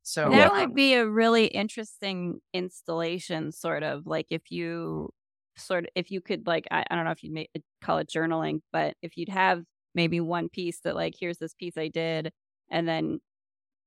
So 0.04 0.32
That 0.32 0.52
um, 0.52 0.52
would 0.52 0.74
be 0.74 0.94
a 0.94 1.06
really 1.08 1.46
interesting 1.46 2.40
installation, 2.54 3.52
sort 3.52 3.82
of 3.82 4.06
like 4.06 4.26
if 4.30 4.50
you 4.50 5.10
sort 5.56 5.84
of 5.84 5.90
if 5.94 6.10
you 6.10 6.20
could 6.20 6.46
like 6.46 6.66
I, 6.70 6.84
I 6.90 6.94
don't 6.96 7.04
know 7.04 7.10
if 7.10 7.22
you'd 7.22 7.32
make, 7.32 7.50
call 7.82 7.98
it 7.98 8.08
journaling, 8.08 8.60
but 8.72 8.96
if 9.02 9.16
you'd 9.18 9.28
have 9.28 9.64
maybe 9.94 10.20
one 10.20 10.48
piece 10.48 10.80
that 10.80 10.94
like 10.96 11.14
here's 11.18 11.38
this 11.38 11.54
piece 11.54 11.76
I 11.76 11.88
did, 11.88 12.32
and 12.70 12.88
then 12.88 13.20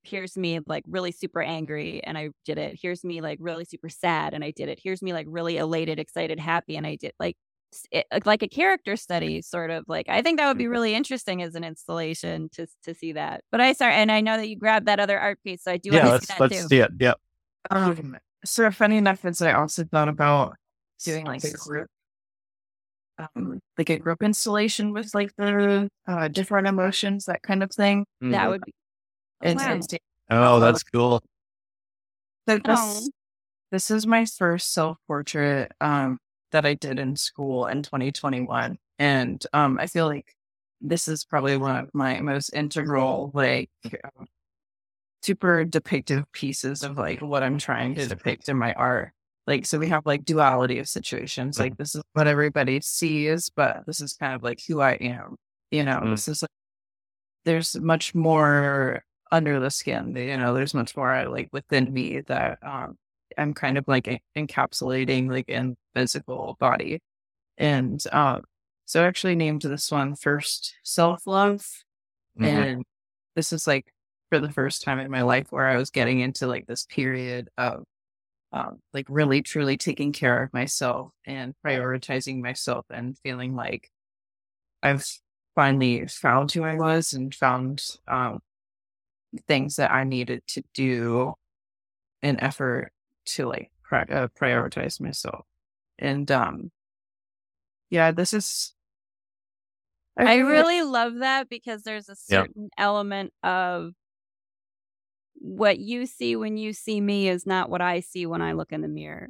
here's 0.03 0.37
me 0.37 0.59
like 0.67 0.83
really 0.87 1.11
super 1.11 1.41
angry 1.41 2.03
and 2.03 2.17
I 2.17 2.29
did 2.45 2.57
it. 2.59 2.79
Here's 2.81 3.03
me 3.05 3.21
like 3.21 3.39
really 3.41 3.65
super 3.65 3.89
sad 3.89 4.33
and 4.33 4.43
I 4.43 4.51
did 4.51 4.69
it. 4.69 4.79
Here's 4.83 5.01
me 5.03 5.13
like 5.13 5.27
really 5.29 5.57
elated, 5.57 5.99
excited, 5.99 6.39
happy, 6.39 6.77
and 6.77 6.87
I 6.87 6.95
did 6.95 7.13
like 7.19 7.37
s- 7.37 7.46
it, 7.91 8.05
like 8.25 8.43
a 8.43 8.47
character 8.47 8.95
study, 8.95 9.41
sort 9.41 9.69
of 9.71 9.85
like 9.87 10.07
I 10.09 10.21
think 10.21 10.37
that 10.39 10.47
would 10.47 10.57
be 10.57 10.67
really 10.67 10.93
interesting 10.93 11.41
as 11.41 11.55
an 11.55 11.63
installation 11.63 12.49
to 12.53 12.67
to 12.83 12.93
see 12.93 13.13
that. 13.13 13.43
But 13.51 13.61
I 13.61 13.73
sorry, 13.73 13.93
and 13.93 14.11
I 14.11 14.21
know 14.21 14.37
that 14.37 14.47
you 14.49 14.55
grabbed 14.55 14.87
that 14.87 14.99
other 14.99 15.19
art 15.19 15.39
piece, 15.43 15.63
so 15.63 15.71
I 15.71 15.77
do 15.77 15.89
yeah, 15.91 16.07
want 16.07 16.21
to 16.21 16.27
see 16.27 16.33
let's 16.33 16.39
that 16.39 16.39
let's 16.41 16.61
too. 16.63 16.67
see 16.67 16.79
it. 16.79 16.91
Yeah. 16.99 17.13
Um, 17.69 18.17
so 18.45 18.71
funny 18.71 18.97
enough 18.97 19.25
is 19.25 19.41
I 19.41 19.53
also 19.53 19.83
thought 19.83 20.07
about 20.07 20.55
doing 21.03 21.25
like 21.25 21.43
a 21.43 21.51
group, 21.51 21.89
um, 23.17 23.59
like 23.77 23.89
a 23.89 23.97
group 23.99 24.23
installation 24.23 24.93
with 24.93 25.13
like 25.13 25.35
the 25.37 25.89
uh, 26.07 26.27
different 26.29 26.67
emotions, 26.67 27.25
that 27.25 27.41
kind 27.41 27.63
of 27.63 27.71
thing. 27.71 28.05
That 28.21 28.49
would 28.49 28.61
be 28.63 28.73
And, 29.41 29.59
Wow. 29.59 29.79
Oh, 30.29 30.59
that's 30.59 30.83
cool. 30.83 31.21
so 32.47 32.59
Oh. 32.65 32.93
this, 32.93 33.09
this 33.71 33.91
is 33.91 34.07
my 34.07 34.25
first 34.25 34.73
self 34.73 34.97
portrait 35.07 35.71
um, 35.81 36.17
that 36.51 36.65
I 36.65 36.73
did 36.75 36.99
in 36.99 37.15
school 37.15 37.65
in 37.67 37.83
2021, 37.83 38.77
and 38.99 39.45
um, 39.53 39.77
I 39.79 39.87
feel 39.87 40.05
like 40.07 40.33
this 40.81 41.07
is 41.07 41.25
probably 41.25 41.57
one 41.57 41.75
of 41.75 41.89
my 41.93 42.19
most 42.21 42.49
integral, 42.53 43.31
like, 43.33 43.69
um, 44.03 44.27
super 45.23 45.65
depictive 45.65 46.23
pieces 46.31 46.83
of 46.83 46.97
like 46.97 47.21
what 47.21 47.43
I'm 47.43 47.57
trying 47.57 47.95
to 47.95 48.07
depict 48.07 48.47
in 48.49 48.57
my 48.57 48.73
art. 48.73 49.11
Like, 49.47 49.65
so 49.65 49.79
we 49.79 49.87
have 49.89 50.05
like 50.05 50.23
duality 50.25 50.79
of 50.79 50.87
situations. 50.87 51.59
Like, 51.59 51.77
this 51.77 51.95
is 51.95 52.03
what 52.13 52.27
everybody 52.27 52.79
sees, 52.81 53.49
but 53.49 53.85
this 53.87 54.01
is 54.01 54.13
kind 54.13 54.33
of 54.35 54.43
like 54.43 54.61
who 54.67 54.81
I 54.81 54.93
am. 54.93 55.35
You 55.71 55.83
know, 55.83 55.99
Mm. 56.01 56.11
this 56.11 56.27
is 56.27 56.41
like, 56.43 56.49
there's 57.45 57.75
much 57.79 58.13
more 58.13 59.03
under 59.31 59.59
the 59.59 59.71
skin. 59.71 60.15
You 60.15 60.37
know, 60.37 60.53
there's 60.53 60.73
much 60.73 60.95
more 60.95 61.27
like 61.29 61.49
within 61.51 61.91
me 61.93 62.21
that 62.27 62.59
um, 62.61 62.97
I'm 63.37 63.53
kind 63.53 63.77
of 63.77 63.87
like 63.87 64.21
encapsulating 64.37 65.29
like 65.29 65.49
in 65.49 65.75
physical 65.95 66.57
body. 66.59 66.99
And 67.57 68.03
um, 68.11 68.43
so 68.85 69.03
I 69.03 69.07
actually 69.07 69.35
named 69.35 69.63
this 69.63 69.91
one 69.91 70.15
first 70.15 70.75
self 70.83 71.27
love. 71.27 71.65
Mhm. 72.39 72.45
And 72.45 72.85
this 73.35 73.53
is 73.53 73.67
like 73.67 73.91
for 74.29 74.39
the 74.39 74.51
first 74.51 74.83
time 74.83 74.99
in 74.99 75.11
my 75.11 75.21
life 75.23 75.47
where 75.51 75.67
I 75.67 75.77
was 75.77 75.89
getting 75.91 76.19
into 76.21 76.47
like 76.47 76.67
this 76.67 76.85
period 76.85 77.49
of 77.57 77.83
um, 78.53 78.79
like 78.93 79.05
really 79.09 79.41
truly 79.41 79.77
taking 79.77 80.13
care 80.13 80.43
of 80.43 80.53
myself 80.53 81.11
and 81.25 81.53
prioritizing 81.65 82.41
myself 82.41 82.85
and 82.89 83.17
feeling 83.19 83.55
like 83.55 83.89
I've 84.83 85.05
finally 85.55 86.07
found 86.07 86.51
who 86.51 86.63
I 86.63 86.75
was 86.75 87.13
and 87.13 87.33
found 87.33 87.83
um, 88.07 88.39
things 89.47 89.75
that 89.77 89.91
I 89.91 90.03
needed 90.03 90.41
to 90.49 90.63
do 90.73 91.33
in 92.21 92.39
effort 92.41 92.91
to 93.27 93.47
like 93.47 93.71
pri- 93.83 94.07
uh, 94.09 94.27
prioritize 94.39 94.99
myself. 94.99 95.45
And 95.99 96.29
um, 96.31 96.71
yeah, 97.89 98.11
this 98.11 98.33
is. 98.33 98.73
I 100.17 100.23
like- 100.37 100.45
really 100.47 100.81
love 100.81 101.17
that 101.19 101.47
because 101.49 101.83
there's 101.83 102.09
a 102.09 102.15
Yeah. 102.27 102.41
certain 102.41 102.69
element 102.77 103.33
of 103.43 103.91
what 105.35 105.77
you 105.79 106.05
see 106.07 106.35
when 106.35 106.57
you 106.57 106.73
see 106.73 106.99
me 106.99 107.29
is 107.29 107.45
not 107.45 107.69
what 107.69 107.81
I 107.81 107.99
see 107.99 108.25
when 108.25 108.41
I 108.41 108.53
look 108.53 108.71
in 108.71 108.81
the 108.81 108.87
mirror. 108.87 109.29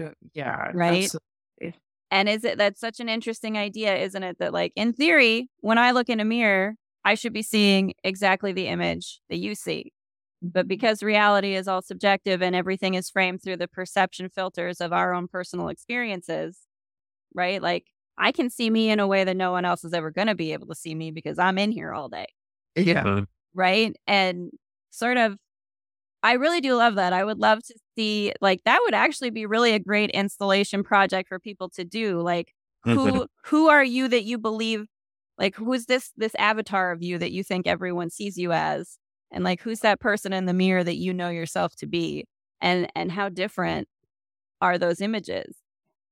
Uh, 0.00 0.10
yeah, 0.32 0.72
Right? 0.74 1.04
absolutely. 1.04 1.80
And 2.10 2.28
is 2.28 2.44
it 2.44 2.58
that's 2.58 2.80
such 2.80 3.00
an 3.00 3.08
interesting 3.08 3.56
idea, 3.56 3.96
isn't 3.96 4.22
it? 4.22 4.38
That 4.38 4.52
like 4.52 4.72
in 4.76 4.92
theory, 4.92 5.48
when 5.60 5.78
I 5.78 5.92
look 5.92 6.08
in 6.08 6.20
a 6.20 6.24
mirror, 6.24 6.74
I 7.04 7.14
should 7.14 7.32
be 7.32 7.42
seeing 7.42 7.94
exactly 8.02 8.52
the 8.52 8.66
image 8.66 9.20
that 9.30 9.38
you 9.38 9.54
see. 9.54 9.92
But 10.52 10.68
because 10.68 11.02
reality 11.02 11.54
is 11.54 11.66
all 11.66 11.80
subjective 11.80 12.42
and 12.42 12.54
everything 12.54 12.94
is 12.94 13.08
framed 13.08 13.42
through 13.42 13.56
the 13.56 13.68
perception 13.68 14.28
filters 14.28 14.80
of 14.82 14.92
our 14.92 15.14
own 15.14 15.26
personal 15.26 15.68
experiences, 15.68 16.58
right? 17.34 17.62
Like 17.62 17.86
I 18.18 18.30
can 18.30 18.50
see 18.50 18.68
me 18.68 18.90
in 18.90 19.00
a 19.00 19.06
way 19.06 19.24
that 19.24 19.38
no 19.38 19.52
one 19.52 19.64
else 19.64 19.84
is 19.84 19.94
ever 19.94 20.10
going 20.10 20.26
to 20.26 20.34
be 20.34 20.52
able 20.52 20.66
to 20.66 20.74
see 20.74 20.94
me 20.94 21.12
because 21.12 21.38
I'm 21.38 21.56
in 21.56 21.72
here 21.72 21.94
all 21.94 22.10
day. 22.10 22.26
Yeah. 22.76 23.22
Right? 23.54 23.96
And 24.06 24.50
sort 24.90 25.16
of, 25.16 25.38
I 26.22 26.34
really 26.34 26.60
do 26.60 26.74
love 26.76 26.96
that. 26.96 27.12
I 27.12 27.24
would 27.24 27.38
love 27.38 27.62
to 27.62 27.74
see, 27.96 28.32
like, 28.40 28.60
that 28.64 28.80
would 28.82 28.94
actually 28.94 29.30
be 29.30 29.46
really 29.46 29.72
a 29.72 29.78
great 29.78 30.10
installation 30.10 30.82
project 30.82 31.28
for 31.28 31.38
people 31.38 31.68
to 31.70 31.84
do. 31.84 32.20
Like, 32.20 32.52
mm-hmm. 32.86 32.98
who 32.98 33.26
who 33.44 33.68
are 33.68 33.84
you 33.84 34.08
that 34.08 34.24
you 34.24 34.38
believe? 34.38 34.86
Like, 35.38 35.54
who's 35.54 35.86
this 35.86 36.12
this 36.16 36.34
avatar 36.36 36.92
of 36.92 37.02
you 37.02 37.18
that 37.18 37.32
you 37.32 37.44
think 37.44 37.66
everyone 37.66 38.10
sees 38.10 38.38
you 38.38 38.52
as? 38.52 38.98
And 39.32 39.44
like, 39.44 39.60
who's 39.60 39.80
that 39.80 40.00
person 40.00 40.32
in 40.32 40.46
the 40.46 40.52
mirror 40.54 40.84
that 40.84 40.96
you 40.96 41.12
know 41.12 41.28
yourself 41.30 41.74
to 41.76 41.86
be? 41.86 42.24
And 42.60 42.88
and 42.94 43.12
how 43.12 43.28
different 43.28 43.88
are 44.60 44.78
those 44.78 45.00
images? 45.00 45.56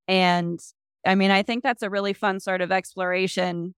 And 0.08 0.60
I 1.06 1.14
mean, 1.14 1.30
I 1.30 1.42
think 1.42 1.62
that's 1.62 1.82
a 1.82 1.90
really 1.90 2.12
fun 2.12 2.40
sort 2.40 2.60
of 2.60 2.70
exploration 2.72 3.74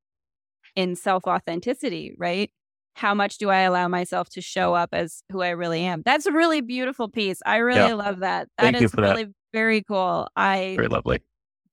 in 0.76 0.96
self 0.96 1.26
authenticity, 1.26 2.14
right? 2.18 2.50
How 2.94 3.14
much 3.14 3.38
do 3.38 3.50
I 3.50 3.60
allow 3.60 3.88
myself 3.88 4.28
to 4.30 4.40
show 4.40 4.74
up 4.74 4.90
as 4.92 5.22
who 5.30 5.42
I 5.42 5.50
really 5.50 5.82
am? 5.82 6.02
That's 6.04 6.26
a 6.26 6.32
really 6.32 6.60
beautiful 6.60 7.08
piece. 7.08 7.40
I 7.44 7.56
really 7.58 7.88
Yeah. 7.88 7.94
love 7.94 8.20
that. 8.20 8.48
That 8.58 8.64
Thank 8.72 8.80
you 8.80 8.84
is 8.86 8.90
for 8.92 9.00
that. 9.02 9.16
really 9.16 9.32
Very 9.52 9.82
cool. 9.82 10.28
I 10.36 10.74
Very 10.76 10.88
lovely. 10.88 11.20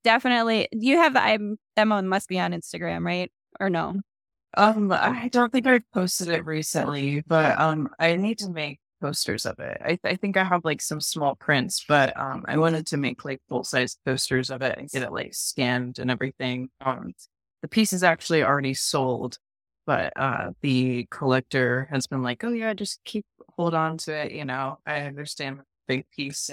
definitely 0.04 0.68
you 0.72 0.96
have 0.96 1.16
I'm 1.16 1.56
demo 1.76 2.02
must 2.02 2.28
be 2.28 2.38
on 2.38 2.52
Instagram, 2.52 3.04
right? 3.04 3.30
Or 3.60 3.70
no? 3.70 4.00
Um, 4.54 4.92
I 4.92 5.28
don't 5.28 5.50
think 5.50 5.66
I've 5.66 5.90
posted 5.92 6.28
it 6.28 6.44
recently, 6.44 7.22
but 7.26 7.58
um, 7.58 7.88
I 7.98 8.16
need 8.16 8.38
to 8.40 8.50
make 8.50 8.80
posters 9.00 9.46
of 9.46 9.58
it. 9.58 9.80
I, 9.84 9.98
I 10.04 10.16
think 10.16 10.36
I 10.36 10.44
have 10.44 10.64
like 10.64 10.82
some 10.82 11.00
small 11.00 11.34
prints, 11.36 11.84
but 11.88 12.16
um, 12.18 12.44
I 12.46 12.58
wanted 12.58 12.86
to 12.88 12.96
make 12.98 13.24
like 13.24 13.40
full 13.48 13.64
size 13.64 13.96
posters 14.04 14.50
of 14.50 14.62
it 14.62 14.78
and 14.78 14.90
get 14.90 15.02
it 15.02 15.12
like 15.12 15.34
scanned 15.34 15.98
and 15.98 16.10
everything. 16.10 16.68
Um, 16.80 17.12
the 17.62 17.68
piece 17.68 17.92
is 17.92 18.02
actually 18.02 18.42
already 18.44 18.74
sold, 18.74 19.38
but 19.86 20.12
uh, 20.16 20.50
the 20.60 21.06
collector 21.10 21.88
has 21.90 22.06
been 22.06 22.22
like, 22.22 22.44
"Oh 22.44 22.52
yeah, 22.52 22.74
just 22.74 23.00
keep 23.04 23.24
hold 23.56 23.74
on 23.74 23.98
to 23.98 24.14
it." 24.14 24.32
You 24.32 24.44
know, 24.44 24.78
I 24.86 25.00
understand 25.02 25.60
big 25.88 26.06
piece. 26.10 26.50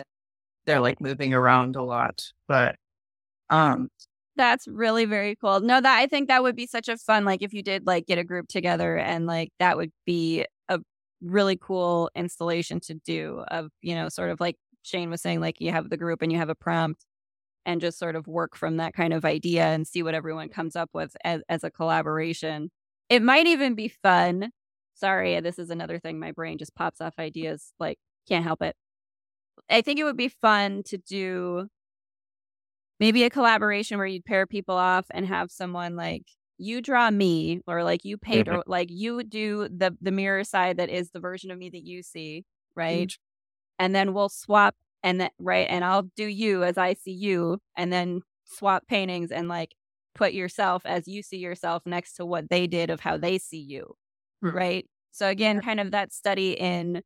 They're 0.65 0.79
like 0.79 1.01
moving 1.01 1.33
around 1.33 1.75
a 1.75 1.83
lot, 1.83 2.31
but 2.47 2.75
um, 3.49 3.89
That's 4.39 4.69
really 4.69 5.03
very 5.03 5.35
cool. 5.35 5.59
No, 5.59 5.81
that 5.81 5.97
I 5.99 6.07
think 6.07 6.29
that 6.29 6.41
would 6.43 6.55
be 6.55 6.65
such 6.65 6.87
a 6.87 6.95
fun 6.95 7.25
like 7.25 7.41
if 7.41 7.53
you 7.53 7.61
did 7.61 7.85
like 7.85 8.07
get 8.07 8.17
a 8.17 8.23
group 8.23 8.47
together 8.47 8.97
and 8.97 9.25
like 9.25 9.49
that 9.59 9.75
would 9.75 9.91
be 10.05 10.45
a 10.69 10.79
really 11.21 11.57
cool 11.57 12.09
installation 12.15 12.79
to 12.81 12.93
do 12.93 13.43
of, 13.49 13.69
you 13.81 13.93
know, 13.95 14.07
sort 14.07 14.29
of 14.29 14.39
like 14.39 14.55
Shane 14.81 15.09
was 15.09 15.21
saying 15.21 15.41
like 15.41 15.59
you 15.59 15.71
have 15.73 15.89
the 15.89 15.97
group 15.97 16.21
and 16.21 16.31
you 16.31 16.37
have 16.37 16.47
a 16.47 16.55
prompt 16.55 17.05
and 17.65 17.81
just 17.81 17.99
sort 17.99 18.15
of 18.15 18.27
work 18.27 18.55
from 18.55 18.77
that 18.77 18.93
kind 18.93 19.11
of 19.13 19.25
idea 19.25 19.65
and 19.65 19.85
see 19.85 20.03
what 20.03 20.15
everyone 20.15 20.47
comes 20.47 20.77
up 20.77 20.89
with 20.93 21.17
as, 21.25 21.41
as 21.49 21.65
a 21.65 21.69
collaboration. 21.71 22.71
It 23.09 23.21
might 23.21 23.45
even 23.45 23.75
be 23.75 23.89
fun. 23.89 24.51
Sorry, 24.93 25.37
this 25.41 25.59
is 25.59 25.69
another 25.69 25.99
thing 25.99 26.17
my 26.17 26.31
brain 26.31 26.57
just 26.57 26.75
pops 26.75 27.01
off 27.01 27.15
ideas 27.19 27.73
like 27.77 27.97
can't 28.25 28.45
help 28.45 28.61
it. 28.61 28.77
I 29.69 29.81
think 29.81 29.99
it 29.99 30.05
would 30.05 30.17
be 30.17 30.29
fun 30.29 30.83
to 30.85 30.97
do 30.97 31.67
maybe 32.99 33.23
a 33.23 33.29
collaboration 33.29 33.97
where 33.97 34.07
you'd 34.07 34.25
pair 34.25 34.45
people 34.47 34.75
off 34.75 35.05
and 35.11 35.25
have 35.25 35.51
someone 35.51 35.95
like 35.95 36.23
you 36.57 36.81
draw 36.81 37.09
me 37.11 37.61
or 37.67 37.83
like 37.83 38.03
you 38.05 38.17
paint 38.17 38.47
Mhm. 38.47 38.49
or 38.49 38.63
like 38.67 38.89
you 38.91 39.23
do 39.23 39.67
the 39.69 39.95
the 40.01 40.11
mirror 40.11 40.43
side 40.43 40.77
that 40.77 40.89
is 40.89 41.11
the 41.11 41.19
version 41.19 41.51
of 41.51 41.57
me 41.57 41.69
that 41.69 41.85
you 41.85 42.03
see 42.03 42.45
right 42.75 43.11
and 43.79 43.95
then 43.95 44.13
we'll 44.13 44.29
swap 44.29 44.75
and 45.03 45.21
then 45.21 45.29
right 45.39 45.67
and 45.69 45.85
i'll 45.85 46.03
do 46.15 46.25
you 46.25 46.63
as 46.63 46.77
i 46.77 46.93
see 46.93 47.11
you 47.11 47.59
and 47.77 47.93
then 47.93 48.21
swap 48.45 48.87
paintings 48.87 49.31
and 49.31 49.47
like 49.47 49.75
put 50.15 50.33
yourself 50.33 50.85
as 50.85 51.07
you 51.07 51.23
see 51.23 51.37
yourself 51.37 51.83
next 51.85 52.13
to 52.15 52.25
what 52.25 52.49
they 52.49 52.67
did 52.67 52.89
of 52.89 52.99
how 53.01 53.17
they 53.17 53.37
see 53.37 53.59
you 53.61 53.95
Hmm. 54.41 54.49
right 54.51 54.87
so 55.11 55.27
again 55.27 55.61
kind 55.61 55.79
of 55.79 55.91
that 55.91 56.13
study 56.13 56.53
in 56.53 57.01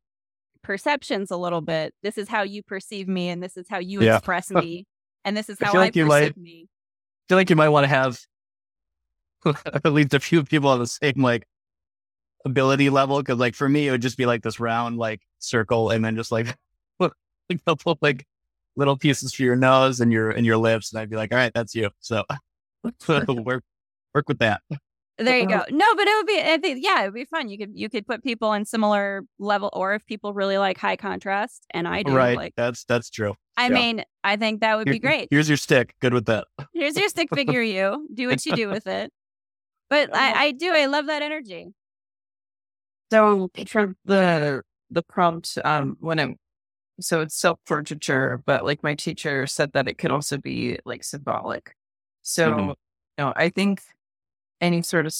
perceptions 0.62 1.30
a 1.30 1.36
little 1.36 1.60
bit 1.60 1.94
this 2.02 2.18
is 2.18 2.28
how 2.28 2.42
you 2.42 2.62
perceive 2.62 3.08
me 3.08 3.28
and 3.28 3.42
this 3.42 3.56
is 3.56 3.68
how 3.68 3.78
you 3.78 4.00
Yeah. 4.00 4.20
express 4.20 4.50
me 4.50 4.86
and 5.24 5.36
this 5.36 5.48
is 5.48 5.58
I 5.60 5.66
how 5.66 5.72
feel 5.72 5.80
i 5.80 5.84
like 5.84 5.96
you 5.96 6.06
might- 6.06 6.36
me 6.36 6.68
I 6.68 7.24
feel 7.28 7.38
like 7.38 7.48
you 7.50 7.56
might 7.56 7.70
want 7.70 7.84
to 7.84 7.88
have 7.88 8.20
at 9.66 9.92
least 9.92 10.12
a 10.14 10.20
few 10.20 10.44
people 10.44 10.68
on 10.68 10.78
the 10.78 10.86
same 10.86 11.22
like 11.22 11.46
ability 12.44 12.90
level. 12.90 13.22
Cause 13.22 13.38
like 13.38 13.54
for 13.54 13.66
me, 13.68 13.88
it 13.88 13.90
would 13.92 14.02
just 14.02 14.18
be 14.18 14.26
like 14.26 14.42
this 14.42 14.60
round 14.60 14.98
like 14.98 15.22
circle 15.38 15.90
and 15.90 16.04
then 16.04 16.16
just 16.16 16.30
like 16.30 16.54
like 16.98 17.12
a 17.50 17.58
couple 17.66 17.98
like 18.02 18.26
little 18.76 18.96
pieces 18.98 19.32
for 19.32 19.42
your 19.42 19.56
nose 19.56 20.00
and 20.00 20.12
your 20.12 20.30
and 20.30 20.44
your 20.44 20.58
lips. 20.58 20.92
And 20.92 21.00
I'd 21.00 21.08
be 21.08 21.16
like, 21.16 21.32
all 21.32 21.38
right, 21.38 21.52
that's 21.54 21.74
you. 21.74 21.88
So 22.00 22.24
work 23.08 23.64
work 24.14 24.28
with 24.28 24.40
that. 24.40 24.60
There 25.18 25.38
you 25.38 25.46
go. 25.46 25.62
No, 25.70 25.86
but 25.94 26.08
it 26.08 26.16
would 26.16 26.26
be. 26.26 26.40
I 26.40 26.58
think, 26.58 26.82
yeah, 26.82 27.02
it 27.02 27.04
would 27.06 27.14
be 27.14 27.24
fun. 27.24 27.48
You 27.48 27.56
could 27.56 27.70
you 27.72 27.88
could 27.88 28.04
put 28.06 28.24
people 28.24 28.52
in 28.52 28.64
similar 28.64 29.22
level, 29.38 29.70
or 29.72 29.94
if 29.94 30.04
people 30.06 30.34
really 30.34 30.58
like 30.58 30.76
high 30.76 30.96
contrast, 30.96 31.66
and 31.70 31.86
I 31.86 32.02
do. 32.02 32.16
right. 32.16 32.36
Like, 32.36 32.54
that's 32.56 32.84
that's 32.84 33.10
true. 33.10 33.34
I 33.56 33.68
yeah. 33.68 33.74
mean, 33.74 34.04
I 34.24 34.36
think 34.36 34.60
that 34.62 34.76
would 34.76 34.88
be 34.88 34.98
great. 34.98 35.28
Here's 35.30 35.48
your 35.48 35.56
stick. 35.56 35.94
Good 36.00 36.12
with 36.14 36.26
that. 36.26 36.46
Here's 36.72 36.96
your 36.96 37.08
stick 37.08 37.28
figure. 37.32 37.62
You 37.62 38.08
do 38.12 38.26
what 38.26 38.44
you 38.44 38.56
do 38.56 38.68
with 38.68 38.88
it. 38.88 39.12
But 39.88 40.10
I, 40.14 40.46
I 40.46 40.50
do. 40.50 40.72
I 40.72 40.86
love 40.86 41.06
that 41.06 41.22
energy. 41.22 41.68
So 43.12 43.50
from 43.68 43.96
the 44.04 44.62
the 44.90 45.02
prompt, 45.02 45.58
um, 45.64 45.96
when 46.00 46.18
I'm 46.18 46.36
so 47.00 47.20
it's 47.20 47.36
self 47.36 47.58
portraiture, 47.66 48.42
but 48.44 48.64
like 48.64 48.82
my 48.82 48.94
teacher 48.94 49.46
said 49.46 49.72
that 49.72 49.86
it 49.86 49.98
could 49.98 50.10
also 50.10 50.38
be 50.38 50.78
like 50.84 51.04
symbolic. 51.04 51.76
So 52.22 52.50
Mhm. 52.50 52.68
you 52.68 52.74
know, 53.18 53.32
I 53.36 53.48
think 53.50 53.82
any 54.64 54.82
sort 54.82 55.06
of 55.06 55.14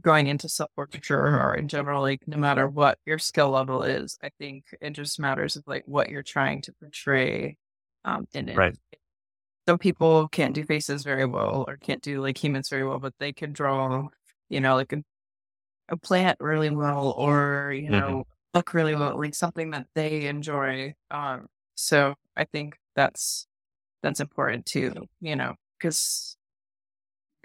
going 0.00 0.26
into 0.28 0.48
self 0.48 0.70
portraiture 0.76 1.18
or 1.40 1.54
in 1.54 1.68
general, 1.68 2.02
like 2.02 2.26
no 2.28 2.36
matter 2.38 2.68
what 2.68 2.98
your 3.06 3.18
skill 3.18 3.50
level 3.50 3.82
is, 3.82 4.18
I 4.22 4.30
think 4.38 4.66
it 4.80 4.90
just 4.90 5.20
matters 5.20 5.56
of 5.56 5.64
like 5.66 5.84
what 5.86 6.10
you're 6.10 6.22
trying 6.22 6.62
to 6.62 6.72
portray 6.74 7.56
um 8.04 8.26
in 8.34 8.48
it. 8.48 8.62
Right. 8.62 8.76
Some 9.68 9.78
people 9.78 10.28
can't 10.28 10.54
do 10.54 10.64
faces 10.64 11.02
very 11.04 11.26
well 11.26 11.64
or 11.68 11.76
can't 11.76 12.02
do 12.02 12.22
like 12.22 12.42
humans 12.42 12.68
very 12.70 12.84
well, 12.86 12.98
but 12.98 13.14
they 13.18 13.32
can 13.32 13.52
draw, 13.52 14.08
you 14.48 14.60
know, 14.60 14.76
like 14.76 14.92
a, 14.92 15.02
a 15.90 15.98
plant 15.98 16.38
really 16.40 16.70
well 16.70 17.12
or, 17.12 17.72
you 17.76 17.90
Mhm. 17.90 17.92
know, 17.92 18.26
look 18.54 18.74
really 18.74 18.96
well, 18.96 19.18
like 19.18 19.34
something 19.36 19.72
that 19.72 19.88
they 19.94 20.26
enjoy. 20.28 20.94
Um, 21.12 21.48
so 21.76 22.16
I 22.36 22.46
think 22.46 22.78
that's 22.96 23.48
that's 24.02 24.20
important 24.20 24.66
too, 24.66 24.94
you 25.20 25.36
know, 25.36 25.56
because 25.78 26.37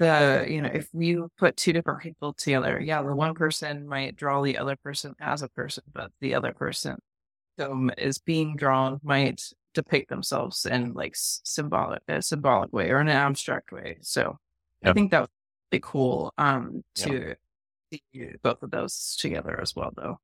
the 0.04 0.46
you 0.50 0.62
know 0.62 0.70
if 0.74 0.88
you 0.94 1.30
put 1.38 1.58
two 1.58 1.74
different 1.74 2.02
people 2.02 2.34
together, 2.34 2.80
yeah, 2.80 3.02
the 3.02 3.16
one 3.16 3.34
person 3.34 3.88
might 3.88 4.16
draw 4.16 4.42
the 4.44 4.58
other 4.58 4.76
person 4.78 5.16
as 5.20 5.42
a 5.42 5.50
person, 5.50 5.84
but 5.94 6.12
the 6.22 6.36
other 6.36 6.54
person 6.54 6.98
um, 7.60 7.92
is 7.98 8.20
being 8.20 8.56
drawn 8.56 9.00
might 9.04 9.42
depict 9.74 10.10
themselves 10.10 10.66
in 10.66 10.94
like 10.94 11.14
symbolic 11.16 12.02
a 12.08 12.22
symbolic 12.22 12.72
way 12.74 12.92
or 12.92 13.00
in 13.02 13.08
an 13.08 13.16
abstract 13.18 13.72
way. 13.72 13.98
So 14.02 14.38
I 14.84 14.94
think 14.94 15.12
that 15.12 15.22
would 15.22 15.30
be 15.72 15.80
cool 15.82 16.32
um 16.38 16.84
Yep. 16.98 17.08
to 17.08 17.36
see 17.92 18.32
both 18.44 18.62
of 18.64 18.72
those 18.72 19.16
together 19.20 19.60
as 19.62 19.76
well 19.76 19.92
though. 19.96 20.18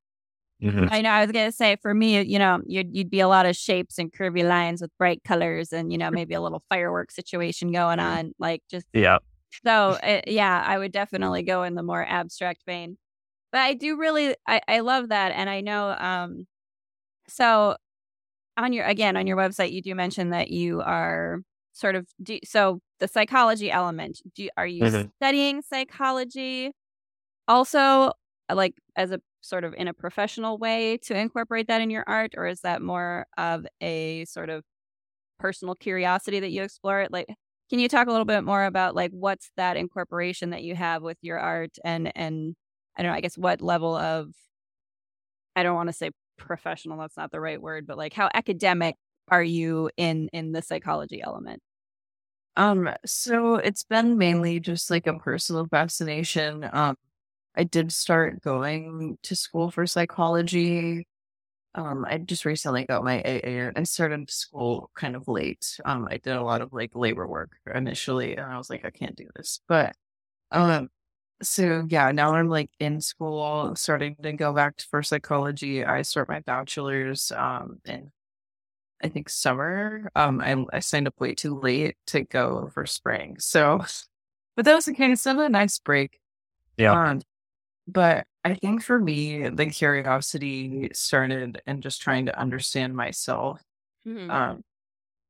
Mhm. 0.62 0.88
I 0.92 1.00
know. 1.00 1.10
I 1.10 1.22
was 1.24 1.32
gonna 1.32 1.52
say 1.52 1.76
for 1.82 1.94
me, 1.94 2.20
you 2.22 2.38
know, 2.38 2.60
you'd 2.66 2.94
you'd 2.94 3.10
be 3.10 3.20
a 3.20 3.28
lot 3.28 3.46
of 3.46 3.56
shapes 3.56 3.98
and 3.98 4.12
curvy 4.12 4.46
lines 4.46 4.82
with 4.82 4.90
bright 4.98 5.22
colors, 5.24 5.72
and 5.72 5.90
you 5.90 5.98
know, 5.98 6.10
maybe 6.10 6.34
a 6.34 6.40
little 6.40 6.62
firework 6.68 7.10
situation 7.10 7.72
going 7.72 7.98
on. 7.98 8.32
Like 8.38 8.62
just 8.70 8.86
Yeah. 8.92 9.18
So 9.66 9.94
uh, 10.02 10.22
yeah, 10.26 10.62
I 10.66 10.78
would 10.78 10.92
definitely 10.92 11.42
go 11.42 11.62
in 11.64 11.74
the 11.74 11.82
more 11.82 12.04
abstract 12.06 12.64
vein. 12.66 12.98
But 13.52 13.62
I 13.62 13.74
do 13.74 13.98
really 13.98 14.36
I, 14.46 14.60
I 14.68 14.80
love 14.80 15.10
that 15.10 15.32
and 15.32 15.50
I 15.50 15.60
know 15.62 15.90
um 15.98 16.46
so 17.28 17.76
on 18.56 18.72
your 18.72 18.84
again 18.86 19.16
on 19.16 19.26
your 19.26 19.36
website 19.36 19.72
you 19.72 19.82
do 19.82 19.94
mention 19.94 20.30
that 20.30 20.50
you 20.50 20.80
are 20.82 21.40
sort 21.72 21.96
of 21.96 22.08
do, 22.22 22.38
so 22.44 22.80
the 22.98 23.08
psychology 23.08 23.70
element 23.70 24.20
do 24.34 24.48
are 24.56 24.66
you 24.66 24.90
Mhm. 24.90 25.10
studying 25.20 25.62
psychology 25.62 26.72
also 27.48 28.12
like 28.52 28.74
as 28.96 29.12
a 29.12 29.20
sort 29.42 29.64
of 29.64 29.74
in 29.74 29.88
a 29.88 29.94
professional 29.94 30.58
way 30.58 30.98
to 30.98 31.16
incorporate 31.18 31.68
that 31.68 31.80
in 31.80 31.90
your 31.90 32.04
art 32.06 32.34
or 32.36 32.46
is 32.46 32.60
that 32.62 32.82
more 32.82 33.26
of 33.38 33.66
a 33.80 34.24
sort 34.26 34.50
of 34.50 34.64
personal 35.38 35.74
curiosity 35.74 36.40
that 36.40 36.50
you 36.50 36.62
explore 36.62 37.00
it 37.00 37.12
like 37.12 37.28
can 37.70 37.78
you 37.78 37.88
talk 37.88 38.08
a 38.08 38.10
little 38.10 38.24
bit 38.26 38.42
more 38.44 38.64
about 38.64 38.94
like 38.94 39.12
what's 39.12 39.50
that 39.56 39.76
incorporation 39.76 40.50
that 40.50 40.62
you 40.62 40.74
have 40.74 41.02
with 41.02 41.18
your 41.22 41.38
art 41.38 41.76
and 41.84 42.12
and 42.16 42.56
I 42.96 43.02
don't 43.02 43.12
know, 43.12 43.16
I 43.16 43.20
guess 43.20 43.38
what 43.38 43.62
level 43.62 43.96
of 43.96 44.32
I 45.56 45.62
don't 45.62 45.74
want 45.74 45.88
to 45.88 45.92
say 45.92 46.10
professional, 46.36 46.98
that's 46.98 47.16
not 47.16 47.30
the 47.32 47.40
right 47.40 47.60
word, 47.60 47.86
but 47.86 47.98
like 47.98 48.12
how 48.12 48.28
academic 48.34 48.96
are 49.28 49.42
you 49.42 49.90
in 49.96 50.28
in 50.32 50.52
the 50.52 50.62
psychology 50.62 51.22
element? 51.22 51.60
Um, 52.56 52.90
so 53.06 53.56
it's 53.56 53.84
been 53.84 54.18
mainly 54.18 54.60
just 54.60 54.90
like 54.90 55.06
a 55.06 55.18
personal 55.18 55.66
fascination. 55.66 56.68
Um, 56.72 56.96
I 57.56 57.64
did 57.64 57.92
start 57.92 58.42
going 58.42 59.18
to 59.24 59.36
school 59.36 59.70
for 59.70 59.86
psychology. 59.86 61.06
Um, 61.74 62.04
I 62.08 62.18
just 62.18 62.44
recently 62.44 62.84
got 62.84 63.04
my 63.04 63.22
AA. 63.22 63.70
I 63.76 63.82
started 63.84 64.28
school 64.30 64.90
kind 64.96 65.14
of 65.14 65.28
late. 65.28 65.78
Um, 65.84 66.08
I 66.10 66.16
did 66.18 66.34
a 66.34 66.42
lot 66.42 66.62
of 66.62 66.72
like 66.72 66.90
labor 66.96 67.26
work 67.26 67.52
initially, 67.72 68.36
and 68.36 68.46
I 68.52 68.58
was 68.58 68.70
like, 68.70 68.84
I 68.84 68.90
can't 68.90 69.14
do 69.16 69.28
this. 69.36 69.60
But 69.68 69.94
um, 70.52 70.90
so 71.42 71.86
yeah, 71.88 72.12
now 72.12 72.34
I'm 72.34 72.48
like 72.48 72.70
in 72.80 73.00
school, 73.00 73.74
starting 73.76 74.16
to 74.22 74.32
go 74.32 74.52
back 74.54 74.78
to- 74.78 74.86
for 74.90 75.02
psychology. 75.02 75.84
I 75.84 76.02
start 76.02 76.28
my 76.28 76.40
bachelor's 76.40 77.32
um 77.32 77.80
in 77.86 78.12
I 79.02 79.08
think 79.08 79.28
summer. 79.28 80.10
Um, 80.14 80.40
I 80.40 80.64
I 80.76 80.80
signed 80.80 81.06
up 81.08 81.18
way 81.20 81.34
too 81.34 81.58
late 81.58 81.96
to 82.08 82.22
go 82.24 82.70
for 82.74 82.86
spring. 82.86 83.36
So, 83.38 83.80
but 84.56 84.64
that 84.66 84.74
was 84.74 84.88
a 84.88 84.94
kind 84.94 85.12
of 85.12 85.18
still 85.18 85.40
a 85.40 85.48
nice 85.48 85.78
break. 85.78 86.20
Yeah. 86.76 86.92
Um, 86.92 87.22
but 87.88 88.26
I 88.44 88.54
think 88.54 88.82
for 88.82 88.98
me, 88.98 89.48
the 89.48 89.66
curiosity 89.66 90.90
started 90.92 91.60
and 91.66 91.82
just 91.82 92.00
trying 92.00 92.26
to 92.26 92.38
understand 92.38 92.96
myself. 92.96 93.62
Mm-hmm. 94.06 94.30
Um, 94.30 94.62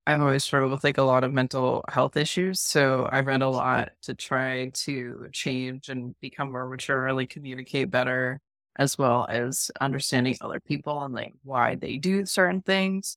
I've 0.06 0.20
always 0.20 0.44
struggled 0.44 0.72
with 0.72 0.84
like 0.84 0.98
a 0.98 1.02
lot 1.02 1.24
of 1.24 1.32
mental 1.32 1.84
health 1.88 2.16
issues, 2.16 2.60
so 2.60 3.04
I 3.12 3.20
read 3.20 3.42
a 3.42 3.48
lot 3.48 3.90
to 4.02 4.14
try 4.14 4.70
to 4.70 5.28
change 5.32 5.88
and 5.88 6.18
become 6.20 6.52
more 6.52 6.68
mature, 6.68 7.02
really 7.02 7.26
communicate 7.26 7.90
better, 7.90 8.40
as 8.76 8.98
well 8.98 9.26
as 9.28 9.70
understanding 9.80 10.36
other 10.40 10.60
people 10.60 11.02
and 11.04 11.14
like 11.14 11.34
why 11.42 11.76
they 11.76 11.98
do 11.98 12.26
certain 12.26 12.62
things. 12.62 13.16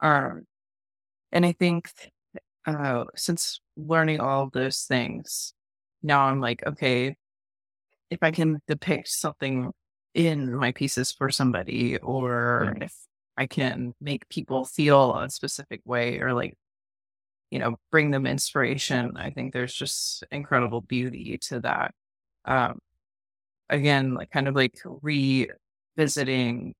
Um, 0.00 0.46
And 1.32 1.44
I 1.46 1.52
think 1.52 1.90
uh, 2.66 3.04
since 3.16 3.60
learning 3.76 4.20
all 4.20 4.44
of 4.44 4.52
those 4.52 4.82
things, 4.84 5.54
now 6.02 6.26
I'm 6.26 6.40
like, 6.40 6.64
okay, 6.66 7.16
if 8.10 8.22
I 8.22 8.30
can 8.30 8.60
depict 8.66 9.08
something 9.08 9.72
in 10.14 10.54
my 10.54 10.72
pieces 10.72 11.12
for 11.12 11.30
somebody, 11.30 11.98
or 11.98 12.76
if 12.80 12.94
I 13.36 13.46
can 13.46 13.94
make 14.00 14.28
people 14.28 14.64
feel 14.64 15.16
a 15.16 15.28
specific 15.30 15.80
way, 15.84 16.20
or 16.20 16.32
like, 16.32 16.56
you 17.50 17.58
know, 17.58 17.76
bring 17.90 18.10
them 18.10 18.26
inspiration, 18.26 19.16
I 19.16 19.30
think 19.30 19.52
there's 19.52 19.74
just 19.74 20.24
incredible 20.30 20.80
beauty 20.80 21.38
to 21.48 21.60
that. 21.60 21.94
Um, 22.44 22.78
again, 23.70 24.14
like 24.14 24.30
kind 24.30 24.48
of 24.48 24.54
like 24.54 24.78
revisiting 25.02 26.74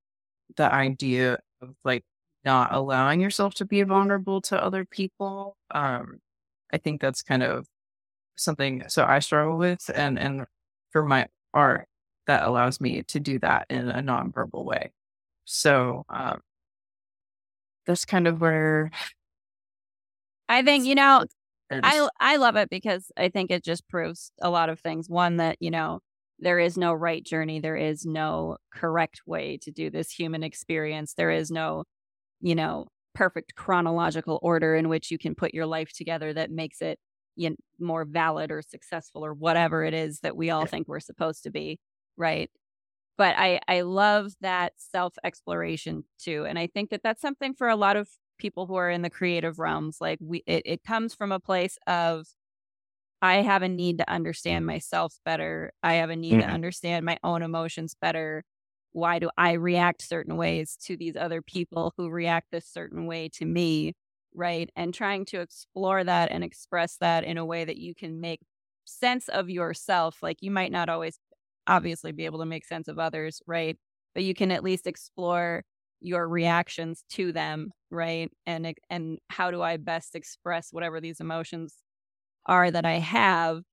the 0.57 0.71
idea 0.73 1.39
of 1.61 1.75
like 1.83 2.03
not 2.43 2.73
allowing 2.73 3.21
yourself 3.21 3.55
to 3.55 3.65
be 3.65 3.81
vulnerable 3.83 4.41
to 4.41 4.63
other 4.63 4.85
people. 4.85 5.57
Um, 5.71 6.19
I 6.71 6.77
think 6.77 7.01
that's 7.01 7.23
kind 7.23 7.43
of 7.43 7.67
something 8.37 8.83
so 8.87 9.05
I 9.05 9.19
struggle 9.19 9.57
with 9.57 9.89
and 9.95 10.19
and 10.19 10.45
for 10.95 11.03
my 11.03 11.27
art 11.53 11.89
that 12.25 12.43
allows 12.43 12.79
me 12.79 13.03
to 13.03 13.19
do 13.19 13.37
that 13.37 13.65
in 13.69 13.89
a 13.89 14.01
nonverbal 14.01 14.63
way. 14.63 14.93
So 15.43 16.05
um 16.07 16.39
that's 17.85 18.05
kind 18.05 18.27
of 18.27 18.41
where 18.41 18.91
I 20.49 20.61
think, 20.63 20.85
you 20.85 20.95
know, 20.95 21.25
I 21.83 22.07
I 22.19 22.37
love 22.37 22.55
it 22.55 22.69
because 22.69 23.11
I 23.17 23.29
think 23.29 23.51
it 23.51 23.63
just 23.63 23.87
proves 23.89 24.31
a 24.41 24.49
lot 24.49 24.69
of 24.69 24.79
things. 24.79 25.09
One 25.09 25.37
that, 25.37 25.57
you 25.59 25.71
know, 25.71 25.99
there 26.39 26.59
is 26.59 26.77
no 26.77 26.93
right 26.93 27.23
journey, 27.23 27.59
there 27.59 27.77
is 27.77 28.05
no 28.05 28.57
correct 28.73 29.21
way 29.27 29.57
to 29.63 29.71
do 29.71 29.89
this 29.89 30.11
human 30.11 30.43
experience. 30.43 31.13
There 31.15 31.31
is 31.31 31.51
no, 31.51 31.85
you 32.41 32.55
know, 32.55 32.87
perfect 33.15 33.55
chronological 33.55 34.39
order 34.43 34.75
in 34.75 34.89
which 34.89 35.11
you 35.11 35.17
can 35.17 35.35
put 35.35 35.53
your 35.53 35.65
life 35.67 35.91
together 35.93 36.33
that 36.33 36.51
makes 36.51 36.81
it 36.81 36.99
you 37.35 37.51
know, 37.51 37.55
more 37.79 38.05
valid 38.05 38.51
or 38.51 38.61
successful 38.61 39.25
or 39.25 39.33
whatever 39.33 39.83
it 39.83 39.93
is 39.93 40.19
that 40.21 40.37
we 40.37 40.49
all 40.49 40.65
think 40.65 40.87
we're 40.87 40.99
supposed 40.99 41.43
to 41.43 41.51
be, 41.51 41.79
right? 42.17 42.49
But 43.17 43.35
I 43.37 43.59
I 43.67 43.81
love 43.81 44.33
that 44.41 44.73
self 44.77 45.15
exploration 45.23 46.03
too, 46.19 46.45
and 46.45 46.59
I 46.59 46.67
think 46.67 46.89
that 46.89 47.01
that's 47.03 47.21
something 47.21 47.53
for 47.53 47.69
a 47.69 47.75
lot 47.75 47.97
of 47.97 48.09
people 48.37 48.65
who 48.67 48.75
are 48.75 48.89
in 48.89 49.01
the 49.01 49.09
creative 49.09 49.59
realms. 49.59 49.97
Like 50.01 50.19
we, 50.21 50.43
it, 50.45 50.63
it 50.65 50.83
comes 50.83 51.13
from 51.13 51.31
a 51.31 51.39
place 51.39 51.77
of 51.87 52.27
I 53.21 53.35
have 53.37 53.61
a 53.61 53.69
need 53.69 53.97
to 53.99 54.09
understand 54.09 54.65
myself 54.65 55.15
better. 55.25 55.71
I 55.81 55.95
have 55.95 56.09
a 56.09 56.15
need 56.15 56.33
mm-hmm. 56.33 56.41
to 56.41 56.53
understand 56.53 57.05
my 57.05 57.17
own 57.23 57.41
emotions 57.41 57.95
better. 57.99 58.43
Why 58.91 59.19
do 59.19 59.29
I 59.37 59.53
react 59.53 60.01
certain 60.01 60.37
ways 60.37 60.77
to 60.85 60.95
these 60.95 61.15
other 61.15 61.41
people 61.41 61.93
who 61.97 62.09
react 62.09 62.51
this 62.51 62.67
certain 62.67 63.07
way 63.07 63.29
to 63.33 63.45
me? 63.45 63.93
Right? 64.35 64.69
And 64.75 64.93
trying 64.93 65.25
to 65.27 65.41
explore 65.41 66.03
that 66.03 66.31
and 66.31 66.43
express 66.43 66.97
that 66.97 67.23
in 67.23 67.37
a 67.37 67.45
way 67.45 67.65
that 67.65 67.77
you 67.77 67.95
can 67.95 68.19
make 68.21 68.41
sense 68.85 69.29
of 69.29 69.49
yourself. 69.49 70.17
Like 70.21 70.37
you 70.41 70.51
might 70.51 70.71
not 70.71 70.89
always 70.89 71.19
obviously 71.67 72.11
be 72.11 72.25
able 72.25 72.39
to 72.39 72.45
make 72.45 72.65
sense 72.65 72.87
of 72.87 72.99
others, 72.99 73.41
right? 73.47 73.77
But 74.13 74.23
you 74.23 74.33
can 74.33 74.51
at 74.51 74.63
least 74.63 74.87
explore 74.87 75.63
your 76.01 76.27
reactions 76.27 77.03
to 77.11 77.31
them, 77.31 77.71
right? 77.89 78.29
And 78.45 78.73
and 78.89 79.19
how 79.29 79.51
do 79.51 79.61
I 79.61 79.77
best 79.77 80.15
express 80.15 80.69
whatever 80.71 81.01
these 81.01 81.19
emotions 81.19 81.75
are 82.45 82.71
that 82.71 82.85
I 82.85 82.93
have 82.99 83.63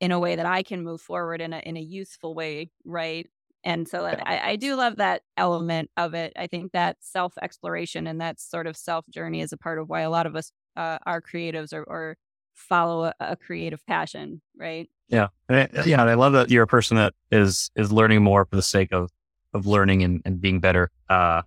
in 0.00 0.12
a 0.12 0.18
way 0.20 0.36
that 0.36 0.46
I 0.46 0.62
can 0.62 0.82
move 0.84 1.00
forward 1.00 1.40
in 1.40 1.52
a 1.52 1.58
in 1.58 1.76
a 1.76 1.80
useful 1.80 2.34
way, 2.34 2.70
right? 2.84 3.26
And 3.64 3.88
so 3.88 4.04
I, 4.04 4.50
I, 4.50 4.56
do 4.56 4.76
love 4.76 4.96
that 4.96 5.22
element 5.36 5.90
of 5.96 6.14
it. 6.14 6.32
I 6.36 6.46
think 6.46 6.72
that 6.72 6.96
self 7.00 7.34
exploration 7.42 8.06
and 8.06 8.20
that 8.20 8.40
sort 8.40 8.66
of 8.66 8.76
self 8.76 9.04
journey 9.10 9.40
is 9.40 9.52
a 9.52 9.56
part 9.56 9.78
of 9.78 9.88
why 9.88 10.02
a 10.02 10.10
lot 10.10 10.26
of 10.26 10.36
us 10.36 10.52
uh, 10.76 10.98
are 11.04 11.20
creatives 11.20 11.72
or, 11.72 11.82
or 11.82 12.16
follow 12.54 13.04
a, 13.04 13.14
a, 13.20 13.36
creative 13.36 13.84
passion, 13.86 14.40
right? 14.56 14.88
Yeah, 15.08 15.28
and 15.48 15.58
I, 15.58 15.82
yeah. 15.84 16.00
And 16.00 16.10
I 16.10 16.14
love 16.14 16.34
that 16.34 16.50
you're 16.50 16.62
a 16.62 16.68
person 16.68 16.96
that 16.98 17.14
is 17.30 17.70
is 17.74 17.90
learning 17.90 18.22
more 18.22 18.44
for 18.44 18.56
the 18.56 18.62
sake 18.62 18.92
of 18.92 19.10
of 19.54 19.66
learning 19.66 20.02
and, 20.02 20.22
and 20.24 20.40
being 20.40 20.60
better. 20.60 20.90
Uh, 21.08 21.42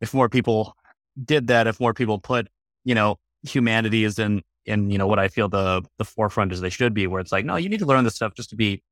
if 0.00 0.14
more 0.14 0.28
people 0.28 0.76
did 1.22 1.48
that, 1.48 1.66
if 1.66 1.78
more 1.78 1.92
people 1.92 2.18
put 2.18 2.48
you 2.84 2.94
know 2.94 3.18
humanity 3.42 4.04
is 4.04 4.18
in 4.18 4.42
in 4.64 4.90
you 4.90 4.98
know 4.98 5.06
what 5.06 5.18
I 5.18 5.28
feel 5.28 5.48
the 5.48 5.82
the 5.98 6.04
forefront 6.04 6.52
as 6.52 6.60
they 6.60 6.70
should 6.70 6.94
be, 6.94 7.06
where 7.06 7.20
it's 7.20 7.32
like, 7.32 7.44
no, 7.44 7.56
you 7.56 7.68
need 7.68 7.80
to 7.80 7.86
learn 7.86 8.04
this 8.04 8.14
stuff 8.14 8.34
just 8.34 8.50
to 8.50 8.56
be 8.56 8.82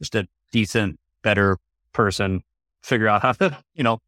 just 0.00 0.14
a 0.14 0.26
decent 0.52 0.98
better 1.24 1.58
person, 1.92 2.42
figure 2.82 3.08
out 3.08 3.22
how 3.22 3.32
to, 3.32 3.58
you 3.74 3.82
know, 3.82 3.98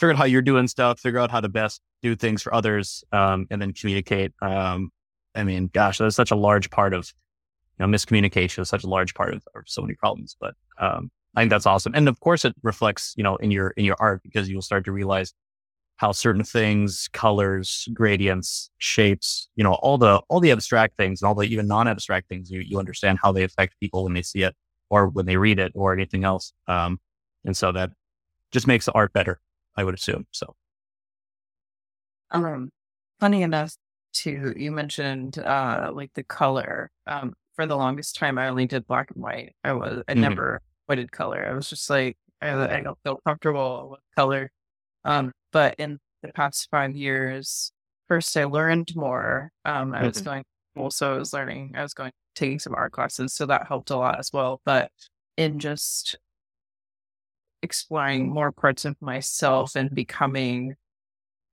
figure 0.00 0.12
out 0.12 0.18
how 0.18 0.24
you're 0.24 0.42
doing 0.42 0.66
stuff, 0.66 0.98
figure 0.98 1.20
out 1.20 1.30
how 1.30 1.40
to 1.40 1.48
best 1.48 1.80
do 2.02 2.16
things 2.16 2.42
for 2.42 2.52
others, 2.52 3.04
um, 3.12 3.46
and 3.50 3.62
then 3.62 3.72
communicate. 3.72 4.32
Um, 4.42 4.90
I 5.36 5.44
mean, 5.44 5.70
gosh, 5.72 5.98
that's 5.98 6.16
such 6.16 6.32
a 6.32 6.36
large 6.36 6.70
part 6.70 6.92
of, 6.94 7.12
you 7.78 7.86
know, 7.86 7.96
miscommunication 7.96 8.60
is 8.60 8.68
such 8.68 8.82
a 8.82 8.88
large 8.88 9.14
part 9.14 9.34
of, 9.34 9.44
of 9.54 9.62
so 9.66 9.82
many 9.82 9.94
problems. 9.94 10.36
But 10.40 10.54
um, 10.80 11.10
I 11.36 11.42
think 11.42 11.50
that's 11.50 11.66
awesome, 11.66 11.94
and 11.94 12.08
of 12.08 12.18
course, 12.18 12.44
it 12.44 12.54
reflects, 12.62 13.14
you 13.16 13.22
know, 13.22 13.36
in 13.36 13.52
your 13.52 13.68
in 13.76 13.84
your 13.84 13.96
art 14.00 14.22
because 14.24 14.48
you'll 14.48 14.62
start 14.62 14.84
to 14.86 14.92
realize 14.92 15.32
how 15.96 16.10
certain 16.10 16.42
things, 16.42 17.08
colors, 17.12 17.88
gradients, 17.94 18.70
shapes, 18.78 19.48
you 19.54 19.62
know, 19.62 19.74
all 19.74 19.98
the 19.98 20.20
all 20.28 20.40
the 20.40 20.50
abstract 20.50 20.96
things 20.96 21.22
and 21.22 21.28
all 21.28 21.34
the 21.34 21.44
even 21.44 21.68
non-abstract 21.68 22.28
things, 22.28 22.50
you 22.50 22.60
you 22.60 22.78
understand 22.78 23.18
how 23.22 23.30
they 23.30 23.44
affect 23.44 23.78
people 23.78 24.04
when 24.04 24.14
they 24.14 24.22
see 24.22 24.42
it 24.42 24.54
or 24.92 25.08
when 25.08 25.24
they 25.24 25.38
read 25.38 25.58
it 25.58 25.72
or 25.74 25.94
anything 25.94 26.22
else. 26.22 26.52
Um, 26.68 27.00
and 27.46 27.56
so 27.56 27.72
that 27.72 27.90
just 28.52 28.66
makes 28.66 28.84
the 28.84 28.92
art 28.92 29.14
better, 29.14 29.40
I 29.74 29.84
would 29.84 29.94
assume. 29.94 30.26
So, 30.32 30.54
um, 32.30 32.68
funny 33.18 33.40
enough, 33.40 33.74
too, 34.12 34.52
you 34.54 34.70
mentioned 34.70 35.38
uh, 35.38 35.90
like 35.94 36.12
the 36.14 36.22
color. 36.22 36.90
Um, 37.06 37.32
for 37.56 37.64
the 37.64 37.76
longest 37.76 38.16
time, 38.16 38.36
I 38.36 38.48
only 38.48 38.66
did 38.66 38.86
black 38.86 39.10
and 39.14 39.22
white. 39.22 39.54
I 39.64 39.72
was 39.72 40.02
I 40.06 40.12
mm-hmm. 40.12 40.20
never 40.20 40.60
did 40.90 41.10
color. 41.10 41.46
I 41.48 41.54
was 41.54 41.70
just 41.70 41.88
like 41.88 42.18
I, 42.42 42.50
I 42.50 42.80
don't 42.82 42.98
feel 43.02 43.18
comfortable 43.26 43.88
with 43.92 44.00
color. 44.14 44.50
Um, 45.06 45.32
but 45.52 45.74
in 45.78 45.98
the 46.22 46.32
past 46.34 46.68
five 46.70 46.94
years, 46.94 47.72
first 48.08 48.36
I 48.36 48.44
learned 48.44 48.94
more. 48.94 49.52
Um, 49.64 49.94
I 49.94 50.02
was 50.06 50.18
mm-hmm. 50.18 50.24
going 50.26 50.44
also 50.76 51.14
I 51.14 51.18
was 51.18 51.32
learning. 51.32 51.72
I 51.76 51.82
was 51.82 51.94
going 51.94 52.12
taking 52.34 52.58
some 52.58 52.74
art 52.74 52.92
classes, 52.92 53.34
so 53.34 53.46
that 53.46 53.66
helped 53.66 53.90
a 53.90 53.96
lot 53.96 54.18
as 54.18 54.30
well. 54.32 54.60
But 54.64 54.90
in 55.36 55.58
just 55.58 56.16
exploring 57.62 58.28
more 58.28 58.52
parts 58.52 58.84
of 58.84 59.00
myself 59.00 59.76
and 59.76 59.94
becoming 59.94 60.74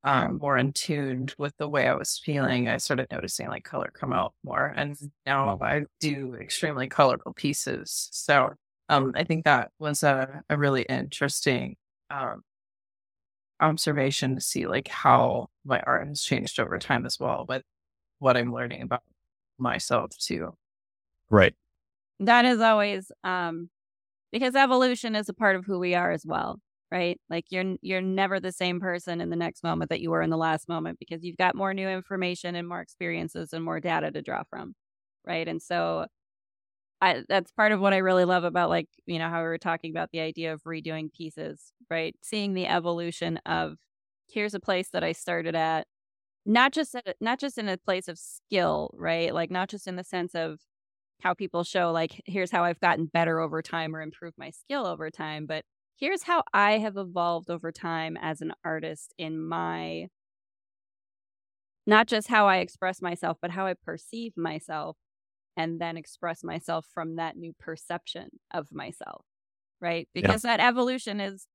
um, 0.03 0.39
more 0.41 0.57
in 0.57 0.71
tuned 0.71 1.35
with 1.37 1.53
the 1.57 1.67
way 1.67 1.87
I 1.87 1.93
was 1.93 2.21
feeling, 2.23 2.67
I 2.67 2.77
started 2.77 3.07
noticing 3.11 3.47
like 3.47 3.63
color 3.63 3.91
come 3.93 4.13
out 4.13 4.33
more. 4.43 4.73
And 4.75 4.95
now 5.25 5.57
I 5.61 5.83
do 5.99 6.35
extremely 6.39 6.87
colorful 6.87 7.33
pieces. 7.33 8.09
So 8.11 8.53
um, 8.87 9.13
I 9.15 9.23
think 9.23 9.45
that 9.45 9.71
was 9.77 10.03
a, 10.03 10.41
a 10.49 10.57
really 10.57 10.83
interesting 10.83 11.75
um, 12.09 12.41
observation 13.59 14.35
to 14.35 14.41
see 14.41 14.67
like 14.67 14.87
how 14.87 15.47
my 15.65 15.81
art 15.81 16.07
has 16.07 16.23
changed 16.23 16.59
over 16.59 16.77
time 16.79 17.05
as 17.05 17.19
well 17.19 17.45
with 17.47 17.63
what 18.19 18.37
I'm 18.37 18.53
learning 18.53 18.83
about 18.83 19.03
myself 19.57 20.11
too. 20.17 20.53
Right. 21.29 21.55
That 22.19 22.45
is 22.45 22.59
always 22.61 23.11
um 23.23 23.69
because 24.31 24.55
evolution 24.55 25.15
is 25.15 25.29
a 25.29 25.33
part 25.33 25.55
of 25.57 25.65
who 25.65 25.79
we 25.79 25.95
are 25.95 26.11
as 26.11 26.25
well, 26.25 26.59
right? 26.91 27.19
Like 27.29 27.45
you're 27.51 27.75
you're 27.81 28.01
never 28.01 28.39
the 28.39 28.51
same 28.53 28.79
person 28.81 29.21
in 29.21 29.29
the 29.31 29.35
next 29.37 29.63
moment 29.63 29.89
that 29.91 30.01
you 30.01 30.11
were 30.11 30.21
in 30.23 30.29
the 30.31 30.37
last 30.37 30.69
moment 30.69 30.99
because 30.99 31.23
you've 31.23 31.37
got 31.37 31.55
more 31.55 31.73
new 31.73 31.89
information 31.89 32.55
and 32.55 32.67
more 32.67 32.81
experiences 32.81 33.53
and 33.53 33.63
more 33.65 33.79
data 33.81 34.11
to 34.11 34.21
draw 34.23 34.43
from. 34.49 34.75
Right? 35.25 35.47
And 35.47 35.61
so 35.61 36.07
I 37.01 37.23
that's 37.29 37.51
part 37.51 37.71
of 37.71 37.79
what 37.79 37.93
I 37.93 37.97
really 37.97 38.25
love 38.25 38.43
about 38.43 38.69
like, 38.69 38.87
you 39.05 39.19
know, 39.19 39.29
how 39.29 39.39
we 39.41 39.47
were 39.47 39.57
talking 39.57 39.91
about 39.91 40.09
the 40.11 40.19
idea 40.21 40.53
of 40.53 40.63
redoing 40.63 41.11
pieces, 41.13 41.71
right? 41.89 42.15
Seeing 42.21 42.53
the 42.53 42.67
evolution 42.67 43.37
of 43.45 43.77
here's 44.29 44.53
a 44.53 44.59
place 44.59 44.89
that 44.91 45.03
I 45.03 45.13
started 45.13 45.55
at 45.55 45.87
not 46.45 46.73
just 46.73 46.95
at, 46.95 47.17
not 47.21 47.39
just 47.39 47.57
in 47.57 47.69
a 47.69 47.77
place 47.77 48.07
of 48.07 48.19
skill, 48.19 48.91
right? 48.95 49.33
Like 49.33 49.51
not 49.51 49.69
just 49.69 49.87
in 49.87 49.95
the 49.97 50.03
sense 50.03 50.35
of 50.35 50.59
how 51.21 51.33
people 51.33 51.63
show 51.63 51.91
like 51.91 52.21
here's 52.25 52.51
how 52.51 52.63
I've 52.63 52.79
gotten 52.79 53.05
better 53.05 53.39
over 53.39 53.61
time 53.61 53.95
or 53.95 54.01
improved 54.01 54.37
my 54.37 54.51
skill 54.51 54.85
over 54.85 55.09
time, 55.09 55.45
but 55.45 55.63
here's 55.97 56.23
how 56.23 56.43
I 56.53 56.77
have 56.79 56.97
evolved 56.97 57.49
over 57.49 57.71
time 57.71 58.17
as 58.17 58.41
an 58.41 58.53
artist 58.63 59.13
in 59.17 59.41
my 59.41 60.07
not 61.85 62.07
just 62.07 62.27
how 62.27 62.47
I 62.47 62.57
express 62.57 63.01
myself, 63.01 63.37
but 63.41 63.51
how 63.51 63.65
I 63.65 63.73
perceive 63.73 64.37
myself 64.37 64.95
and 65.57 65.81
then 65.81 65.97
express 65.97 66.43
myself 66.43 66.85
from 66.93 67.15
that 67.15 67.35
new 67.35 67.53
perception 67.59 68.29
of 68.53 68.67
myself. 68.71 69.25
Right? 69.81 70.07
Because 70.13 70.43
yeah. 70.43 70.57
that 70.57 70.67
evolution 70.67 71.19
is 71.19 71.47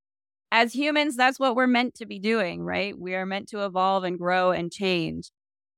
as 0.50 0.72
humans, 0.72 1.16
that's 1.16 1.40
what 1.40 1.56
we're 1.56 1.66
meant 1.66 1.94
to 1.96 2.06
be 2.06 2.18
doing, 2.18 2.62
right? 2.62 2.98
We 2.98 3.14
are 3.14 3.26
meant 3.26 3.48
to 3.48 3.64
evolve 3.64 4.04
and 4.04 4.18
grow 4.18 4.52
and 4.52 4.70
change. 4.70 5.30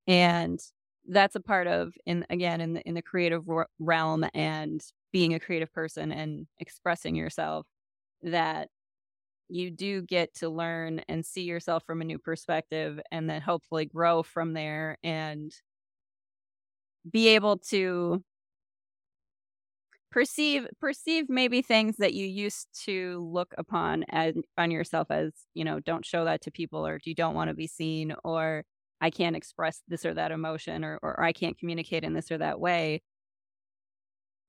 And 0.07 0.61
that's 1.09 1.37
a 1.37 1.41
part 1.41 1.67
of 1.67 1.95
in 2.07 2.27
again 2.31 2.61
in 2.61 2.75
the 2.75 2.81
in 2.83 2.95
the 2.95 3.03
creative 3.03 3.45
realm 3.79 4.25
and 4.35 4.83
being 5.13 5.35
a 5.35 5.41
creative 5.41 5.73
person 5.73 6.13
and 6.13 6.47
expressing 6.59 7.15
yourself 7.15 7.67
that 8.23 8.69
you 9.49 9.71
do 9.71 10.03
get 10.03 10.35
to 10.35 10.49
learn 10.49 11.01
and 11.09 11.25
see 11.25 11.43
yourself 11.43 11.85
from 11.87 12.01
a 12.01 12.05
new 12.05 12.19
perspective 12.19 13.01
and 13.13 13.31
then 13.31 13.41
hopefully 13.41 13.85
grow 13.85 14.23
from 14.23 14.53
there 14.53 14.99
and 15.05 15.53
be 17.11 17.29
able 17.29 17.59
to 17.59 18.23
perceive 20.11 20.67
perceive 20.81 21.29
maybe 21.29 21.63
things 21.63 21.97
that 21.99 22.15
you 22.15 22.27
used 22.27 22.69
to 22.85 23.29
look 23.31 23.53
upon 23.59 24.05
as 24.11 24.35
on 24.57 24.71
yourself 24.71 25.11
as 25.11 25.33
you 25.55 25.65
know 25.65 25.79
don't 25.81 26.07
show 26.07 26.25
that 26.25 26.41
to 26.41 26.51
people 26.51 26.87
or 26.87 26.99
you 27.05 27.15
don't 27.15 27.35
want 27.35 27.49
to 27.49 27.55
be 27.55 27.67
seen 27.67 28.15
or 28.25 28.63
i 29.01 29.11
can't 29.11 29.37
express 29.37 29.83
this 29.89 30.05
or 30.05 30.15
that 30.15 30.33
emotion 30.33 30.85
or, 30.85 30.99
or 31.03 31.23
i 31.23 31.33
can't 31.33 31.59
communicate 31.59 32.05
in 32.05 32.15
this 32.15 32.31
or 32.31 32.39
that 32.39 32.61
way. 32.61 33.03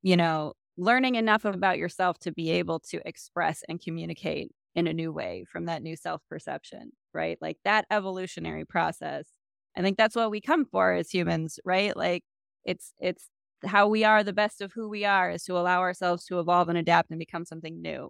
You 0.02 0.18
know 0.18 0.54
learning 0.80 1.16
enough 1.16 1.44
about 1.44 1.80
yourself 1.80 2.20
to 2.20 2.32
be 2.32 2.52
able 2.52 2.80
to 2.80 3.02
express 3.06 3.64
and 3.68 3.82
communicate 3.82 4.52
in 4.76 4.86
a 4.86 4.94
new 4.94 5.12
way 5.12 5.44
from 5.52 5.66
that 5.66 5.82
new 5.82 5.96
self 5.96 6.22
perception 6.30 6.92
right? 7.14 7.38
Like 7.42 7.58
that 7.66 7.86
evolutionary 7.92 8.66
process 8.66 9.28
i 9.76 9.82
think 9.82 9.98
that's 9.98 10.16
what 10.16 10.32
we 10.32 10.42
come 10.42 10.66
for 10.66 10.94
as 10.94 11.10
humans 11.12 11.60
right? 11.66 11.96
Like 11.96 12.24
it's 12.66 12.94
it's 13.00 13.30
how 13.66 13.88
we 13.88 14.04
are 14.04 14.24
the 14.24 14.34
best 14.34 14.62
of 14.62 14.72
who 14.74 14.88
we 14.88 15.04
are 15.06 15.32
is 15.32 15.44
to 15.46 15.58
allow 15.58 15.80
ourselves 15.80 16.26
to 16.26 16.40
evolve 16.40 16.70
and 16.70 16.78
adapt 16.78 17.10
and 17.10 17.18
become 17.20 17.44
something 17.46 17.82
new. 17.82 18.10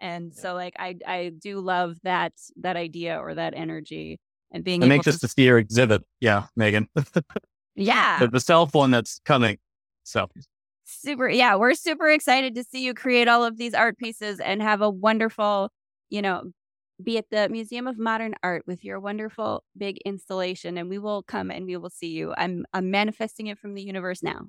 And 0.00 0.32
yeah. 0.34 0.42
so 0.42 0.54
like 0.54 0.74
i 0.78 0.96
i 1.06 1.32
do 1.38 1.60
love 1.60 1.96
that 2.04 2.32
that 2.56 2.76
idea 2.76 3.18
or 3.18 3.34
that 3.34 3.54
energy 3.56 4.18
and 4.52 4.64
being 4.64 4.82
it 4.82 4.86
makes 4.86 5.06
us 5.06 5.18
to 5.18 5.28
see 5.28 5.44
your 5.44 5.58
exhibit 5.58 6.02
yeah 6.20 6.44
Meghan 6.58 6.86
yeah 7.74 8.18
the, 8.18 8.28
the 8.28 8.40
self 8.40 8.74
one 8.74 8.90
that's 8.90 9.20
coming 9.24 9.58
so 10.04 10.28
super 10.84 11.28
yeah 11.28 11.54
we're 11.54 11.74
super 11.74 12.08
excited 12.08 12.54
to 12.54 12.64
see 12.64 12.84
you 12.84 12.94
create 12.94 13.28
all 13.28 13.44
of 13.44 13.58
these 13.58 13.74
art 13.74 13.98
pieces 13.98 14.40
and 14.40 14.62
have 14.62 14.80
a 14.80 14.90
wonderful 14.90 15.70
you 16.08 16.22
know 16.22 16.44
be 17.02 17.18
at 17.18 17.30
the 17.30 17.48
Museum 17.48 17.86
of 17.86 17.98
Modern 17.98 18.34
Art 18.42 18.64
with 18.66 18.84
your 18.84 18.98
wonderful 19.00 19.62
big 19.76 19.98
installation, 19.98 20.78
and 20.78 20.88
we 20.88 20.98
will 20.98 21.22
come 21.22 21.50
and 21.50 21.64
we 21.66 21.76
will 21.76 21.90
see 21.90 22.08
you. 22.08 22.34
I'm 22.36 22.66
I'm 22.72 22.90
manifesting 22.90 23.46
it 23.46 23.58
from 23.58 23.74
the 23.74 23.82
universe 23.82 24.22
now. 24.22 24.48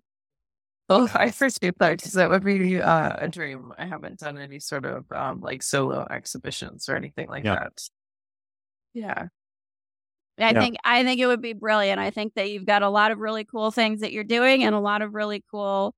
Well, 0.88 1.10
I 1.14 1.32
first 1.32 1.62
that 1.62 1.78
because 1.78 2.14
that 2.14 2.30
would 2.30 2.44
be 2.44 2.82
uh, 2.82 3.16
a 3.18 3.28
dream. 3.28 3.72
I 3.78 3.86
haven't 3.86 4.20
done 4.20 4.38
any 4.38 4.60
sort 4.60 4.86
of 4.86 5.06
um, 5.12 5.42
like 5.42 5.62
solo 5.62 6.08
exhibitions 6.10 6.90
or 6.90 6.96
anything 6.96 7.28
like 7.30 7.46
yeah. 7.46 7.56
that. 7.56 7.82
Yeah. 8.94 9.28
I 10.40 10.52
yeah. 10.52 10.60
think 10.60 10.78
I 10.84 11.04
think 11.04 11.20
it 11.20 11.28
would 11.28 11.42
be 11.42 11.54
brilliant. 11.54 12.00
I 12.00 12.12
think 12.12 12.34
that 12.36 12.50
you've 12.50 12.66
got 12.66 12.82
a 12.82 12.90
lot 12.90 13.12
of 13.12 13.20
really 13.20 13.44
cool 13.44 13.72
things 13.72 14.02
that 14.02 14.12
you're 14.12 14.24
doing 14.24 14.64
and 14.64 14.74
a 14.74 14.80
lot 14.80 15.02
of 15.02 15.14
really 15.14 15.44
cool 15.52 15.94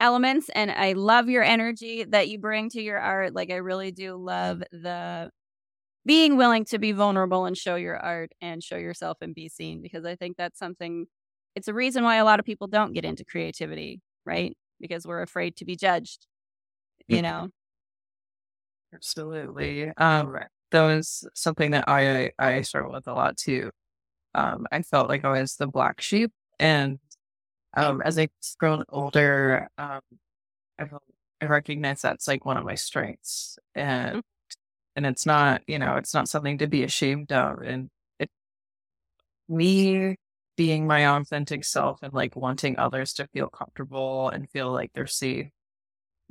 elements 0.00 0.48
and 0.54 0.70
I 0.70 0.92
love 0.92 1.28
your 1.28 1.42
energy 1.42 2.04
that 2.04 2.28
you 2.28 2.38
bring 2.38 2.70
to 2.70 2.82
your 2.82 2.98
art. 2.98 3.34
Like 3.34 3.50
I 3.50 3.56
really 3.56 3.90
do 3.90 4.16
love 4.16 4.62
the 4.70 5.30
being 6.06 6.36
willing 6.36 6.64
to 6.66 6.78
be 6.78 6.92
vulnerable 6.92 7.44
and 7.44 7.56
show 7.56 7.74
your 7.74 7.96
art 7.96 8.32
and 8.40 8.62
show 8.62 8.76
yourself 8.76 9.18
and 9.20 9.34
be 9.34 9.48
seen 9.48 9.82
because 9.82 10.04
I 10.04 10.16
think 10.16 10.36
that's 10.36 10.58
something 10.58 11.06
it's 11.54 11.68
a 11.68 11.74
reason 11.74 12.04
why 12.04 12.16
a 12.16 12.24
lot 12.24 12.38
of 12.38 12.46
people 12.46 12.68
don't 12.68 12.92
get 12.92 13.04
into 13.04 13.24
creativity, 13.24 14.00
right? 14.24 14.56
Because 14.80 15.06
we're 15.06 15.22
afraid 15.22 15.56
to 15.56 15.64
be 15.64 15.76
judged. 15.76 16.26
You 17.08 17.22
know. 17.22 17.48
Absolutely. 18.94 19.90
Um 19.96 20.38
that 20.70 20.82
was 20.82 21.28
something 21.34 21.72
that 21.72 21.84
I 21.88 22.32
I 22.38 22.62
struggle 22.62 22.92
with 22.92 23.06
a 23.08 23.14
lot 23.14 23.36
too. 23.36 23.70
Um 24.34 24.66
I 24.72 24.82
felt 24.82 25.08
like 25.10 25.24
I 25.24 25.32
was 25.40 25.56
the 25.56 25.68
black 25.68 26.00
sheep 26.02 26.32
and 26.60 26.98
um 27.76 28.02
as 28.04 28.18
I've 28.18 28.30
grown 28.60 28.84
older, 28.90 29.68
um 29.78 30.00
I, 30.80 30.86
I 31.42 31.46
recognize 31.46 32.02
that's 32.02 32.28
like 32.28 32.44
one 32.46 32.56
of 32.58 32.64
my 32.64 32.76
strengths. 32.76 33.58
And 33.74 34.18
mm 34.18 34.22
and 34.96 35.06
it's 35.06 35.26
not 35.26 35.62
you 35.68 35.78
know 35.78 35.96
it's 35.96 36.14
not 36.14 36.28
something 36.28 36.58
to 36.58 36.66
be 36.66 36.82
ashamed 36.84 37.32
of 37.32 37.60
and 37.62 37.90
it 38.18 38.30
me 39.48 40.16
being 40.56 40.86
my 40.86 41.06
authentic 41.08 41.64
self 41.64 42.02
and 42.02 42.12
like 42.12 42.34
wanting 42.36 42.78
others 42.78 43.12
to 43.14 43.26
feel 43.28 43.48
comfortable 43.48 44.28
and 44.28 44.50
feel 44.50 44.72
like 44.72 44.90
they're 44.94 45.06
safe 45.06 45.48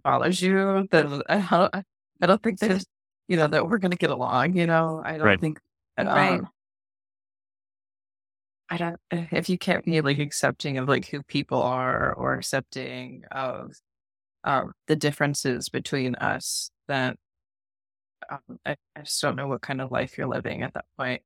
bothers 0.03 0.41
you 0.41 0.87
that 0.91 1.05
I 1.29 1.39
don't, 1.49 1.75
I 2.21 2.27
don't 2.27 2.43
think 2.43 2.59
that 2.59 2.85
you 3.27 3.37
know 3.37 3.47
that 3.47 3.67
we're 3.67 3.77
gonna 3.77 3.95
get 3.95 4.09
along 4.09 4.55
you 4.55 4.65
know 4.65 5.01
I 5.03 5.13
don't 5.13 5.25
right. 5.25 5.39
think 5.39 5.59
um, 5.97 6.07
right 6.07 6.41
I 8.69 8.77
don't 8.77 8.99
if 9.11 9.49
you 9.49 9.57
can't 9.57 9.85
be 9.85 10.01
like 10.01 10.19
accepting 10.19 10.77
of 10.77 10.87
like 10.87 11.07
who 11.07 11.23
people 11.23 11.61
are 11.61 12.13
or 12.13 12.33
accepting 12.33 13.23
of 13.31 13.73
um, 14.43 14.73
the 14.87 14.95
differences 14.95 15.69
between 15.69 16.15
us 16.15 16.71
then 16.87 17.15
um, 18.29 18.59
I, 18.65 18.75
I 18.95 19.01
just 19.01 19.21
don't 19.21 19.35
know 19.35 19.47
what 19.47 19.61
kind 19.61 19.81
of 19.81 19.91
life 19.91 20.17
you're 20.17 20.27
living 20.27 20.63
at 20.63 20.73
that 20.73 20.85
point. 20.97 21.21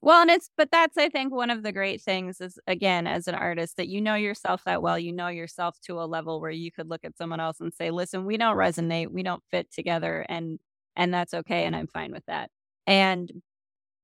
Well, 0.00 0.22
and 0.22 0.30
it's, 0.30 0.48
but 0.56 0.70
that's, 0.70 0.96
I 0.96 1.08
think, 1.08 1.34
one 1.34 1.50
of 1.50 1.62
the 1.62 1.72
great 1.72 2.00
things 2.00 2.40
is, 2.40 2.58
again, 2.66 3.06
as 3.06 3.28
an 3.28 3.34
artist, 3.34 3.76
that 3.76 3.88
you 3.88 4.00
know 4.00 4.14
yourself 4.14 4.64
that 4.64 4.82
well. 4.82 4.98
You 4.98 5.12
know 5.12 5.28
yourself 5.28 5.78
to 5.82 6.00
a 6.00 6.06
level 6.06 6.40
where 6.40 6.50
you 6.50 6.72
could 6.72 6.88
look 6.88 7.04
at 7.04 7.16
someone 7.18 7.40
else 7.40 7.60
and 7.60 7.72
say, 7.72 7.90
listen, 7.90 8.24
we 8.24 8.38
don't 8.38 8.56
resonate. 8.56 9.10
We 9.10 9.22
don't 9.22 9.42
fit 9.50 9.70
together. 9.70 10.24
And, 10.28 10.58
and 10.96 11.12
that's 11.12 11.34
okay. 11.34 11.64
And 11.64 11.76
I'm 11.76 11.86
fine 11.88 12.12
with 12.12 12.24
that. 12.26 12.50
And 12.86 13.30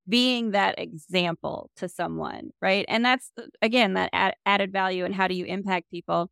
being 0.08 0.52
that 0.52 0.78
example 0.78 1.70
to 1.76 1.88
someone, 1.88 2.50
right? 2.62 2.84
And 2.88 3.04
that's, 3.04 3.30
uh, 3.38 3.44
again, 3.62 3.94
that 3.94 4.10
ad- 4.12 4.36
added 4.46 4.72
value 4.72 5.04
and 5.04 5.14
how 5.14 5.28
do 5.28 5.34
you 5.34 5.44
impact 5.46 5.90
people? 5.90 6.30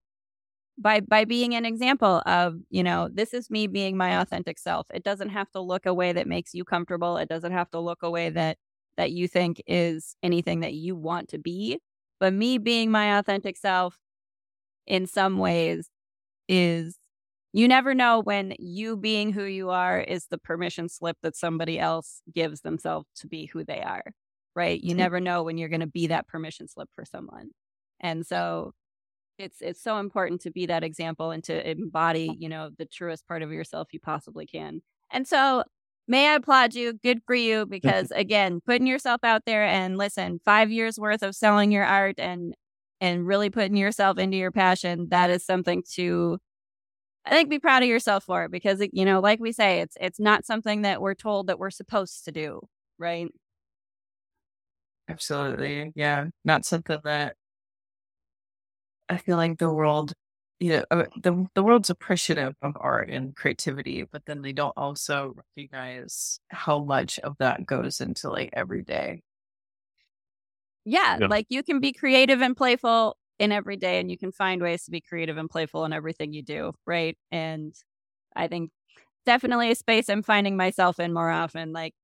by 0.79 1.01
by 1.01 1.25
being 1.25 1.55
an 1.55 1.67
example 1.67 2.23
of 2.27 2.57
you 2.71 2.83
know 2.83 3.09
this 3.13 3.35
is 3.35 3.51
me 3.51 3.67
being 3.67 3.97
my 3.97 4.21
authentic 4.21 4.59
self 4.59 4.87
it 4.95 5.03
doesn't 5.03 5.31
have 5.31 5.51
to 5.51 5.61
look 5.61 5.87
a 5.87 5.95
way 5.95 6.13
that 6.13 6.27
makes 6.27 6.55
you 6.55 6.65
comfortable 6.65 7.17
it 7.17 7.29
doesn't 7.29 7.53
have 7.53 7.71
to 7.71 7.81
look 7.81 8.03
a 8.03 8.11
way 8.11 8.31
that 8.31 8.57
that 8.97 9.11
you 9.13 9.27
think 9.29 9.63
is 9.67 10.17
anything 10.23 10.61
that 10.61 10.75
you 10.75 10.95
want 10.95 11.29
to 11.29 11.39
be 11.39 11.79
but 12.21 12.33
me 12.33 12.59
being 12.59 12.91
my 12.91 13.19
authentic 13.19 13.57
self 13.57 13.99
in 14.87 15.07
some 15.07 15.39
ways 15.39 15.91
is 16.49 16.98
you 17.59 17.69
never 17.69 17.95
know 17.95 18.21
when 18.21 18.55
you 18.59 18.97
being 18.97 19.33
who 19.33 19.45
you 19.45 19.71
are 19.71 20.01
is 20.01 20.27
the 20.31 20.39
permission 20.39 20.89
slip 20.89 21.17
that 21.23 21.37
somebody 21.37 21.79
else 21.79 22.23
gives 22.35 22.61
themselves 22.61 23.07
to 23.17 23.27
be 23.27 23.47
who 23.47 23.65
they 23.65 23.81
are 23.81 24.03
right? 24.59 24.83
You 24.83 24.95
never 24.97 25.21
know 25.21 25.45
when 25.45 25.57
you're 25.57 25.69
going 25.69 25.81
to 25.81 25.87
be 25.87 26.09
that 26.09 26.27
permission 26.27 26.67
slip 26.67 26.89
for 26.97 27.05
someone. 27.05 27.51
And 28.01 28.27
so 28.27 28.73
it's 29.39 29.63
it's 29.63 29.81
so 29.81 29.99
important 29.99 30.41
to 30.43 30.51
be 30.51 30.67
that 30.67 30.83
example 30.83 31.31
and 31.31 31.45
to 31.45 31.71
embody 31.71 32.37
you 32.41 32.49
know 32.49 32.71
the 32.77 32.87
truest 32.87 33.27
part 33.29 33.43
of 33.43 33.53
yourself 33.53 33.89
you 33.93 34.01
possibly 34.01 34.47
can. 34.47 34.81
And 35.13 35.29
so 35.29 35.63
may 36.09 36.29
i 36.29 36.35
applaud 36.35 36.75
you? 36.75 36.95
Good 36.95 37.21
for 37.27 37.37
you. 37.37 37.67
because 37.67 38.11
again 38.11 38.61
putting 38.67 38.87
yourself 38.89 39.21
out 39.23 39.43
there 39.47 39.65
and 39.65 39.97
listen 39.97 40.41
five 40.45 40.73
years 40.73 40.99
worth 40.99 41.23
of 41.23 41.37
selling 41.37 41.71
your 41.71 41.85
art 41.85 42.17
and 42.19 42.55
and 43.01 43.27
really 43.27 43.51
putting 43.51 43.77
yourself 43.77 44.19
into 44.19 44.37
your 44.37 44.51
passion 44.51 45.07
that 45.11 45.31
is 45.31 45.45
something 45.47 45.85
to 45.95 46.39
i 47.29 47.31
think 47.31 47.49
be 47.49 47.59
proud 47.59 47.83
of 47.83 47.89
yourself 47.89 48.25
for 48.25 48.45
it 48.45 48.51
because 48.51 48.85
you 48.93 49.05
know 49.05 49.21
like 49.21 49.41
we 49.41 49.53
say 49.53 49.81
it's 49.81 49.97
it's 50.01 50.21
not 50.21 50.45
something 50.45 50.83
that 50.83 51.01
we're 51.01 51.15
told 51.15 51.47
that 51.47 51.59
we're 51.59 51.71
supposed 51.71 52.25
to 52.25 52.33
do 52.33 52.61
right 52.99 53.29
absolutely 55.09 55.93
yeah 55.95 56.27
not 56.45 56.65
something 56.65 56.99
that 57.05 57.37
I 59.09 59.17
feel 59.17 59.37
like 59.37 59.59
the 59.59 59.73
world, 59.73 60.13
you 60.61 60.71
know, 60.71 60.85
uh, 60.91 61.05
the 61.23 61.47
the 61.55 61.63
world's 61.63 61.91
appreciative 61.91 62.55
of 62.63 62.77
art 62.79 63.11
and 63.11 63.35
creativity, 63.35 64.05
but 64.11 64.25
then 64.27 64.43
they 64.43 64.53
don't 64.53 64.75
also 64.77 65.35
recognize 65.57 66.41
how 66.49 66.81
much 66.85 67.19
of 67.21 67.37
that 67.39 67.67
goes 67.67 68.01
into 68.01 68.31
like 68.31 68.51
every 68.53 68.83
day. 68.83 69.23
Yeah, 70.85 71.19
yeah, 71.21 71.27
like 71.27 71.47
you 71.49 71.63
can 71.63 71.81
be 71.81 71.93
creative 71.93 72.43
and 72.43 72.57
playful 72.57 73.17
in 73.39 73.53
every 73.53 73.77
day, 73.77 74.01
and 74.01 74.11
you 74.11 74.19
can 74.19 74.33
find 74.33 74.63
ways 74.63 74.85
to 74.85 74.91
be 74.91 75.01
creative 75.01 75.37
and 75.37 75.51
playful 75.51 75.85
in 75.85 75.93
everything 75.93 76.33
you 76.33 76.43
do, 76.43 76.73
right? 76.87 77.17
And 77.31 77.75
I 78.37 78.49
think 78.49 78.71
definitely 79.27 79.71
a 79.71 79.75
space 79.75 80.09
I'm 80.09 80.23
finding 80.23 80.57
myself 80.57 81.01
in 81.01 81.13
more 81.13 81.31
often. 81.31 81.73
Like 81.73 81.95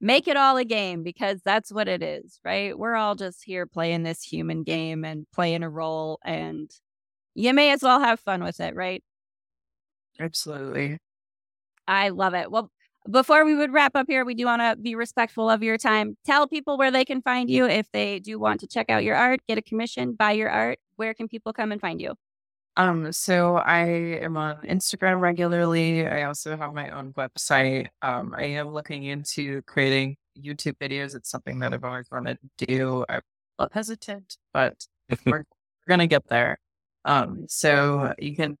make 0.00 0.28
it 0.28 0.36
all 0.36 0.56
a 0.56 0.64
game 0.64 1.02
because 1.02 1.40
that's 1.44 1.72
what 1.72 1.88
it 1.88 2.02
is, 2.02 2.40
right? 2.44 2.78
We're 2.78 2.96
all 2.96 3.14
just 3.14 3.44
here 3.44 3.66
playing 3.66 4.02
this 4.02 4.22
human 4.22 4.62
game 4.64 5.04
and 5.04 5.26
playing 5.32 5.62
a 5.62 5.70
role, 5.70 6.18
and 6.24 6.70
you 7.34 7.54
may 7.54 7.72
as 7.72 7.82
well 7.82 8.00
have 8.00 8.20
fun 8.20 8.42
with 8.42 8.60
it, 8.60 8.74
right? 8.74 9.02
Absolutely. 10.18 10.98
I 11.86 12.10
love 12.10 12.34
it. 12.34 12.50
Well, 12.50 12.70
before 13.08 13.44
we 13.44 13.54
would 13.54 13.72
wrap 13.72 13.96
up 13.96 14.06
here, 14.08 14.24
we 14.24 14.34
do 14.34 14.44
want 14.44 14.60
to 14.60 14.76
be 14.76 14.94
respectful 14.94 15.48
of 15.48 15.62
your 15.62 15.78
time. 15.78 16.16
Tell 16.24 16.46
people 16.46 16.76
where 16.76 16.90
they 16.90 17.04
can 17.04 17.22
find 17.22 17.48
you 17.48 17.66
if 17.66 17.90
they 17.92 18.18
do 18.18 18.38
want 18.38 18.60
to 18.60 18.66
check 18.66 18.90
out 18.90 19.04
your 19.04 19.16
art, 19.16 19.40
get 19.48 19.58
a 19.58 19.62
commission, 19.62 20.12
buy 20.12 20.32
your 20.32 20.50
art. 20.50 20.78
Where 20.96 21.14
can 21.14 21.28
people 21.28 21.52
come 21.52 21.72
and 21.72 21.80
find 21.80 22.00
you? 22.00 22.14
Um, 22.76 23.12
so 23.12 23.56
I 23.56 23.84
am 24.22 24.36
on 24.36 24.58
Instagram 24.62 25.20
regularly. 25.20 26.06
I 26.06 26.24
also 26.24 26.56
have 26.56 26.72
my 26.72 26.90
own 26.90 27.12
website. 27.14 27.88
Um, 28.02 28.34
I 28.36 28.44
am 28.44 28.68
looking 28.68 29.04
into 29.04 29.62
creating 29.62 30.16
YouTube 30.38 30.76
videos. 30.78 31.14
It's 31.14 31.30
something 31.30 31.58
that 31.60 31.74
I've 31.74 31.84
always 31.84 32.06
wanted 32.10 32.38
to 32.58 32.66
do. 32.66 33.04
I'm 33.08 33.20
a 33.58 33.62
little 33.62 33.72
hesitant, 33.74 34.36
but 34.52 34.86
we're, 35.26 35.38
we're 35.38 35.44
gonna 35.88 36.06
get 36.06 36.28
there. 36.28 36.58
Um, 37.04 37.46
so 37.48 38.14
you 38.18 38.36
can 38.36 38.56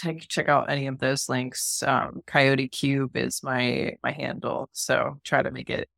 check 0.00 0.28
check 0.28 0.48
out 0.48 0.70
any 0.70 0.86
of 0.86 0.98
those 0.98 1.28
links. 1.28 1.82
Um, 1.82 2.22
Coyote 2.26 2.68
Cube 2.68 3.16
is 3.16 3.42
my 3.42 3.96
my 4.02 4.12
handle, 4.12 4.68
so 4.72 5.18
try 5.24 5.42
to 5.42 5.50
make 5.50 5.70
it 5.70 5.88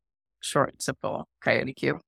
short 0.41 0.71
and 0.71 0.81
simple. 0.81 1.27
Coyote 1.41 1.73
Cube. 1.73 1.99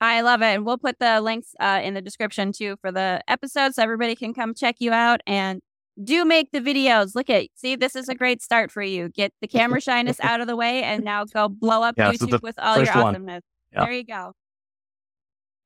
I 0.00 0.20
love 0.20 0.42
it. 0.42 0.46
And 0.46 0.66
we'll 0.66 0.78
put 0.78 0.98
the 0.98 1.20
links 1.20 1.54
uh, 1.60 1.80
in 1.82 1.94
the 1.94 2.02
description 2.02 2.52
too 2.52 2.76
for 2.80 2.92
the 2.92 3.22
episode 3.28 3.74
so 3.74 3.82
everybody 3.82 4.14
can 4.14 4.34
come 4.34 4.54
check 4.54 4.76
you 4.78 4.92
out 4.92 5.20
and 5.26 5.60
do 6.02 6.24
make 6.24 6.50
the 6.50 6.60
videos. 6.60 7.14
Look 7.14 7.30
at, 7.30 7.46
see, 7.54 7.76
this 7.76 7.96
is 7.96 8.08
a 8.08 8.14
great 8.22 8.42
start 8.42 8.70
for 8.70 8.82
you. 8.82 9.08
Get 9.08 9.32
the 9.40 9.48
camera 9.48 9.80
shyness 9.80 10.18
out 10.22 10.40
of 10.40 10.46
the 10.46 10.56
way 10.56 10.82
and 10.82 11.04
now 11.04 11.24
go 11.24 11.48
blow 11.48 11.82
up 11.82 11.94
yeah, 11.96 12.12
YouTube 12.12 12.42
with 12.42 12.58
all 12.58 12.82
your 12.82 12.96
awesomeness. 12.96 13.42
Yeah. 13.72 13.84
There 13.84 13.92
you 13.92 14.04
go. 14.04 14.32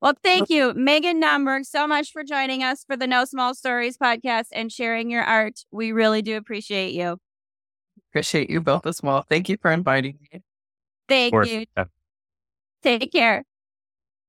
Well, 0.00 0.14
thank 0.22 0.48
you, 0.48 0.74
Meghan 0.74 1.16
Naumburg, 1.16 1.64
so 1.64 1.86
much 1.86 2.12
for 2.12 2.22
joining 2.22 2.62
us 2.62 2.84
for 2.84 2.96
the 2.96 3.08
No 3.08 3.24
Small 3.24 3.54
Stories 3.54 3.98
podcast 3.98 4.46
and 4.52 4.70
sharing 4.70 5.10
your 5.10 5.24
art. 5.24 5.64
We 5.72 5.90
really 5.90 6.22
do 6.22 6.36
appreciate 6.36 6.92
you. 6.92 7.18
Appreciate 8.10 8.48
you 8.48 8.60
both 8.60 8.86
as 8.86 9.02
well. 9.02 9.22
Thank 9.22 9.48
you 9.48 9.56
for 9.60 9.72
inviting 9.72 10.18
me. 10.32 10.42
Thank 11.08 11.34
you. 11.46 11.64
Yeah. 11.76 11.84
Take 12.82 13.10
care. 13.10 13.44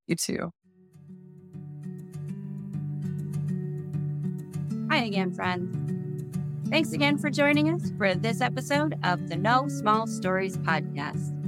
You 0.08 0.16
too. 0.16 0.52
Hi 4.90 5.04
again, 5.04 5.32
friends. 5.34 5.76
Thanks 6.70 6.94
again 6.94 7.18
for 7.20 7.30
joining 7.30 7.70
us 7.70 7.92
for 7.98 8.16
this 8.16 8.42
episode 8.42 8.98
of 9.04 9.30
the 9.30 9.36
No 9.36 9.68
Small 9.68 10.08
Stories 10.08 10.58
podcast. 10.58 11.39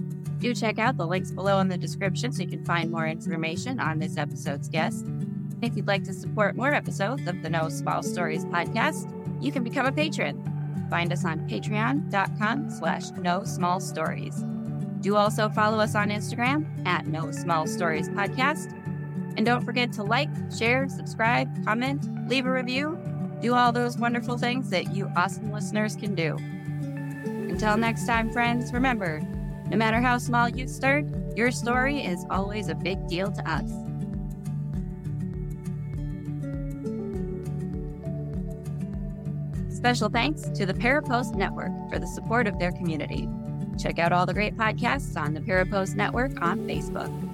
Do 0.41 0.55
check 0.55 0.79
out 0.79 0.97
the 0.97 1.05
links 1.05 1.29
below 1.29 1.59
in 1.59 1.67
the 1.67 1.77
description 1.77 2.31
so 2.31 2.41
you 2.41 2.49
can 2.49 2.65
find 2.65 2.89
more 2.89 3.05
information 3.05 3.79
on 3.79 3.99
this 3.99 4.17
episode's 4.17 4.67
guest. 4.67 5.05
If 5.61 5.77
you'd 5.77 5.85
like 5.85 6.03
to 6.05 6.13
support 6.13 6.55
more 6.55 6.73
episodes 6.73 7.27
of 7.27 7.43
the 7.43 7.49
No 7.51 7.69
Small 7.69 8.01
Stories 8.01 8.43
podcast, 8.45 9.07
you 9.39 9.51
can 9.51 9.63
become 9.63 9.85
a 9.85 9.91
patron. 9.91 10.87
Find 10.89 11.13
us 11.13 11.25
on 11.25 11.47
patreon.com 11.47 12.71
slash 12.71 13.11
no 13.11 13.43
small 13.43 13.79
stories. 13.79 14.43
Do 15.01 15.15
also 15.15 15.47
follow 15.47 15.77
us 15.77 15.93
on 15.93 16.09
Instagram 16.09 16.87
at 16.87 17.05
No 17.05 17.29
Small 17.29 17.67
Stories 17.67 18.09
Podcast. 18.09 18.71
And 19.37 19.45
don't 19.45 19.63
forget 19.63 19.93
to 19.93 20.03
like, 20.03 20.29
share, 20.57 20.89
subscribe, 20.89 21.65
comment, 21.65 22.27
leave 22.27 22.47
a 22.47 22.51
review, 22.51 22.97
do 23.41 23.53
all 23.53 23.71
those 23.71 23.95
wonderful 23.95 24.39
things 24.39 24.71
that 24.71 24.95
you 24.95 25.07
awesome 25.15 25.51
listeners 25.51 25.95
can 25.95 26.15
do. 26.15 26.35
Until 27.51 27.77
next 27.77 28.07
time, 28.07 28.31
friends, 28.31 28.73
remember 28.73 29.21
no 29.71 29.77
matter 29.77 30.01
how 30.01 30.17
small 30.17 30.49
you 30.49 30.67
start, 30.67 31.05
your 31.33 31.49
story 31.49 32.03
is 32.03 32.25
always 32.29 32.67
a 32.67 32.75
big 32.75 33.07
deal 33.07 33.31
to 33.31 33.49
us. 33.49 33.71
Special 39.73 40.09
thanks 40.09 40.41
to 40.49 40.65
the 40.65 40.73
Parapost 40.73 41.35
Network 41.35 41.71
for 41.89 41.99
the 41.99 42.05
support 42.05 42.47
of 42.47 42.59
their 42.59 42.73
community. 42.73 43.29
Check 43.79 43.97
out 43.97 44.11
all 44.11 44.25
the 44.25 44.33
great 44.33 44.57
podcasts 44.57 45.15
on 45.15 45.33
the 45.33 45.39
Parapost 45.39 45.95
Network 45.95 46.41
on 46.41 46.59
Facebook. 46.67 47.30